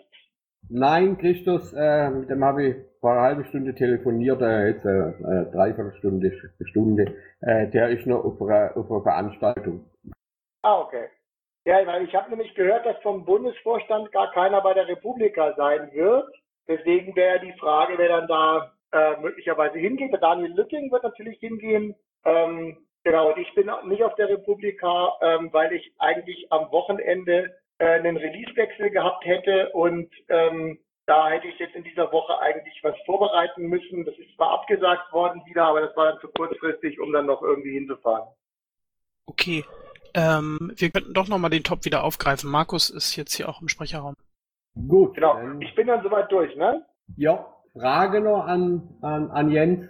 Nein, 0.70 1.16
Christus, 1.18 1.72
äh, 1.72 2.10
mit 2.10 2.28
dem 2.28 2.44
habe 2.44 2.64
ich 2.64 2.76
vor 3.00 3.12
einer 3.12 3.22
halben 3.22 3.44
Stunde 3.46 3.74
telefoniert, 3.74 4.40
äh, 4.42 4.68
jetzt 4.68 4.84
äh, 4.84 5.10
äh, 5.10 5.50
dreiviertel 5.50 5.94
Stunde, 5.98 6.32
Stunde. 6.64 7.14
Äh, 7.40 7.68
der 7.68 7.88
ist 7.90 8.06
noch 8.06 8.24
auf 8.24 8.42
einer, 8.42 8.76
auf 8.76 8.90
einer 8.90 9.02
Veranstaltung. 9.02 9.84
Ah, 10.62 10.80
okay. 10.80 11.08
Ja, 11.64 11.86
weil 11.86 12.04
ich 12.04 12.14
habe 12.14 12.30
nämlich 12.30 12.54
gehört, 12.54 12.86
dass 12.86 12.96
vom 13.02 13.24
Bundesvorstand 13.24 14.10
gar 14.12 14.30
keiner 14.32 14.60
bei 14.60 14.74
der 14.74 14.88
Republika 14.88 15.54
sein 15.56 15.90
wird. 15.92 16.28
Deswegen 16.66 17.14
wäre 17.16 17.40
die 17.40 17.52
Frage, 17.58 17.94
wer 17.96 18.08
dann 18.08 18.28
da 18.28 18.72
äh, 18.92 19.20
möglicherweise 19.20 19.78
hingeht. 19.78 20.12
Der 20.12 20.20
Daniel 20.20 20.52
Lücking 20.54 20.90
wird 20.90 21.02
natürlich 21.02 21.38
hingehen. 21.38 21.94
Ähm, 22.24 22.76
genau, 23.04 23.32
und 23.32 23.38
ich 23.38 23.54
bin 23.54 23.70
nicht 23.86 24.02
auf 24.02 24.14
der 24.16 24.28
Republika, 24.28 25.12
ähm, 25.22 25.50
weil 25.52 25.72
ich 25.72 25.92
eigentlich 25.98 26.46
am 26.50 26.70
Wochenende 26.72 27.54
einen 27.78 28.16
Releasewechsel 28.16 28.90
gehabt 28.90 29.24
hätte 29.24 29.70
und 29.70 30.10
ähm, 30.28 30.78
da 31.06 31.30
hätte 31.30 31.48
ich 31.48 31.58
jetzt 31.58 31.74
in 31.74 31.84
dieser 31.84 32.12
Woche 32.12 32.38
eigentlich 32.40 32.78
was 32.82 32.94
vorbereiten 33.06 33.66
müssen. 33.66 34.04
Das 34.04 34.14
ist 34.18 34.34
zwar 34.36 34.50
abgesagt 34.50 35.10
worden 35.12 35.40
wieder, 35.46 35.64
aber 35.64 35.80
das 35.80 35.96
war 35.96 36.12
dann 36.12 36.20
zu 36.20 36.28
kurzfristig, 36.28 37.00
um 37.00 37.12
dann 37.12 37.26
noch 37.26 37.40
irgendwie 37.40 37.72
hinzufahren. 37.72 38.28
Okay. 39.26 39.64
Ähm, 40.14 40.72
wir 40.76 40.90
könnten 40.90 41.14
doch 41.14 41.28
nochmal 41.28 41.50
den 41.50 41.64
Top 41.64 41.84
wieder 41.84 42.04
aufgreifen. 42.04 42.50
Markus 42.50 42.90
ist 42.90 43.16
jetzt 43.16 43.34
hier 43.34 43.48
auch 43.48 43.62
im 43.62 43.68
Sprecherraum. 43.68 44.14
Gut. 44.74 45.14
Genau. 45.14 45.38
Ich 45.60 45.74
bin 45.74 45.86
dann 45.86 46.02
soweit 46.02 46.30
durch, 46.30 46.54
ne? 46.56 46.84
Ja, 47.16 47.46
Frage 47.72 48.20
noch 48.20 48.44
an, 48.44 48.96
an, 49.00 49.30
an 49.30 49.50
Jens. 49.50 49.88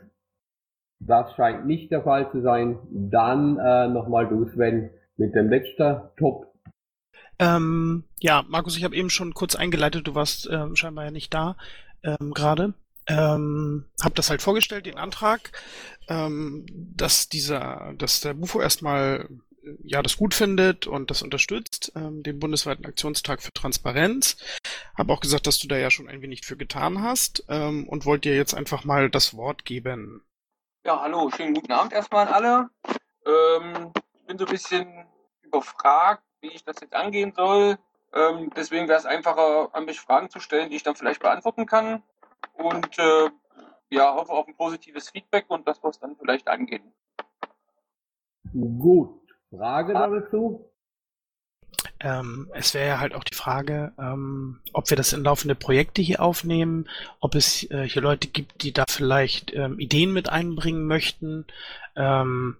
Das 1.00 1.34
scheint 1.34 1.66
nicht 1.66 1.90
der 1.90 2.02
Fall 2.02 2.30
zu 2.32 2.42
sein. 2.42 2.78
Dann 2.90 3.58
äh, 3.58 3.88
nochmal 3.88 4.28
du, 4.28 4.48
Sven, 4.50 4.90
mit 5.16 5.34
dem 5.34 5.48
letzten 5.48 6.00
Top. 6.16 6.47
Ähm, 7.38 8.04
ja, 8.20 8.44
Markus, 8.48 8.76
ich 8.76 8.84
habe 8.84 8.96
eben 8.96 9.10
schon 9.10 9.34
kurz 9.34 9.54
eingeleitet, 9.54 10.06
du 10.06 10.14
warst 10.14 10.48
ähm, 10.50 10.74
scheinbar 10.76 11.04
ja 11.04 11.10
nicht 11.10 11.32
da 11.32 11.56
ähm, 12.02 12.32
gerade. 12.34 12.74
Ähm, 13.06 13.86
habe 14.02 14.14
das 14.14 14.28
halt 14.28 14.42
vorgestellt, 14.42 14.86
den 14.86 14.98
Antrag, 14.98 15.52
ähm, 16.08 16.66
dass 16.68 17.28
dieser, 17.28 17.94
dass 17.96 18.20
der 18.20 18.34
Bufo 18.34 18.60
erstmal 18.60 19.28
ja 19.82 20.02
das 20.02 20.16
gut 20.16 20.34
findet 20.34 20.86
und 20.86 21.10
das 21.10 21.22
unterstützt, 21.22 21.92
ähm, 21.94 22.22
den 22.22 22.38
bundesweiten 22.38 22.84
Aktionstag 22.84 23.42
für 23.42 23.52
Transparenz. 23.52 24.36
Habe 24.96 25.12
auch 25.12 25.20
gesagt, 25.20 25.46
dass 25.46 25.58
du 25.58 25.68
da 25.68 25.76
ja 25.76 25.90
schon 25.90 26.08
ein 26.08 26.22
wenig 26.22 26.44
für 26.44 26.56
getan 26.56 27.02
hast 27.02 27.44
ähm, 27.48 27.88
und 27.88 28.04
wollte 28.04 28.28
dir 28.28 28.36
jetzt 28.36 28.54
einfach 28.54 28.84
mal 28.84 29.10
das 29.10 29.34
Wort 29.36 29.64
geben. 29.64 30.22
Ja, 30.84 31.00
hallo, 31.00 31.30
schönen 31.34 31.54
guten 31.54 31.72
Abend 31.72 31.92
erstmal 31.92 32.28
an 32.28 32.34
alle. 32.34 32.70
Ähm, 33.26 33.92
ich 34.14 34.26
bin 34.26 34.38
so 34.38 34.44
ein 34.44 34.50
bisschen 34.50 35.06
überfragt, 35.42 36.22
wie 36.40 36.48
ich 36.48 36.64
das 36.64 36.80
jetzt 36.80 36.94
angehen 36.94 37.32
soll. 37.34 37.78
Ähm, 38.12 38.50
deswegen 38.56 38.88
wäre 38.88 38.98
es 38.98 39.06
einfacher, 39.06 39.74
an 39.74 39.84
mich 39.84 40.00
Fragen 40.00 40.30
zu 40.30 40.40
stellen, 40.40 40.70
die 40.70 40.76
ich 40.76 40.82
dann 40.82 40.96
vielleicht 40.96 41.20
beantworten 41.20 41.66
kann. 41.66 42.02
Und 42.54 42.98
äh, 42.98 43.30
ja, 43.90 44.14
hoffe 44.14 44.32
auf 44.32 44.46
ein 44.46 44.56
positives 44.56 45.10
Feedback 45.10 45.46
und 45.48 45.66
dass 45.66 45.82
wir 45.82 45.90
es 45.90 45.98
dann 45.98 46.16
vielleicht 46.16 46.48
angehen. 46.48 46.92
Gut. 48.52 49.20
Frage 49.50 49.94
dazu? 49.94 50.70
Ähm, 52.00 52.48
es 52.54 52.74
wäre 52.74 52.88
ja 52.88 53.00
halt 53.00 53.14
auch 53.14 53.24
die 53.24 53.34
Frage, 53.34 53.92
ähm, 53.98 54.60
ob 54.72 54.88
wir 54.88 54.96
das 54.96 55.12
in 55.12 55.24
laufende 55.24 55.54
Projekte 55.54 56.00
hier 56.00 56.20
aufnehmen, 56.20 56.88
ob 57.20 57.34
es 57.34 57.68
äh, 57.70 57.88
hier 57.88 58.02
Leute 58.02 58.28
gibt, 58.28 58.62
die 58.62 58.72
da 58.72 58.84
vielleicht 58.88 59.52
ähm, 59.54 59.78
Ideen 59.80 60.12
mit 60.12 60.28
einbringen 60.28 60.86
möchten. 60.86 61.46
Ähm, 61.98 62.56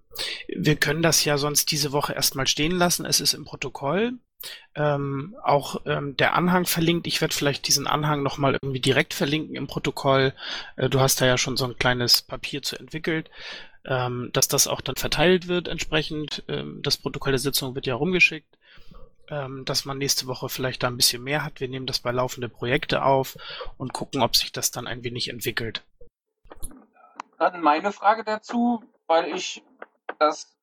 wir 0.49 0.77
können 0.77 1.03
das 1.03 1.25
ja 1.25 1.39
sonst 1.39 1.71
diese 1.71 1.93
Woche 1.93 2.13
erstmal 2.13 2.47
stehen 2.47 2.77
lassen. 2.77 3.07
Es 3.07 3.21
ist 3.21 3.33
im 3.33 3.45
Protokoll. 3.45 4.15
Ähm, 4.75 5.37
auch 5.43 5.81
ähm, 5.87 6.17
der 6.17 6.35
Anhang 6.35 6.67
verlinkt. 6.67 7.07
Ich 7.07 7.21
werde 7.21 7.35
vielleicht 7.35 7.67
diesen 7.67 7.87
Anhang 7.87 8.23
nochmal 8.23 8.57
irgendwie 8.61 8.81
direkt 8.81 9.15
verlinken 9.15 9.57
im 9.57 9.67
Protokoll. 9.67 10.35
Äh, 10.77 10.89
du 10.89 11.01
hast 11.01 11.21
da 11.21 11.27
ja 11.27 11.39
schon 11.39 11.57
so 11.57 11.65
ein 11.65 11.77
kleines 11.77 12.23
Papier 12.23 12.63
zu 12.63 12.79
entwickelt 12.79 13.31
ähm, 13.89 14.31
dass 14.33 14.49
das 14.49 14.67
auch 14.67 14.81
dann 14.81 14.97
verteilt 14.97 15.49
wird 15.49 15.67
entsprechend. 15.67 16.45
Ähm, 16.49 16.81
das 16.83 16.99
Protokoll 16.99 17.33
der 17.33 17.39
Sitzung 17.39 17.75
wird 17.75 17.87
ja 17.87 17.95
rumgeschickt, 17.95 18.59
ähm, 19.29 19.65
dass 19.65 19.85
man 19.85 19.99
nächste 19.99 20.27
Woche 20.27 20.49
vielleicht 20.49 20.83
da 20.83 20.89
ein 20.89 20.97
bisschen 20.97 21.23
mehr 21.25 21.45
hat. 21.45 21.61
Wir 21.61 21.69
nehmen 21.69 21.87
das 21.87 22.01
bei 22.01 22.11
laufende 22.13 22.49
Projekte 22.49 23.03
auf 23.03 23.37
und 23.79 23.93
gucken, 23.95 24.21
ob 24.21 24.37
sich 24.37 24.53
das 24.53 24.71
dann 24.71 24.87
ein 24.87 25.05
wenig 25.05 25.29
entwickelt. 25.29 25.85
Dann 27.39 27.63
meine 27.63 27.93
Frage 27.93 28.25
dazu, 28.25 28.83
weil 29.09 29.35
ich 29.35 29.65
das 30.19 30.57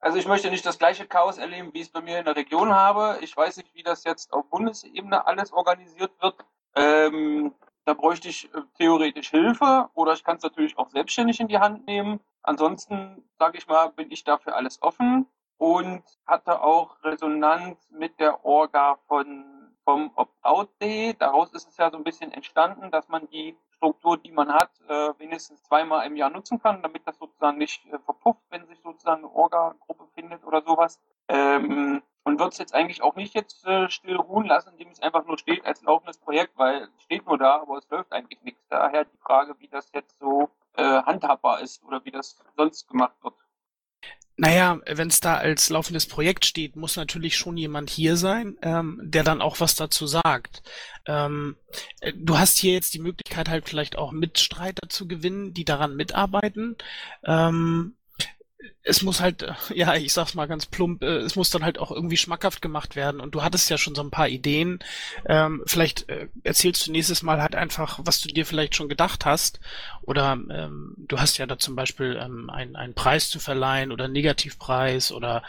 Also 0.00 0.18
ich 0.18 0.26
möchte 0.28 0.50
nicht 0.50 0.66
das 0.66 0.78
gleiche 0.78 1.06
Chaos 1.06 1.38
erleben, 1.38 1.72
wie 1.72 1.80
ich 1.80 1.86
es 1.86 1.92
bei 1.92 2.02
mir 2.02 2.18
in 2.18 2.26
der 2.26 2.36
Region 2.36 2.74
habe. 2.74 3.18
Ich 3.22 3.34
weiß 3.34 3.56
nicht, 3.56 3.74
wie 3.74 3.82
das 3.82 4.04
jetzt 4.04 4.32
auf 4.34 4.50
Bundesebene 4.50 5.26
alles 5.26 5.52
organisiert 5.52 6.12
wird. 6.20 6.36
Ähm, 6.76 7.54
da 7.86 7.94
bräuchte 7.94 8.28
ich 8.28 8.52
äh, 8.54 8.62
theoretisch 8.76 9.30
Hilfe 9.30 9.88
oder 9.94 10.12
ich 10.12 10.24
kann 10.24 10.36
es 10.36 10.42
natürlich 10.42 10.76
auch 10.78 10.88
selbstständig 10.90 11.40
in 11.40 11.48
die 11.48 11.58
Hand 11.58 11.86
nehmen. 11.86 12.20
Ansonsten, 12.42 13.24
sage 13.38 13.56
ich 13.58 13.66
mal, 13.66 13.88
bin 13.92 14.10
ich 14.10 14.24
dafür 14.24 14.56
alles 14.56 14.82
offen 14.82 15.26
und 15.58 16.02
hatte 16.26 16.60
auch 16.62 17.02
Resonanz 17.02 17.78
mit 17.90 18.20
der 18.20 18.44
Orga 18.44 18.98
von 19.08 19.44
vom 19.84 20.10
Opt-out-Day. 20.16 21.14
Daraus 21.18 21.52
ist 21.52 21.68
es 21.68 21.76
ja 21.76 21.90
so 21.90 21.96
ein 21.98 22.04
bisschen 22.04 22.32
entstanden, 22.32 22.90
dass 22.90 23.08
man 23.08 23.28
die 23.28 23.56
Struktur, 23.84 24.16
die 24.16 24.32
man 24.32 24.50
hat, 24.50 24.70
äh, 24.88 25.12
wenigstens 25.18 25.62
zweimal 25.64 26.06
im 26.06 26.16
Jahr 26.16 26.30
nutzen 26.30 26.58
kann, 26.58 26.80
damit 26.80 27.06
das 27.06 27.18
sozusagen 27.18 27.58
nicht 27.58 27.84
äh, 27.92 27.98
verpufft, 27.98 28.40
wenn 28.48 28.66
sich 28.66 28.80
sozusagen 28.80 29.24
eine 29.24 29.30
Orga-Gruppe 29.30 30.06
findet 30.14 30.42
oder 30.44 30.62
sowas. 30.62 30.98
Ähm, 31.28 32.02
und 32.22 32.38
wird 32.40 32.52
es 32.52 32.58
jetzt 32.58 32.74
eigentlich 32.74 33.02
auch 33.02 33.14
nicht 33.14 33.34
jetzt 33.34 33.66
äh, 33.66 33.90
still 33.90 34.16
ruhen 34.16 34.46
lassen, 34.46 34.70
indem 34.70 34.88
es 34.88 35.00
einfach 35.00 35.26
nur 35.26 35.36
steht 35.36 35.66
als 35.66 35.82
laufendes 35.82 36.16
Projekt, 36.16 36.56
weil 36.56 36.88
es 36.96 37.02
steht 37.02 37.26
nur 37.26 37.36
da, 37.36 37.60
aber 37.60 37.76
es 37.76 37.90
läuft 37.90 38.10
eigentlich 38.12 38.40
nichts. 38.42 38.62
Daher 38.70 39.04
die 39.04 39.18
Frage, 39.18 39.54
wie 39.58 39.68
das 39.68 39.90
jetzt 39.92 40.18
so 40.18 40.48
äh, 40.76 41.02
handhabbar 41.02 41.60
ist 41.60 41.84
oder 41.84 42.02
wie 42.06 42.10
das 42.10 42.42
sonst 42.56 42.88
gemacht 42.88 43.16
wird. 43.22 43.34
Naja, 44.36 44.80
wenn 44.86 45.08
es 45.08 45.20
da 45.20 45.36
als 45.36 45.70
laufendes 45.70 46.06
Projekt 46.06 46.44
steht, 46.44 46.74
muss 46.74 46.96
natürlich 46.96 47.36
schon 47.36 47.56
jemand 47.56 47.88
hier 47.88 48.16
sein, 48.16 48.56
ähm, 48.62 49.00
der 49.04 49.22
dann 49.22 49.40
auch 49.40 49.60
was 49.60 49.76
dazu 49.76 50.08
sagt. 50.08 50.62
Ähm, 51.06 51.56
äh, 52.00 52.12
du 52.16 52.36
hast 52.36 52.58
hier 52.58 52.72
jetzt 52.72 52.94
die 52.94 52.98
Möglichkeit 52.98 53.48
halt 53.48 53.68
vielleicht 53.68 53.96
auch 53.96 54.10
Mitstreiter 54.10 54.88
zu 54.88 55.06
gewinnen, 55.06 55.54
die 55.54 55.64
daran 55.64 55.94
mitarbeiten. 55.94 56.76
Ähm, 57.24 57.94
es 58.82 59.02
muss 59.02 59.20
halt, 59.20 59.42
äh, 59.42 59.54
ja, 59.74 59.94
ich 59.94 60.12
sag's 60.12 60.34
mal 60.34 60.46
ganz 60.46 60.66
plump, 60.66 61.02
äh, 61.02 61.18
es 61.18 61.36
muss 61.36 61.50
dann 61.50 61.64
halt 61.64 61.78
auch 61.78 61.90
irgendwie 61.90 62.16
schmackhaft 62.16 62.62
gemacht 62.62 62.96
werden. 62.96 63.20
Und 63.20 63.34
du 63.34 63.42
hattest 63.42 63.70
ja 63.70 63.78
schon 63.78 63.94
so 63.94 64.02
ein 64.02 64.10
paar 64.10 64.28
Ideen. 64.28 64.78
Ähm, 65.26 65.62
vielleicht 65.66 66.08
äh, 66.08 66.28
erzählst 66.42 66.86
du 66.86 66.92
nächstes 66.92 67.22
Mal 67.22 67.40
halt 67.40 67.54
einfach, 67.54 68.00
was 68.04 68.20
du 68.20 68.28
dir 68.28 68.44
vielleicht 68.46 68.74
schon 68.74 68.88
gedacht 68.88 69.24
hast. 69.24 69.60
Oder 70.02 70.38
ähm, 70.50 70.94
du 70.98 71.18
hast 71.18 71.38
ja 71.38 71.46
da 71.46 71.58
zum 71.58 71.76
Beispiel 71.76 72.18
ähm, 72.22 72.50
einen, 72.50 72.76
einen 72.76 72.94
Preis 72.94 73.30
zu 73.30 73.40
verleihen 73.40 73.90
oder 73.90 74.08
Negativpreis 74.08 75.12
oder 75.12 75.42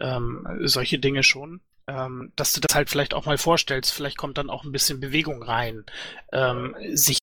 ähm, 0.00 0.46
solche 0.62 0.98
Dinge 0.98 1.22
schon. 1.22 1.60
Ähm, 1.86 2.32
dass 2.36 2.52
du 2.52 2.60
das 2.60 2.74
halt 2.74 2.90
vielleicht 2.90 3.14
auch 3.14 3.26
mal 3.26 3.38
vorstellst. 3.38 3.92
Vielleicht 3.92 4.16
kommt 4.16 4.38
dann 4.38 4.50
auch 4.50 4.64
ein 4.64 4.72
bisschen 4.72 5.00
Bewegung 5.00 5.42
rein. 5.42 5.84
Ähm, 6.32 6.76
sich 6.92 7.19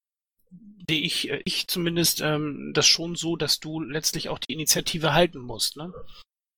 ich, 0.89 1.29
äh, 1.29 1.41
ich 1.45 1.67
zumindest 1.67 2.21
ähm, 2.21 2.71
das 2.73 2.87
schon 2.87 3.15
so, 3.15 3.35
dass 3.35 3.59
du 3.59 3.81
letztlich 3.81 4.29
auch 4.29 4.39
die 4.39 4.53
Initiative 4.53 5.13
halten 5.13 5.39
musst, 5.39 5.77
ne? 5.77 5.93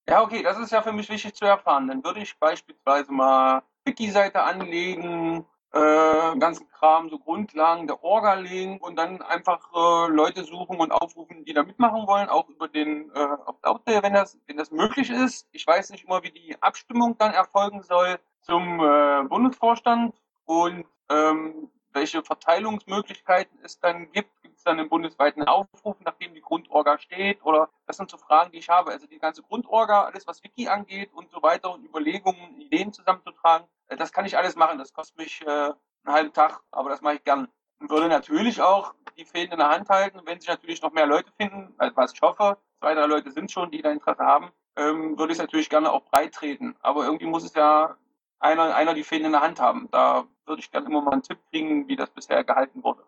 Ja, 0.07 0.23
okay, 0.23 0.41
das 0.41 0.57
ist 0.57 0.71
ja 0.71 0.82
für 0.82 0.91
mich 0.91 1.09
wichtig 1.09 1.36
zu 1.36 1.45
erfahren. 1.45 1.88
Dann 1.88 2.03
würde 2.03 2.21
ich 2.21 2.38
beispielsweise 2.39 3.11
mal 3.11 3.61
Wiki-Seite 3.86 4.41
anlegen, 4.41 5.45
äh, 5.71 6.38
ganzen 6.39 6.67
Kram, 6.71 7.09
so 7.09 7.19
Grundlagen 7.19 7.86
der 7.86 8.03
Orga 8.03 8.34
legen 8.34 8.80
und 8.80 8.95
dann 8.95 9.21
einfach 9.21 9.69
äh, 9.71 10.11
Leute 10.11 10.43
suchen 10.43 10.80
und 10.80 10.91
aufrufen, 10.91 11.45
die 11.45 11.53
da 11.53 11.61
mitmachen 11.61 12.07
wollen, 12.07 12.27
auch 12.27 12.49
über 12.49 12.67
den 12.67 13.11
äh, 13.13 13.27
Opt-out, 13.45 13.82
wenn 13.86 14.13
das, 14.13 14.39
wenn 14.47 14.57
das 14.57 14.71
möglich 14.71 15.11
ist. 15.11 15.47
Ich 15.51 15.67
weiß 15.67 15.91
nicht 15.91 16.05
immer, 16.05 16.23
wie 16.23 16.32
die 16.32 16.55
Abstimmung 16.59 17.15
dann 17.19 17.34
erfolgen 17.34 17.84
soll 17.84 18.19
zum 18.41 18.80
äh, 18.80 19.23
Bundesvorstand 19.27 20.15
und 20.45 20.86
ähm, 21.09 21.69
welche 21.93 22.23
Verteilungsmöglichkeiten 22.23 23.59
es 23.63 23.79
dann 23.79 24.11
gibt. 24.11 24.29
Gibt 24.41 24.57
es 24.57 24.63
dann 24.63 24.79
einen 24.79 24.89
bundesweiten 24.89 25.43
Aufruf, 25.43 25.97
nachdem 26.01 26.33
die 26.33 26.41
Grundorga 26.41 26.97
steht? 26.97 27.43
Oder 27.43 27.69
das 27.87 27.97
sind 27.97 28.09
so 28.09 28.17
Fragen, 28.17 28.51
die 28.51 28.59
ich 28.59 28.69
habe. 28.69 28.91
Also 28.91 29.07
die 29.07 29.19
ganze 29.19 29.43
Grundorga, 29.43 30.03
alles 30.03 30.27
was 30.27 30.43
Wiki 30.43 30.67
angeht 30.67 31.11
und 31.13 31.31
so 31.31 31.41
weiter 31.41 31.73
und 31.73 31.85
Überlegungen, 31.85 32.59
Ideen 32.59 32.93
zusammenzutragen, 32.93 33.67
äh, 33.87 33.97
das 33.97 34.11
kann 34.11 34.25
ich 34.25 34.37
alles 34.37 34.55
machen. 34.55 34.77
Das 34.77 34.93
kostet 34.93 35.17
mich 35.17 35.41
äh, 35.41 35.45
einen 35.47 35.75
halben 36.05 36.33
Tag, 36.33 36.61
aber 36.71 36.89
das 36.89 37.01
mache 37.01 37.15
ich 37.15 37.23
gern. 37.23 37.47
Und 37.79 37.89
würde 37.89 38.09
natürlich 38.09 38.61
auch 38.61 38.93
die 39.17 39.25
Fäden 39.25 39.53
in 39.53 39.59
der 39.59 39.69
Hand 39.69 39.89
halten. 39.89 40.21
wenn 40.25 40.39
sich 40.39 40.49
natürlich 40.49 40.81
noch 40.81 40.91
mehr 40.91 41.05
Leute 41.05 41.31
finden, 41.37 41.73
also 41.77 41.95
was 41.95 42.13
ich 42.13 42.21
hoffe, 42.21 42.57
zwei, 42.79 42.93
drei 42.93 43.05
Leute 43.05 43.31
sind 43.31 43.51
schon, 43.51 43.71
die 43.71 43.81
da 43.81 43.91
Interesse 43.91 44.23
haben, 44.23 44.51
ähm, 44.75 45.17
würde 45.17 45.31
ich 45.31 45.39
es 45.39 45.43
natürlich 45.43 45.69
gerne 45.69 45.91
auch 45.91 46.03
breit 46.03 46.33
treten. 46.33 46.75
Aber 46.81 47.05
irgendwie 47.05 47.25
muss 47.25 47.43
es 47.43 47.53
ja 47.53 47.97
einer, 48.39 48.75
einer 48.75 48.93
die 48.93 49.03
Fäden 49.03 49.25
in 49.25 49.31
der 49.33 49.41
Hand 49.41 49.59
haben. 49.59 49.89
Da 49.91 50.25
würde 50.49 50.61
ich 50.61 50.71
gerne 50.71 50.87
immer 50.87 51.01
mal 51.01 51.13
einen 51.13 51.23
Tipp 51.23 51.37
kriegen, 51.51 51.87
wie 51.87 51.95
das 51.95 52.09
bisher 52.09 52.43
gehalten 52.43 52.83
wurde. 52.83 53.03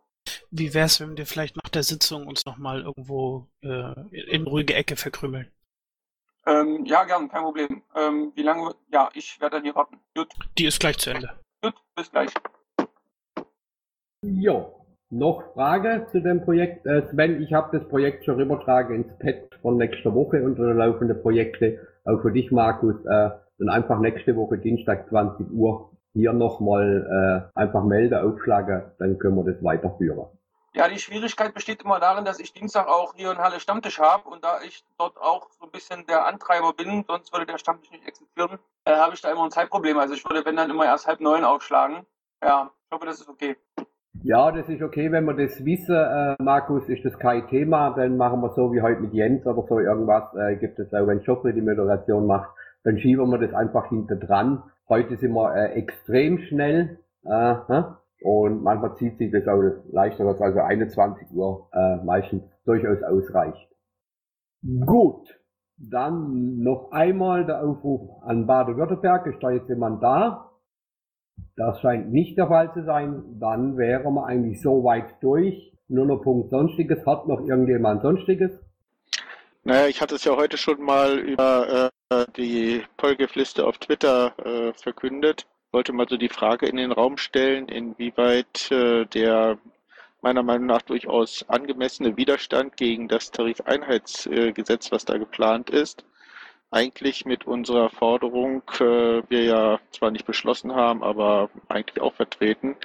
Wie 0.52 0.74
wäre 0.74 0.86
es, 0.86 1.00
wenn 1.00 1.18
wir 1.18 1.26
vielleicht 1.26 1.56
nach 1.56 1.70
der 1.70 1.84
Sitzung 1.84 2.28
uns 2.28 2.46
nochmal 2.46 2.82
irgendwo 2.82 3.48
äh, 3.62 3.94
in 4.12 4.46
ruhige 4.48 4.76
Ecke 4.76 4.96
verkrümeln? 4.96 5.52
Ähm, 6.46 6.86
ja, 6.86 7.04
gern, 7.04 7.30
kein 7.30 7.44
Problem. 7.44 7.84
Ähm, 7.96 8.32
wie 8.36 8.44
lange? 8.44 8.74
Ja, 8.92 9.10
ich 9.14 9.40
werde 9.40 9.58
dann 9.58 9.64
hier 9.64 9.76
warten. 9.76 10.00
Gut. 10.16 10.30
Die 10.58 10.66
ist 10.66 10.80
gleich 10.80 10.98
zu 10.98 11.12
Ende. 11.12 11.32
Gut, 11.62 11.76
bis 11.96 12.12
gleich. 12.12 12.32
Jo. 14.22 14.78
Noch 15.10 15.54
Frage 15.54 16.08
zu 16.12 16.22
dem 16.22 16.44
Projekt? 16.44 16.86
Äh, 16.86 17.08
Sven, 17.10 17.42
ich 17.42 17.52
habe 17.54 17.78
das 17.78 17.88
Projekt 17.90 18.26
schon 18.26 18.40
übertragen 18.40 18.96
ins 18.96 19.20
Pad 19.20 19.60
von 19.62 19.78
nächster 19.78 20.16
Woche 20.16 20.42
unter 20.42 20.74
laufende 20.74 21.16
Projekte. 21.16 21.86
Auch 22.06 22.22
für 22.22 22.32
dich, 22.32 22.50
Markus. 22.52 22.96
Äh, 23.06 23.30
dann 23.58 23.70
einfach 23.70 24.00
nächste 24.00 24.36
Woche 24.36 24.58
Dienstag 24.58 25.10
20 25.10 25.52
Uhr 25.52 25.92
hier 26.14 26.34
nochmal 26.34 27.50
äh, 27.56 27.60
einfach 27.60 27.84
Melde 27.84 28.24
aufschlagen, 28.24 28.92
dann 29.00 29.18
können 29.20 29.36
wir 29.36 29.52
das 29.52 29.64
weiterführen. 29.64 30.28
Ja, 30.74 30.88
die 30.88 31.00
Schwierigkeit 31.00 31.54
besteht 31.54 31.84
immer 31.84 32.00
darin, 32.00 32.24
dass 32.24 32.40
ich 32.40 32.54
Dienstag 32.54 32.88
auch 32.88 33.14
hier 33.16 33.32
in 33.32 33.40
Halle 33.40 33.60
Stammtisch 33.60 34.00
habe 34.00 34.30
und 34.30 34.44
da 34.44 34.62
ich 34.66 34.86
dort 34.98 35.18
auch 35.18 35.50
so 35.60 35.66
ein 35.66 35.72
bisschen 35.72 36.06
der 36.08 36.26
Antreiber 36.26 36.72
bin, 36.74 37.04
sonst 37.08 37.34
würde 37.34 37.46
der 37.46 37.58
Stammtisch 37.58 37.92
nicht 37.92 38.08
existieren, 38.08 38.58
äh, 38.86 38.96
habe 38.96 39.14
ich 39.14 39.22
da 39.22 39.32
immer 39.32 39.44
ein 39.44 39.52
Zeitproblem. 39.52 39.98
Also 39.98 40.14
ich 40.14 40.24
würde, 40.24 40.46
wenn 40.46 40.56
dann 40.56 40.70
immer 40.70 40.86
erst 40.86 41.08
halb 41.08 41.20
neun 41.20 41.44
aufschlagen. 41.44 42.06
Ja, 42.42 42.72
ich 42.86 42.96
hoffe, 42.96 43.06
das 43.06 43.20
ist 43.20 43.28
okay. 43.28 43.58
Ja, 44.24 44.52
das 44.52 44.70
ist 44.70 44.82
okay, 44.82 45.12
wenn 45.12 45.26
wir 45.26 45.34
das 45.34 45.66
wissen, 45.66 45.96
äh, 45.96 46.36
Markus, 46.42 46.88
ist 46.88 47.04
das 47.04 47.18
kein 47.20 47.48
Thema, 47.48 47.90
dann 47.92 48.18
machen 48.18 48.42
wir 48.42 48.54
so 48.56 48.72
wie 48.72 48.82
heute 48.82 49.02
mit 49.02 49.14
Jens 49.14 49.46
oder 49.46 49.66
so 49.68 49.80
irgendwas, 49.80 50.34
äh, 50.36 50.56
gibt 50.58 50.80
es 50.80 50.94
auch, 50.94 51.08
wenn 51.08 51.22
Joffrey 51.22 51.54
die 51.54 51.62
Moderation 51.62 52.28
macht, 52.28 52.50
dann 52.84 52.98
schieben 52.98 53.30
wir 53.30 53.40
das 53.40 53.54
einfach 53.54 53.90
hinter 53.90 54.16
dran. 54.16 54.64
Heute 54.92 55.16
sind 55.16 55.32
wir 55.32 55.56
äh, 55.56 55.72
extrem 55.76 56.38
schnell 56.40 57.00
äh, 57.24 57.56
und 58.24 58.62
manchmal 58.62 58.98
zieht 58.98 59.20
sich 59.20 59.32
das 59.32 59.48
auch 59.48 59.62
leichter, 59.90 60.26
dass 60.26 60.42
also 60.42 60.60
21 60.60 61.32
Uhr 61.32 61.70
äh, 61.72 62.04
meistens 62.04 62.44
durchaus 62.66 63.02
ausreicht. 63.02 63.70
Gut, 64.86 65.40
dann 65.78 66.62
noch 66.62 66.92
einmal 66.92 67.46
der 67.46 67.64
Aufruf 67.64 68.22
an 68.24 68.46
Baden-Württemberg. 68.48 69.28
Ist 69.28 69.42
da 69.42 69.52
jetzt 69.52 69.70
jemand 69.70 70.04
da? 70.04 70.52
Das 71.56 71.80
scheint 71.80 72.12
nicht 72.12 72.38
der 72.38 72.48
Fall 72.48 72.74
zu 72.74 72.84
sein. 72.84 73.40
Dann 73.40 73.78
wären 73.78 74.14
wir 74.14 74.26
eigentlich 74.26 74.62
so 74.62 74.84
weit 74.84 75.24
durch. 75.24 75.74
Nur 75.88 76.06
noch 76.06 76.22
Punkt 76.22 76.50
Sonstiges. 76.50 77.06
Hat 77.06 77.30
noch 77.30 77.40
irgendjemand 77.48 78.02
Sonstiges? 78.02 78.52
Naja, 79.64 79.88
ich 79.88 80.02
hatte 80.02 80.16
es 80.16 80.26
ja 80.26 80.36
heute 80.36 80.58
schon 80.58 80.84
mal 80.84 81.18
über 81.18 81.86
äh, 81.86 82.01
die 82.36 82.84
Polgef-Liste 82.98 83.66
auf 83.66 83.78
Twitter 83.78 84.34
äh, 84.44 84.74
verkündet. 84.74 85.46
Wollte 85.72 85.94
mal 85.94 86.08
so 86.10 86.18
die 86.18 86.30
Frage 86.30 86.68
in 86.68 86.78
den 86.78 86.92
Raum 86.92 87.18
stellen, 87.18 87.68
inwieweit 87.70 88.72
äh, 88.72 89.06
der 89.06 89.58
meiner 90.22 90.44
Meinung 90.44 90.68
nach 90.68 90.82
durchaus 90.84 91.46
angemessene 91.50 92.16
Widerstand 92.18 92.78
gegen 92.78 93.08
das 93.08 93.32
Tarifeinheitsgesetz, 93.32 94.92
was 94.92 95.06
da 95.06 95.18
geplant 95.18 95.70
ist, 95.70 96.06
eigentlich 96.70 97.26
mit 97.26 97.48
unserer 97.48 97.90
Forderung, 97.90 98.62
äh, 98.80 99.24
wir 99.30 99.44
ja 99.44 99.80
zwar 99.92 100.12
nicht 100.12 100.26
beschlossen 100.26 100.74
haben, 100.76 101.04
aber 101.04 101.50
eigentlich 101.68 102.02
auch 102.02 102.14
vertreten, 102.14 102.76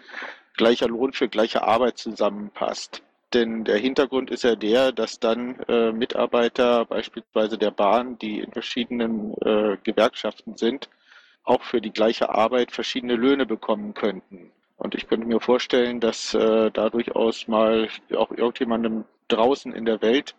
gleicher 0.56 0.88
Lohn 0.88 1.12
für 1.12 1.28
gleiche 1.28 1.62
Arbeit 1.62 1.98
zusammenpasst. 1.98 3.02
Denn 3.34 3.64
der 3.64 3.78
Hintergrund 3.78 4.30
ist 4.30 4.44
ja 4.44 4.54
der, 4.54 4.92
dass 4.92 5.18
dann 5.18 5.58
äh, 5.68 5.92
Mitarbeiter 5.92 6.84
beispielsweise 6.84 7.58
der 7.58 7.72
Bahn, 7.72 8.18
die 8.18 8.38
in 8.40 8.52
verschiedenen 8.52 9.34
äh, 9.40 9.76
Gewerkschaften 9.82 10.56
sind, 10.56 10.88
auch 11.42 11.62
für 11.62 11.80
die 11.80 11.92
gleiche 11.92 12.30
Arbeit 12.30 12.72
verschiedene 12.72 13.16
Löhne 13.16 13.46
bekommen 13.46 13.94
könnten. 13.94 14.52
Und 14.76 14.94
ich 14.94 15.08
könnte 15.08 15.26
mir 15.26 15.40
vorstellen, 15.40 16.00
dass 16.00 16.34
äh, 16.34 16.70
da 16.70 16.90
durchaus 16.90 17.48
mal 17.48 17.88
auch 18.14 18.30
irgendjemandem 18.30 19.04
draußen 19.28 19.72
in 19.72 19.86
der 19.86 20.02
Welt 20.02 20.34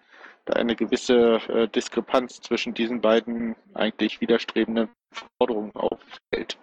da 0.46 0.54
eine 0.54 0.76
gewisse 0.76 1.40
äh, 1.50 1.68
Diskrepanz 1.68 2.42
zwischen 2.42 2.74
diesen 2.74 3.02
beiden 3.02 3.56
eigentlich 3.74 4.22
widerstrebenden 4.22 4.90
Forderungen 5.38 5.76
auffällt. 5.76 6.58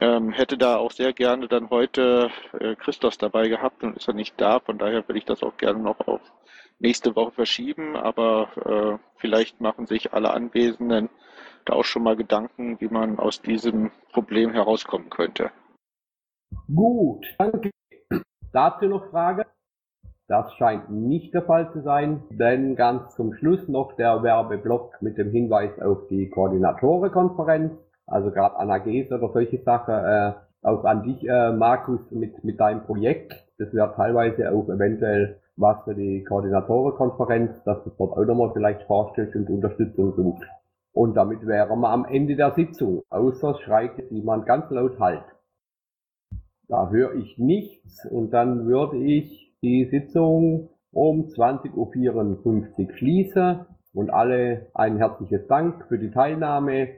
Ähm, 0.00 0.32
hätte 0.32 0.58
da 0.58 0.76
auch 0.76 0.90
sehr 0.90 1.12
gerne 1.12 1.48
dann 1.48 1.70
heute 1.70 2.30
äh, 2.58 2.74
Christos 2.76 3.18
dabei 3.18 3.48
gehabt 3.48 3.82
und 3.82 3.96
ist 3.96 4.08
er 4.08 4.14
nicht 4.14 4.40
da. 4.40 4.60
Von 4.60 4.78
daher 4.78 5.06
würde 5.08 5.18
ich 5.18 5.24
das 5.24 5.42
auch 5.42 5.56
gerne 5.56 5.80
noch 5.80 6.00
auf 6.06 6.20
nächste 6.78 7.16
Woche 7.16 7.32
verschieben. 7.32 7.96
Aber 7.96 8.98
äh, 9.00 9.04
vielleicht 9.16 9.60
machen 9.60 9.86
sich 9.86 10.12
alle 10.12 10.32
Anwesenden 10.32 11.08
da 11.64 11.74
auch 11.74 11.84
schon 11.84 12.02
mal 12.02 12.16
Gedanken, 12.16 12.80
wie 12.80 12.88
man 12.88 13.18
aus 13.18 13.42
diesem 13.42 13.90
Problem 14.12 14.52
herauskommen 14.52 15.10
könnte. 15.10 15.50
Gut, 16.72 17.26
danke. 17.38 17.70
Dazu 18.52 18.86
noch 18.86 19.10
Frage? 19.10 19.46
Das 20.28 20.52
scheint 20.54 20.90
nicht 20.90 21.34
der 21.34 21.42
Fall 21.42 21.72
zu 21.72 21.82
sein, 21.82 22.24
denn 22.30 22.74
ganz 22.74 23.14
zum 23.14 23.32
Schluss 23.34 23.68
noch 23.68 23.92
der 23.96 24.24
Werbeblock 24.24 25.00
mit 25.00 25.18
dem 25.18 25.30
Hinweis 25.30 25.78
auf 25.80 26.08
die 26.08 26.28
Koordinatorenkonferenz. 26.30 27.72
Also 28.06 28.30
gerade 28.30 28.56
Anna 28.56 28.78
Gees 28.78 29.10
oder 29.10 29.28
solche 29.32 29.58
Sachen, 29.62 29.94
äh, 29.94 30.32
auch 30.62 30.84
an 30.84 31.02
dich, 31.02 31.28
äh, 31.28 31.52
Markus, 31.52 32.00
mit, 32.10 32.42
mit 32.44 32.60
deinem 32.60 32.84
Projekt. 32.84 33.46
Das 33.58 33.72
wäre 33.72 33.94
teilweise 33.94 34.52
auch 34.52 34.68
eventuell 34.68 35.40
was 35.56 35.82
für 35.84 35.94
die 35.94 36.22
Koordinatorenkonferenz, 36.24 37.62
dass 37.64 37.82
du 37.84 37.90
dort 37.96 38.16
auch 38.16 38.24
nochmal 38.24 38.52
vielleicht 38.52 38.82
vorstellst 38.82 39.34
und 39.36 39.48
Unterstützung 39.48 40.14
sucht. 40.14 40.46
Und 40.92 41.14
damit 41.14 41.46
wären 41.46 41.80
wir 41.80 41.88
am 41.88 42.04
Ende 42.04 42.36
der 42.36 42.52
Sitzung, 42.54 43.02
außer 43.10 43.58
schreit 43.60 43.98
jetzt 43.98 44.10
jemand 44.10 44.46
ganz 44.46 44.70
laut 44.70 44.98
Halt. 44.98 45.24
Da 46.68 46.90
höre 46.90 47.14
ich 47.14 47.38
nichts 47.38 48.06
und 48.06 48.30
dann 48.32 48.66
würde 48.66 48.96
ich 48.96 49.54
die 49.62 49.84
Sitzung 49.86 50.70
um 50.92 51.26
20.54 51.26 51.74
Uhr 51.76 52.92
schließen 52.94 53.66
und 53.94 54.10
alle 54.10 54.66
ein 54.74 54.96
herzliches 54.96 55.46
Dank 55.46 55.84
für 55.88 55.98
die 55.98 56.10
Teilnahme 56.10 56.88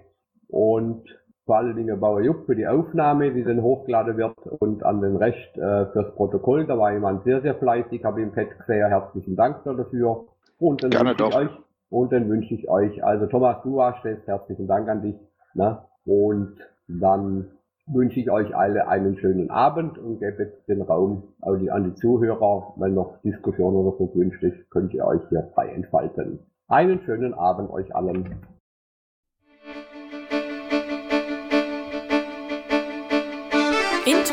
und 0.48 1.02
vor 1.46 1.56
allen 1.56 1.76
Dingen 1.76 1.98
Bauer 1.98 2.20
Jupp 2.20 2.44
für 2.44 2.54
die 2.54 2.66
Aufnahme, 2.66 3.32
die 3.32 3.42
dann 3.42 3.62
hochgeladen 3.62 4.18
wird 4.18 4.36
und 4.58 4.84
an 4.84 5.00
den 5.00 5.16
Rest 5.16 5.56
äh, 5.56 5.86
fürs 5.92 6.14
Protokoll. 6.14 6.66
Da 6.66 6.78
war 6.78 6.92
jemand 6.92 7.24
sehr, 7.24 7.40
sehr 7.40 7.54
fleißig, 7.54 8.04
habe 8.04 8.20
im 8.20 8.32
Pad 8.32 8.48
gesehen. 8.58 8.88
Herzlichen 8.88 9.34
Dank 9.34 9.64
dafür. 9.64 10.26
Und 10.58 10.82
dann 10.82 10.90
Gerne 10.90 11.10
wünsche 11.10 11.24
ich 11.24 11.30
doch. 11.30 11.40
euch, 11.40 11.50
und 11.90 12.12
dann 12.12 12.28
wünsche 12.28 12.54
ich 12.54 12.68
euch, 12.68 13.02
also 13.02 13.26
Thomas, 13.26 13.62
du 13.62 13.80
hast 13.80 14.04
jetzt 14.04 14.26
herzlichen 14.26 14.66
Dank 14.66 14.88
an 14.90 15.00
dich. 15.00 15.16
Ne? 15.54 15.78
Und 16.04 16.56
dann 16.86 17.46
wünsche 17.86 18.20
ich 18.20 18.30
euch 18.30 18.54
alle 18.54 18.86
einen 18.88 19.16
schönen 19.16 19.50
Abend 19.50 19.96
und 19.98 20.20
gebe 20.20 20.42
jetzt 20.42 20.68
den 20.68 20.82
Raum 20.82 21.22
die, 21.60 21.70
an 21.70 21.84
die 21.84 21.94
Zuhörer, 21.94 22.74
wenn 22.76 22.94
noch 22.94 23.22
Diskussion 23.22 23.74
oder 23.74 23.96
so 23.96 24.06
gewünscht 24.06 24.42
ist, 24.42 24.70
könnt 24.70 24.92
ihr 24.92 25.06
euch 25.06 25.22
hier 25.30 25.48
frei 25.54 25.68
entfalten. 25.68 26.40
Einen 26.68 27.00
schönen 27.00 27.32
Abend 27.32 27.70
euch 27.70 27.94
allen. 27.94 28.36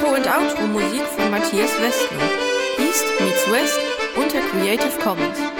Intro 0.05 0.15
und 0.15 0.27
Outro 0.27 0.67
Musik 0.67 1.01
von 1.01 1.31
Matthias 1.31 1.71
Westlo. 1.81 2.17
East 2.77 3.05
meets 3.19 3.51
West 3.51 3.79
unter 4.15 4.39
Creative 4.51 4.99
Commons. 5.03 5.54